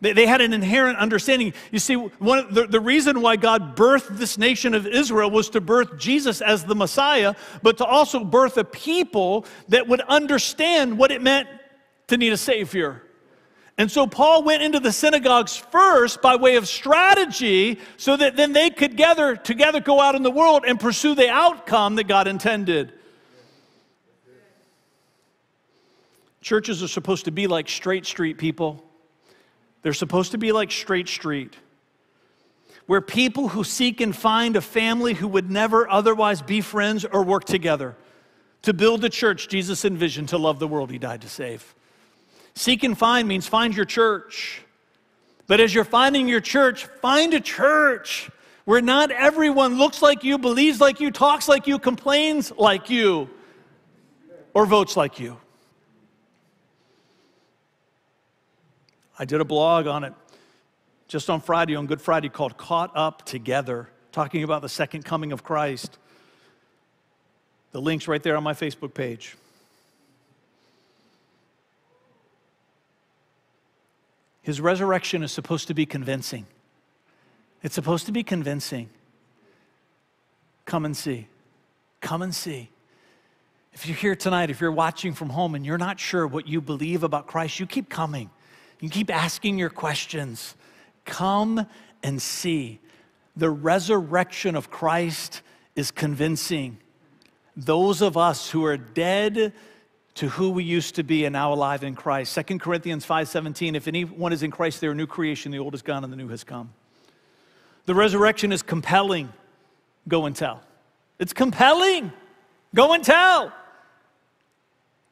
They, 0.00 0.26
had 0.26 0.40
an 0.40 0.52
inherent 0.52 0.96
understanding. 0.98 1.54
You 1.70 1.80
see, 1.80 1.94
one, 1.94 2.52
the, 2.54 2.66
the 2.66 2.80
reason 2.80 3.20
why 3.20 3.36
God 3.36 3.76
birthed 3.76 4.16
this 4.16 4.38
nation 4.38 4.74
of 4.74 4.86
Israel 4.86 5.30
was 5.30 5.50
to 5.50 5.60
birth 5.60 5.98
Jesus 5.98 6.40
as 6.40 6.64
the 6.64 6.74
Messiah, 6.74 7.34
but 7.62 7.78
to 7.78 7.84
also 7.84 8.24
birth 8.24 8.56
a 8.56 8.64
people 8.64 9.44
that 9.68 9.88
would 9.88 10.00
understand 10.02 10.98
what 10.98 11.10
it 11.10 11.20
meant 11.20 11.48
to 12.08 12.16
need 12.16 12.32
a 12.32 12.36
Savior. 12.36 13.02
And 13.78 13.90
so 13.90 14.06
Paul 14.06 14.42
went 14.42 14.62
into 14.62 14.80
the 14.80 14.92
synagogues 14.92 15.56
first 15.56 16.20
by 16.20 16.36
way 16.36 16.56
of 16.56 16.68
strategy 16.68 17.80
so 17.96 18.16
that 18.16 18.36
then 18.36 18.52
they 18.52 18.70
could 18.70 18.96
gather, 18.96 19.34
together 19.34 19.80
go 19.80 20.00
out 20.00 20.14
in 20.14 20.22
the 20.22 20.30
world 20.30 20.64
and 20.66 20.78
pursue 20.78 21.14
the 21.14 21.28
outcome 21.28 21.96
that 21.96 22.06
God 22.06 22.28
intended. 22.28 22.92
Churches 26.42 26.82
are 26.82 26.88
supposed 26.88 27.24
to 27.24 27.30
be 27.30 27.46
like 27.46 27.68
straight 27.68 28.04
street 28.04 28.36
people. 28.36 28.84
They're 29.82 29.92
supposed 29.92 30.30
to 30.32 30.38
be 30.38 30.52
like 30.52 30.70
Straight 30.70 31.08
Street, 31.08 31.56
where 32.86 33.00
people 33.00 33.48
who 33.48 33.64
seek 33.64 34.00
and 34.00 34.14
find 34.14 34.56
a 34.56 34.60
family 34.60 35.14
who 35.14 35.28
would 35.28 35.50
never 35.50 35.88
otherwise 35.90 36.40
be 36.40 36.60
friends 36.60 37.04
or 37.04 37.24
work 37.24 37.44
together 37.44 37.96
to 38.62 38.72
build 38.72 39.04
a 39.04 39.08
church 39.08 39.48
Jesus 39.48 39.84
envisioned 39.84 40.28
to 40.28 40.38
love 40.38 40.60
the 40.60 40.68
world 40.68 40.90
he 40.90 40.98
died 40.98 41.22
to 41.22 41.28
save. 41.28 41.74
Seek 42.54 42.84
and 42.84 42.96
find 42.96 43.26
means 43.26 43.46
find 43.46 43.74
your 43.74 43.84
church. 43.84 44.62
But 45.46 45.60
as 45.60 45.74
you're 45.74 45.84
finding 45.84 46.28
your 46.28 46.40
church, 46.40 46.86
find 46.86 47.34
a 47.34 47.40
church 47.40 48.30
where 48.64 48.80
not 48.80 49.10
everyone 49.10 49.78
looks 49.78 50.02
like 50.02 50.22
you, 50.24 50.38
believes 50.38 50.80
like 50.80 51.00
you, 51.00 51.10
talks 51.10 51.48
like 51.48 51.66
you, 51.66 51.78
complains 51.78 52.52
like 52.52 52.90
you, 52.90 53.28
or 54.54 54.66
votes 54.66 54.96
like 54.96 55.18
you. 55.18 55.36
I 59.18 59.24
did 59.24 59.40
a 59.40 59.44
blog 59.44 59.86
on 59.86 60.04
it 60.04 60.14
just 61.08 61.28
on 61.28 61.40
Friday, 61.40 61.76
on 61.76 61.86
Good 61.86 62.00
Friday, 62.00 62.28
called 62.28 62.56
Caught 62.56 62.92
Up 62.96 63.24
Together, 63.26 63.88
talking 64.12 64.44
about 64.44 64.62
the 64.62 64.68
second 64.68 65.04
coming 65.04 65.32
of 65.32 65.44
Christ. 65.44 65.98
The 67.72 67.80
link's 67.80 68.08
right 68.08 68.22
there 68.22 68.36
on 68.36 68.42
my 68.42 68.54
Facebook 68.54 68.94
page. 68.94 69.36
His 74.42 74.60
resurrection 74.60 75.22
is 75.22 75.32
supposed 75.32 75.68
to 75.68 75.74
be 75.74 75.86
convincing. 75.86 76.46
It's 77.62 77.74
supposed 77.74 78.06
to 78.06 78.12
be 78.12 78.22
convincing. 78.22 78.90
Come 80.64 80.84
and 80.84 80.96
see. 80.96 81.28
Come 82.00 82.22
and 82.22 82.34
see. 82.34 82.68
If 83.72 83.86
you're 83.86 83.96
here 83.96 84.16
tonight, 84.16 84.50
if 84.50 84.60
you're 84.60 84.72
watching 84.72 85.14
from 85.14 85.30
home 85.30 85.54
and 85.54 85.64
you're 85.64 85.78
not 85.78 85.98
sure 85.98 86.26
what 86.26 86.46
you 86.46 86.60
believe 86.60 87.04
about 87.04 87.26
Christ, 87.26 87.58
you 87.58 87.66
keep 87.66 87.88
coming. 87.88 88.30
You 88.80 88.90
keep 88.90 89.10
asking 89.10 89.58
your 89.58 89.70
questions. 89.70 90.56
Come 91.04 91.66
and 92.02 92.20
see. 92.20 92.80
The 93.36 93.50
resurrection 93.50 94.56
of 94.56 94.70
Christ 94.70 95.42
is 95.76 95.90
convincing. 95.90 96.78
Those 97.56 98.02
of 98.02 98.16
us 98.16 98.50
who 98.50 98.64
are 98.64 98.76
dead 98.76 99.52
to 100.14 100.28
who 100.28 100.50
we 100.50 100.64
used 100.64 100.96
to 100.96 101.02
be 101.02 101.24
and 101.24 101.32
now 101.32 101.52
alive 101.52 101.82
in 101.84 101.94
Christ. 101.94 102.34
2 102.34 102.58
Corinthians 102.58 103.06
5:17 103.06 103.74
if 103.74 103.88
anyone 103.88 104.32
is 104.32 104.42
in 104.42 104.50
Christ 104.50 104.80
they're 104.80 104.92
a 104.92 104.94
new 104.94 105.06
creation 105.06 105.52
the 105.52 105.58
old 105.58 105.74
is 105.74 105.82
gone 105.82 106.04
and 106.04 106.12
the 106.12 106.16
new 106.16 106.28
has 106.28 106.44
come. 106.44 106.72
The 107.86 107.94
resurrection 107.94 108.52
is 108.52 108.62
compelling. 108.62 109.32
Go 110.06 110.26
and 110.26 110.36
tell. 110.36 110.62
It's 111.18 111.32
compelling. 111.32 112.12
Go 112.74 112.92
and 112.92 113.04
tell. 113.04 113.52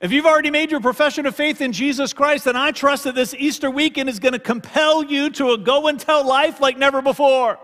If 0.00 0.12
you've 0.12 0.26
already 0.26 0.50
made 0.50 0.70
your 0.70 0.80
profession 0.80 1.26
of 1.26 1.34
faith 1.34 1.60
in 1.60 1.72
Jesus 1.72 2.12
Christ, 2.12 2.46
then 2.46 2.56
I 2.56 2.70
trust 2.70 3.04
that 3.04 3.14
this 3.14 3.34
Easter 3.34 3.70
weekend 3.70 4.08
is 4.08 4.18
going 4.18 4.32
to 4.32 4.38
compel 4.38 5.04
you 5.04 5.28
to 5.30 5.50
a 5.50 5.58
go 5.58 5.88
and 5.88 6.00
tell 6.00 6.26
life 6.26 6.58
like 6.58 6.78
never 6.78 7.02
before. 7.02 7.58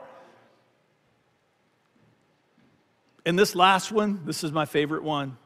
And 3.24 3.38
this 3.38 3.54
last 3.54 3.90
one, 3.90 4.20
this 4.26 4.44
is 4.44 4.52
my 4.52 4.66
favorite 4.66 5.02
one. 5.02 5.38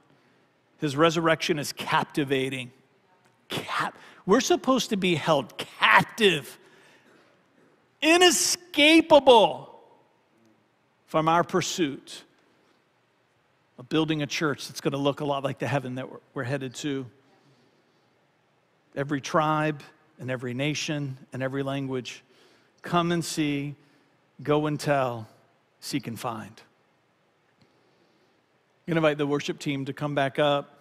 His 0.80 0.96
resurrection 0.96 1.58
is 1.58 1.72
captivating. 1.72 2.72
Cap- 3.48 3.96
We're 4.24 4.40
supposed 4.40 4.90
to 4.90 4.96
be 4.96 5.14
held 5.14 5.56
captive, 5.58 6.58
inescapable 8.00 9.78
from 11.06 11.28
our 11.28 11.44
pursuit 11.44 12.22
of 13.78 13.88
building 13.88 14.22
a 14.22 14.26
church 14.26 14.68
that's 14.68 14.80
going 14.80 14.92
to 14.92 14.98
look 14.98 15.20
a 15.20 15.24
lot 15.24 15.44
like 15.44 15.58
the 15.58 15.66
heaven 15.66 15.96
that 15.96 16.10
we're, 16.10 16.18
we're 16.34 16.44
headed 16.44 16.74
to. 16.76 17.06
Every 18.96 19.20
tribe 19.20 19.82
and 20.18 20.30
every 20.30 20.54
nation 20.54 21.18
and 21.32 21.42
every 21.42 21.62
language, 21.62 22.22
come 22.82 23.12
and 23.12 23.24
see, 23.24 23.74
go 24.42 24.66
and 24.66 24.78
tell, 24.78 25.28
seek 25.80 26.06
and 26.06 26.18
find. 26.18 26.60
Invite 28.96 29.18
the 29.18 29.26
worship 29.26 29.60
team 29.60 29.84
to 29.84 29.92
come 29.92 30.16
back 30.16 30.40
up. 30.40 30.76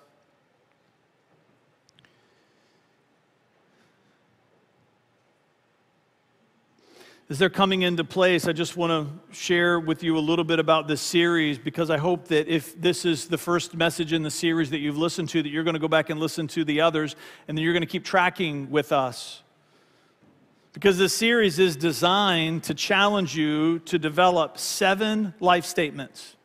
as 7.30 7.38
they're 7.38 7.52
coming 7.52 7.84
into 7.84 8.04
place, 8.04 8.48
I 8.48 8.54
just 8.54 8.76
want 8.76 8.90
to 8.90 9.36
share 9.36 9.80
with 9.80 10.02
you 10.02 10.18
a 10.18 10.20
little 10.20 10.44
bit 10.44 10.58
about 10.58 10.88
this 10.88 11.00
series 11.00 11.60
because 11.60 11.92
I 11.92 11.98
hope 11.98 12.30
that 12.30 12.48
if 12.48 12.82
this 12.82 13.06
is 13.06 13.28
the 13.28 13.38
first 13.38 13.76
message 13.76 14.14
in 14.14 14.24
the 14.24 14.32
series 14.32 14.72
that 14.72 14.80
you've 14.80 14.98
listened 14.98 15.30
to, 15.30 15.44
that 15.44 15.50
you're 15.50 15.64
going 15.64 15.76
to 15.76 15.80
go 15.80 15.88
back 15.88 16.10
and 16.10 16.20
listen 16.20 16.48
to 16.48 16.66
the 16.66 16.82
others 16.82 17.16
and 17.48 17.56
then 17.56 17.64
you're 17.64 17.74
going 17.74 17.82
to 17.82 17.88
keep 17.88 18.04
tracking 18.04 18.72
with 18.72 18.92
us. 18.92 19.44
Because 20.74 20.98
this 20.98 21.14
series 21.14 21.60
is 21.60 21.76
designed 21.76 22.64
to 22.64 22.74
challenge 22.74 23.38
you 23.38 23.78
to 23.80 24.00
develop 24.00 24.58
seven 24.58 25.36
life 25.40 25.66
statements. 25.66 26.36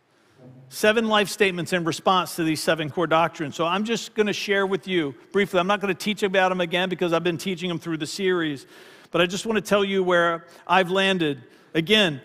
Seven 0.74 1.06
life 1.06 1.28
statements 1.28 1.72
in 1.72 1.84
response 1.84 2.34
to 2.34 2.42
these 2.42 2.60
seven 2.60 2.90
core 2.90 3.06
doctrines. 3.06 3.54
So 3.54 3.64
I'm 3.64 3.84
just 3.84 4.12
going 4.16 4.26
to 4.26 4.32
share 4.32 4.66
with 4.66 4.88
you 4.88 5.14
briefly. 5.30 5.60
I'm 5.60 5.68
not 5.68 5.80
going 5.80 5.94
to 5.94 5.98
teach 5.98 6.24
about 6.24 6.48
them 6.48 6.60
again 6.60 6.88
because 6.88 7.12
I've 7.12 7.22
been 7.22 7.38
teaching 7.38 7.68
them 7.68 7.78
through 7.78 7.98
the 7.98 8.08
series. 8.08 8.66
But 9.12 9.20
I 9.20 9.26
just 9.26 9.46
want 9.46 9.56
to 9.56 9.62
tell 9.62 9.84
you 9.84 10.02
where 10.02 10.46
I've 10.66 10.90
landed. 10.90 11.44
Again, 11.74 12.20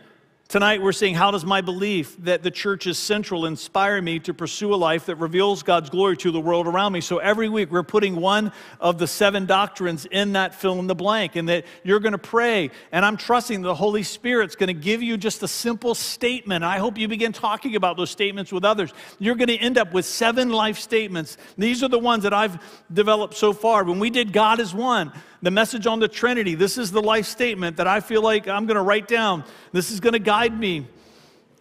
Tonight, 0.50 0.82
we're 0.82 0.94
seeing 0.94 1.14
how 1.14 1.30
does 1.30 1.46
my 1.46 1.62
belief 1.62 2.18
that 2.24 2.42
the 2.42 2.50
church 2.50 2.88
is 2.88 2.98
central 2.98 3.46
inspire 3.46 4.02
me 4.02 4.18
to 4.22 4.34
pursue 4.34 4.74
a 4.74 4.76
life 4.76 5.06
that 5.06 5.18
reveals 5.18 5.62
God's 5.62 5.92
glory 5.92 6.18
to 6.18 6.32
the 6.32 6.40
world 6.40 6.66
around 6.66 6.92
me? 6.92 7.02
So 7.02 7.20
every 7.20 7.48
week, 7.50 7.70
we're 7.70 7.84
putting 7.84 8.16
one 8.16 8.52
of 8.80 8.98
the 8.98 9.06
seven 9.06 9.46
doctrines 9.46 10.08
in 10.08 10.32
that 10.32 10.56
fill 10.56 10.80
in 10.80 10.88
the 10.88 10.96
blank, 10.96 11.36
and 11.36 11.48
that 11.50 11.66
you're 11.84 12.00
going 12.00 12.14
to 12.14 12.18
pray. 12.18 12.72
And 12.92 13.06
I'm 13.06 13.16
trusting 13.16 13.62
the 13.62 13.76
Holy 13.76 14.02
Spirit's 14.02 14.56
going 14.56 14.70
to 14.70 14.74
give 14.74 15.04
you 15.04 15.18
just 15.18 15.44
a 15.44 15.48
simple 15.48 15.94
statement. 15.94 16.64
I 16.64 16.80
hope 16.80 16.98
you 16.98 17.08
begin 17.08 17.32
talking 17.32 17.76
about 17.76 17.96
those 17.96 18.10
statements 18.10 18.52
with 18.52 18.66
others. 18.66 18.92
You're 19.20 19.36
going 19.36 19.50
to 19.50 19.58
end 19.58 19.78
up 19.78 19.94
with 19.94 20.06
seven 20.06 20.50
life 20.50 20.80
statements. 20.80 21.38
These 21.60 21.84
are 21.84 21.90
the 21.90 22.00
ones 22.00 22.24
that 22.24 22.34
I've 22.34 22.58
developed 22.92 23.36
so 23.36 23.54
far. 23.54 23.84
When 23.84 24.00
we 24.00 24.10
did 24.10 24.34
God 24.34 24.60
is 24.60 24.74
one, 24.74 25.12
the 25.42 25.52
message 25.52 25.88
on 25.88 26.00
the 26.00 26.08
Trinity. 26.08 26.56
This 26.56 26.78
is 26.78 26.92
the 26.92 27.02
life 27.02 27.26
statement 27.26 27.78
that 27.78 27.88
I 27.88 28.00
feel 28.02 28.22
like 28.22 28.48
I'm 28.48 28.66
going 28.66 28.76
to 28.76 28.82
write 28.82 29.08
down. 29.08 29.44
This 29.72 29.92
is 29.92 30.00
going 30.00 30.14
to 30.14 30.20
guide 30.20 30.58
me. 30.58 30.88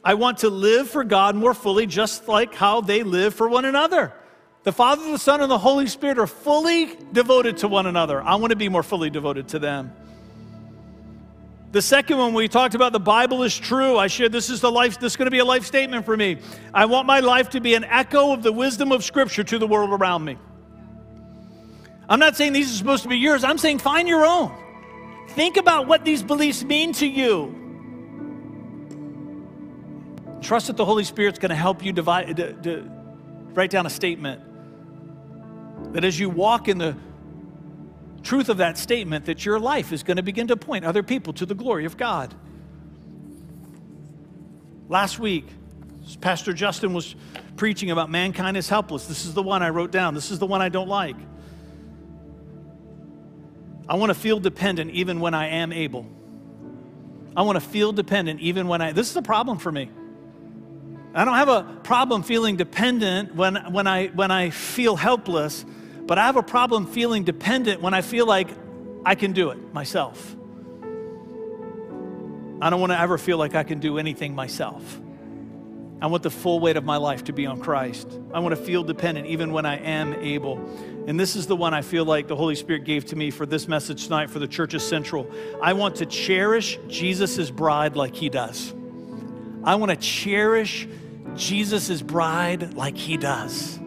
I 0.05 0.15
want 0.15 0.39
to 0.39 0.51
live 0.51 0.89
for 0.89 1.05
God 1.05 1.37
more 1.37 1.55
fully, 1.55 1.87
just 1.87 2.29
like 2.29 2.55
how 2.55 2.81
they 2.81 3.03
live 3.03 3.35
for 3.35 3.49
one 3.49 3.65
another. 3.65 4.13
The 4.65 4.73
Father, 4.73 5.11
the 5.11 5.19
Son, 5.19 5.41
and 5.41 5.51
the 5.51 5.59
Holy 5.59 5.87
Spirit 5.87 6.19
are 6.19 6.27
fully 6.27 6.97
devoted 7.13 7.59
to 7.59 7.69
one 7.69 7.87
another. 7.87 8.23
I 8.23 8.35
want 8.37 8.51
to 8.51 8.57
be 8.57 8.69
more 8.69 8.83
fully 8.83 9.11
devoted 9.11 9.49
to 9.49 9.59
them. 9.59 9.93
The 11.71 11.83
second 11.83 12.17
one, 12.17 12.33
we 12.33 12.49
talked 12.49 12.75
about 12.75 12.93
the 12.93 13.01
Bible 13.01 13.43
is 13.43 13.57
true. 13.57 13.99
I 13.99 14.07
shared 14.07 14.33
this 14.33 14.49
is 14.49 14.61
the 14.61 14.71
life, 14.71 14.99
this 14.99 15.13
is 15.13 15.17
going 15.17 15.27
to 15.27 15.31
be 15.31 15.41
a 15.41 15.45
life 15.45 15.67
statement 15.67 16.07
for 16.07 16.17
me. 16.17 16.39
I 16.73 16.87
want 16.87 17.07
my 17.07 17.21
life 17.21 17.51
to 17.51 17.61
be 17.61 17.75
an 17.75 17.85
echo 17.85 18.33
of 18.33 18.43
the 18.43 18.53
wisdom 18.53 18.91
of 18.91 19.05
Scripture 19.05 19.45
to 19.45 19.59
the 19.59 19.67
world 19.67 19.91
around 19.91 20.25
me. 20.25 20.39
I'm 22.09 22.19
not 22.19 22.37
saying 22.37 22.53
these 22.53 22.73
are 22.73 22.77
supposed 22.77 23.03
to 23.03 23.09
be 23.09 23.19
yours, 23.19 23.45
I'm 23.45 23.59
saying 23.59 23.79
find 23.79 24.09
your 24.09 24.25
own. 24.25 24.55
Think 25.31 25.57
about 25.57 25.87
what 25.87 26.05
these 26.05 26.23
beliefs 26.23 26.65
mean 26.65 26.93
to 26.95 27.07
you. 27.07 27.55
Trust 30.41 30.69
that 30.69 30.77
the 30.77 30.85
Holy 30.85 31.05
Spirit's 31.05 31.39
going 31.39 31.51
to 31.51 31.57
help 31.57 31.85
you 31.85 31.93
divide, 31.93 32.37
to, 32.37 32.53
to 32.55 32.91
write 33.53 33.71
down 33.71 33.87
a 33.87 33.91
statement 33.91 34.43
that 35.93 36.05
as 36.05 36.19
you 36.19 36.31
walk 36.31 36.69
in 36.69 36.79
the 36.79 36.97
truth 38.23 38.49
of 38.49 38.59
that 38.59 38.77
statement 38.79 39.27
that 39.27 39.45
your 39.45 39.59
life 39.61 39.93
is 39.93 40.03
going 40.03 40.17
to 40.17 40.23
begin 40.23 40.49
to 40.49 40.57
point 40.57 40.85
other 40.85 41.03
people 41.03 41.33
to 41.35 41.47
the 41.47 41.55
glory 41.55 41.85
of 41.85 41.97
God. 41.97 42.35
Last 44.89 45.19
week, 45.19 45.47
Pastor 46.21 46.53
Justin 46.53 46.95
was 46.95 47.15
preaching 47.57 47.91
about 47.91 48.11
mankind 48.11 48.57
is 48.57 48.69
helpless. 48.69 49.07
This 49.07 49.25
is 49.25 49.35
the 49.35 49.43
one 49.43 49.63
I 49.63 49.69
wrote 49.69 49.91
down. 49.91 50.15
This 50.15 50.31
is 50.31 50.39
the 50.39 50.47
one 50.47 50.63
I 50.63 50.69
don't 50.69 50.89
like. 50.89 51.17
I 53.89 53.97
want 53.97 54.11
to 54.11 54.15
feel 54.15 54.39
dependent 54.39 54.91
even 54.91 55.21
when 55.21 55.35
I 55.35 55.49
am 55.49 55.73
able. 55.73 56.07
I 57.37 57.43
want 57.43 57.57
to 57.57 57.67
feel 57.67 57.93
dependent 57.93 58.41
even 58.41 58.69
when 58.69 58.83
I, 58.83 58.93
this 58.93 59.11
is 59.11 59.17
a 59.17 59.23
problem 59.23 59.59
for 59.59 59.73
me. 59.73 59.91
I 61.15 61.25
don't 61.25 61.35
have 61.35 61.49
a 61.49 61.63
problem 61.85 62.23
feeling 62.23 62.57
dependent 62.57 63.35
when, 63.35 63.57
when, 63.73 63.87
I, 63.87 64.09
when 64.09 64.31
I 64.31 64.51
feel 64.51 64.97
helpless, 64.97 65.65
but 66.07 66.19
I 66.19 66.27
have 66.27 66.37
a 66.37 66.43
problem 66.43 66.87
feeling 66.87 67.25
dependent 67.25 67.81
when 67.81 67.95
I 67.95 68.03
feel 68.03 68.27
like 68.27 68.49
I 69.05 69.15
can 69.15 69.33
do 69.33 69.51
it 69.51 69.73
myself. 69.73 70.37
I 72.61 72.71
don't 72.71 72.81
want 72.81 72.93
to 72.93 73.01
ever 73.01 73.17
feel 73.19 73.39
like 73.39 73.55
I 73.55 73.63
can 73.63 73.79
do 73.79 73.99
anything 73.99 74.35
myself. 74.35 75.01
I 76.01 76.07
want 76.07 76.23
the 76.23 76.31
full 76.31 76.61
weight 76.61 76.77
of 76.77 76.85
my 76.85 76.97
life 76.97 77.25
to 77.25 77.33
be 77.33 77.45
on 77.47 77.61
Christ. 77.61 78.09
I 78.33 78.39
want 78.39 78.55
to 78.57 78.63
feel 78.63 78.85
dependent 78.85 79.27
even 79.27 79.53
when 79.53 79.67
I 79.67 79.79
am 79.79 80.15
able. 80.15 80.59
And 81.09 81.19
this 81.19 81.35
is 81.35 81.47
the 81.47 81.57
one 81.57 81.75
I 81.75 81.83
feel 81.83 82.05
like 82.05 82.29
the 82.29 82.37
Holy 82.37 82.55
Spirit 82.55 82.85
gave 82.85 83.07
to 83.07 83.17
me 83.17 83.31
for 83.31 83.47
this 83.47 83.67
message 83.67 84.05
tonight 84.05 84.31
for 84.31 84.39
the 84.39 84.47
Church 84.47 84.75
of 84.75 84.83
Central. 84.83 85.29
I 85.61 85.73
want 85.73 85.97
to 85.97 86.07
cherish 86.07 86.79
Jesus' 86.87 87.51
bride 87.51 87.97
like 87.97 88.15
he 88.15 88.29
does. 88.29 88.73
I 89.65 89.75
want 89.75 89.91
to 89.91 89.97
cherish 89.97 90.87
Jesus' 91.35 92.01
bride 92.01 92.75
like 92.75 92.97
he 92.97 93.17
does. 93.17 93.79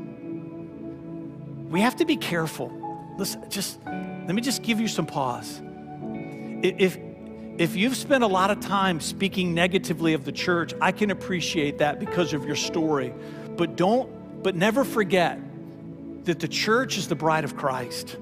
We 1.69 1.79
have 1.79 1.95
to 1.97 2.05
be 2.05 2.17
careful. 2.17 2.73
Listen, 3.17 3.49
just 3.49 3.79
let 3.85 4.35
me 4.35 4.41
just 4.41 4.63
give 4.63 4.81
you 4.81 4.89
some 4.89 5.05
pause. 5.05 5.61
If 6.61 6.97
if 7.61 7.75
you've 7.75 7.95
spent 7.95 8.23
a 8.23 8.27
lot 8.27 8.49
of 8.49 8.59
time 8.59 8.99
speaking 8.99 9.53
negatively 9.53 10.15
of 10.15 10.25
the 10.25 10.31
church, 10.31 10.73
I 10.81 10.91
can 10.91 11.11
appreciate 11.11 11.77
that 11.77 11.99
because 11.99 12.33
of 12.33 12.43
your 12.43 12.55
story. 12.55 13.13
But 13.55 13.75
don't, 13.75 14.41
but 14.41 14.55
never 14.55 14.83
forget 14.83 15.39
that 16.25 16.39
the 16.39 16.47
church 16.47 16.97
is 16.97 17.07
the 17.07 17.13
bride 17.13 17.43
of 17.43 17.55
Christ. 17.55 18.17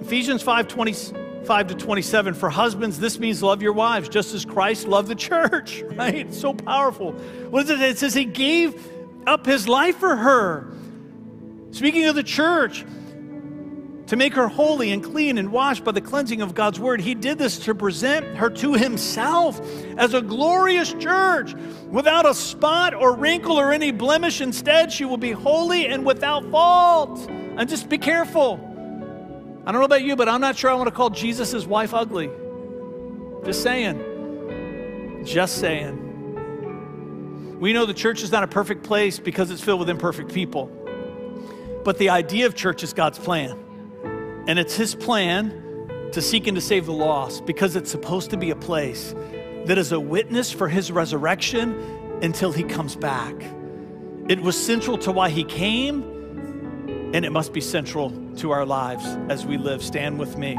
Ephesians 0.00 0.42
5 0.42 0.66
25 0.66 1.66
to 1.68 1.74
27 1.76 2.34
for 2.34 2.50
husbands 2.50 2.98
this 2.98 3.20
means 3.20 3.44
love 3.44 3.62
your 3.62 3.74
wives 3.74 4.08
just 4.08 4.34
as 4.34 4.46
christ 4.46 4.88
loved 4.88 5.08
the 5.08 5.14
church 5.14 5.82
right 5.92 6.14
it's 6.14 6.40
so 6.40 6.54
powerful 6.54 7.12
what 7.50 7.64
is 7.64 7.70
it 7.70 7.80
it 7.80 7.98
says 7.98 8.14
he 8.14 8.24
gave 8.24 8.90
up 9.26 9.44
his 9.44 9.68
life 9.68 9.96
for 9.96 10.16
her 10.16 10.72
speaking 11.70 12.06
of 12.06 12.14
the 12.14 12.22
church 12.22 12.84
to 14.10 14.16
make 14.16 14.34
her 14.34 14.48
holy 14.48 14.90
and 14.90 15.04
clean 15.04 15.38
and 15.38 15.52
washed 15.52 15.84
by 15.84 15.92
the 15.92 16.00
cleansing 16.00 16.42
of 16.42 16.52
God's 16.52 16.80
word. 16.80 17.00
He 17.00 17.14
did 17.14 17.38
this 17.38 17.60
to 17.60 17.76
present 17.76 18.26
her 18.36 18.50
to 18.50 18.74
himself 18.74 19.60
as 19.96 20.14
a 20.14 20.20
glorious 20.20 20.92
church 20.94 21.54
without 21.86 22.26
a 22.26 22.34
spot 22.34 22.92
or 22.92 23.14
wrinkle 23.14 23.56
or 23.56 23.70
any 23.70 23.92
blemish. 23.92 24.40
Instead, 24.40 24.90
she 24.90 25.04
will 25.04 25.16
be 25.16 25.30
holy 25.30 25.86
and 25.86 26.04
without 26.04 26.44
fault. 26.50 27.30
And 27.30 27.68
just 27.68 27.88
be 27.88 27.98
careful. 27.98 28.54
I 29.64 29.70
don't 29.70 29.80
know 29.80 29.84
about 29.84 30.02
you, 30.02 30.16
but 30.16 30.28
I'm 30.28 30.40
not 30.40 30.56
sure 30.56 30.72
I 30.72 30.74
want 30.74 30.88
to 30.88 30.94
call 30.94 31.10
Jesus' 31.10 31.64
wife 31.64 31.94
ugly. 31.94 32.30
Just 33.44 33.62
saying. 33.62 35.22
Just 35.24 35.60
saying. 35.60 35.98
We 37.60 37.72
know 37.72 37.86
the 37.86 37.94
church 37.94 38.24
is 38.24 38.32
not 38.32 38.42
a 38.42 38.48
perfect 38.48 38.82
place 38.82 39.20
because 39.20 39.52
it's 39.52 39.62
filled 39.62 39.78
with 39.78 39.88
imperfect 39.88 40.34
people. 40.34 40.66
But 41.84 41.98
the 41.98 42.10
idea 42.10 42.46
of 42.46 42.56
church 42.56 42.82
is 42.82 42.92
God's 42.92 43.20
plan. 43.20 43.69
And 44.46 44.58
it's 44.58 44.74
His 44.74 44.94
plan 44.94 45.50
to 46.12 46.20
seek 46.20 46.46
and 46.46 46.56
to 46.56 46.60
save 46.60 46.86
the 46.86 46.92
lost 46.92 47.46
because 47.46 47.76
it's 47.76 47.90
supposed 47.90 48.30
to 48.30 48.36
be 48.36 48.50
a 48.50 48.56
place 48.56 49.14
that 49.66 49.78
is 49.78 49.92
a 49.92 50.00
witness 50.00 50.50
for 50.50 50.68
His 50.68 50.90
resurrection 50.90 51.74
until 52.22 52.52
He 52.52 52.64
comes 52.64 52.96
back. 52.96 53.34
It 54.28 54.40
was 54.40 54.60
central 54.60 54.98
to 54.98 55.12
why 55.12 55.30
He 55.30 55.44
came, 55.44 56.02
and 57.14 57.24
it 57.24 57.30
must 57.30 57.52
be 57.52 57.60
central 57.60 58.10
to 58.36 58.50
our 58.50 58.64
lives 58.64 59.04
as 59.28 59.44
we 59.46 59.56
live. 59.56 59.82
Stand 59.82 60.18
with 60.18 60.36
me. 60.38 60.56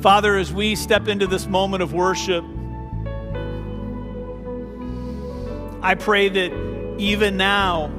Father, 0.00 0.36
as 0.36 0.52
we 0.52 0.76
step 0.76 1.08
into 1.08 1.26
this 1.26 1.46
moment 1.46 1.82
of 1.82 1.92
worship, 1.92 2.44
I 5.82 5.94
pray 5.94 6.28
that 6.28 6.96
even 6.98 7.36
now, 7.36 7.92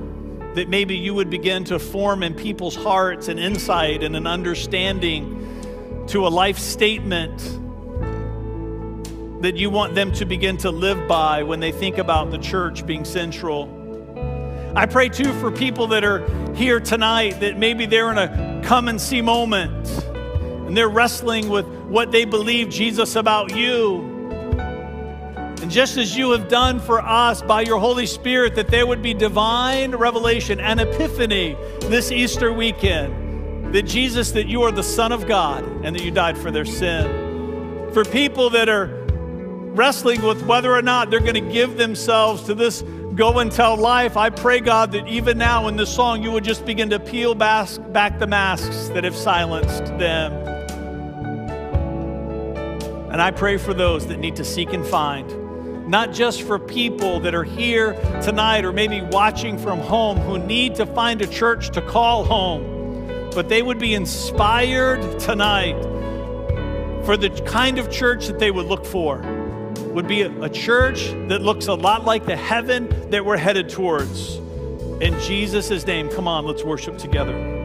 that 0.57 0.67
maybe 0.67 0.97
you 0.97 1.13
would 1.13 1.29
begin 1.29 1.63
to 1.63 1.77
form 1.77 2.23
in 2.23 2.33
people's 2.33 2.75
hearts 2.75 3.27
an 3.27 3.37
insight 3.37 4.01
and 4.01 4.15
an 4.15 4.25
understanding 4.25 6.03
to 6.07 6.25
a 6.25 6.29
life 6.29 6.57
statement 6.57 7.37
that 9.43 9.55
you 9.55 9.69
want 9.69 9.93
them 9.93 10.11
to 10.11 10.25
begin 10.25 10.57
to 10.57 10.71
live 10.71 11.07
by 11.07 11.43
when 11.43 11.59
they 11.59 11.71
think 11.71 11.99
about 11.99 12.31
the 12.31 12.39
church 12.39 12.87
being 12.87 13.05
central. 13.05 13.69
I 14.75 14.87
pray 14.87 15.09
too 15.09 15.31
for 15.33 15.51
people 15.51 15.85
that 15.87 16.03
are 16.03 16.25
here 16.55 16.79
tonight 16.79 17.39
that 17.41 17.59
maybe 17.59 17.85
they're 17.85 18.09
in 18.11 18.17
a 18.17 18.63
come 18.65 18.87
and 18.87 18.99
see 18.99 19.21
moment 19.21 19.87
and 20.65 20.75
they're 20.75 20.89
wrestling 20.89 21.49
with 21.49 21.67
what 21.67 22.11
they 22.11 22.25
believe 22.25 22.69
Jesus 22.69 23.15
about 23.15 23.55
you. 23.55 24.06
And 25.67 25.73
just 25.73 25.97
as 25.97 26.15
you 26.15 26.31
have 26.31 26.47
done 26.47 26.79
for 26.79 27.01
us 27.01 27.41
by 27.41 27.59
your 27.59 27.77
Holy 27.77 28.05
Spirit, 28.05 28.55
that 28.55 28.69
there 28.69 28.87
would 28.87 29.01
be 29.01 29.13
divine 29.13 29.93
revelation 29.93 30.61
and 30.61 30.79
epiphany 30.79 31.57
this 31.81 32.09
Easter 32.09 32.53
weekend. 32.53 33.75
That 33.75 33.81
Jesus, 33.81 34.31
that 34.31 34.47
you 34.47 34.61
are 34.61 34.71
the 34.71 34.81
Son 34.81 35.11
of 35.11 35.27
God 35.27 35.65
and 35.83 35.93
that 35.93 36.05
you 36.05 36.09
died 36.09 36.37
for 36.37 36.51
their 36.51 36.63
sin. 36.63 37.91
For 37.91 38.05
people 38.05 38.49
that 38.51 38.69
are 38.69 38.85
wrestling 39.75 40.21
with 40.21 40.41
whether 40.43 40.73
or 40.73 40.81
not 40.81 41.09
they're 41.09 41.19
going 41.19 41.33
to 41.33 41.51
give 41.51 41.75
themselves 41.75 42.43
to 42.43 42.55
this 42.55 42.81
go 43.15 43.39
and 43.39 43.51
tell 43.51 43.75
life, 43.75 44.15
I 44.15 44.29
pray, 44.29 44.61
God, 44.61 44.93
that 44.93 45.05
even 45.09 45.37
now 45.37 45.67
in 45.67 45.75
this 45.75 45.93
song, 45.93 46.23
you 46.23 46.31
would 46.31 46.45
just 46.45 46.65
begin 46.65 46.89
to 46.91 46.99
peel 47.01 47.35
back 47.35 48.19
the 48.19 48.27
masks 48.27 48.87
that 48.93 49.03
have 49.03 49.17
silenced 49.17 49.83
them. 49.97 50.31
And 53.11 53.21
I 53.21 53.31
pray 53.31 53.57
for 53.57 53.73
those 53.73 54.07
that 54.07 54.17
need 54.17 54.37
to 54.37 54.45
seek 54.45 54.71
and 54.71 54.87
find 54.87 55.36
not 55.87 56.11
just 56.11 56.41
for 56.41 56.59
people 56.59 57.19
that 57.21 57.33
are 57.33 57.43
here 57.43 57.93
tonight 58.21 58.65
or 58.65 58.73
maybe 58.73 59.01
watching 59.01 59.57
from 59.57 59.79
home 59.79 60.17
who 60.17 60.37
need 60.37 60.75
to 60.75 60.85
find 60.85 61.21
a 61.21 61.27
church 61.27 61.71
to 61.71 61.81
call 61.81 62.25
home, 62.25 63.29
but 63.33 63.47
they 63.47 63.61
would 63.61 63.79
be 63.79 63.93
inspired 63.93 65.19
tonight 65.19 65.81
for 67.05 67.15
the 67.15 67.29
kind 67.45 67.79
of 67.79 67.89
church 67.89 68.27
that 68.27 68.37
they 68.37 68.51
would 68.51 68.65
look 68.65 68.85
for. 68.85 69.19
Would 69.93 70.07
be 70.07 70.23
a, 70.23 70.49
church 70.49 71.07
that 71.29 71.41
looks 71.41 71.67
a 71.67 71.73
lot 71.73 72.05
like 72.05 72.25
the 72.25 72.35
heaven 72.35 73.09
that 73.09 73.25
we're 73.25 73.37
headed 73.37 73.69
towards. 73.69 74.35
In 75.01 75.17
Jesus' 75.21 75.87
name, 75.87 76.09
come 76.09 76.27
on, 76.27 76.45
let's 76.45 76.63
worship 76.63 76.97
together. 76.97 77.56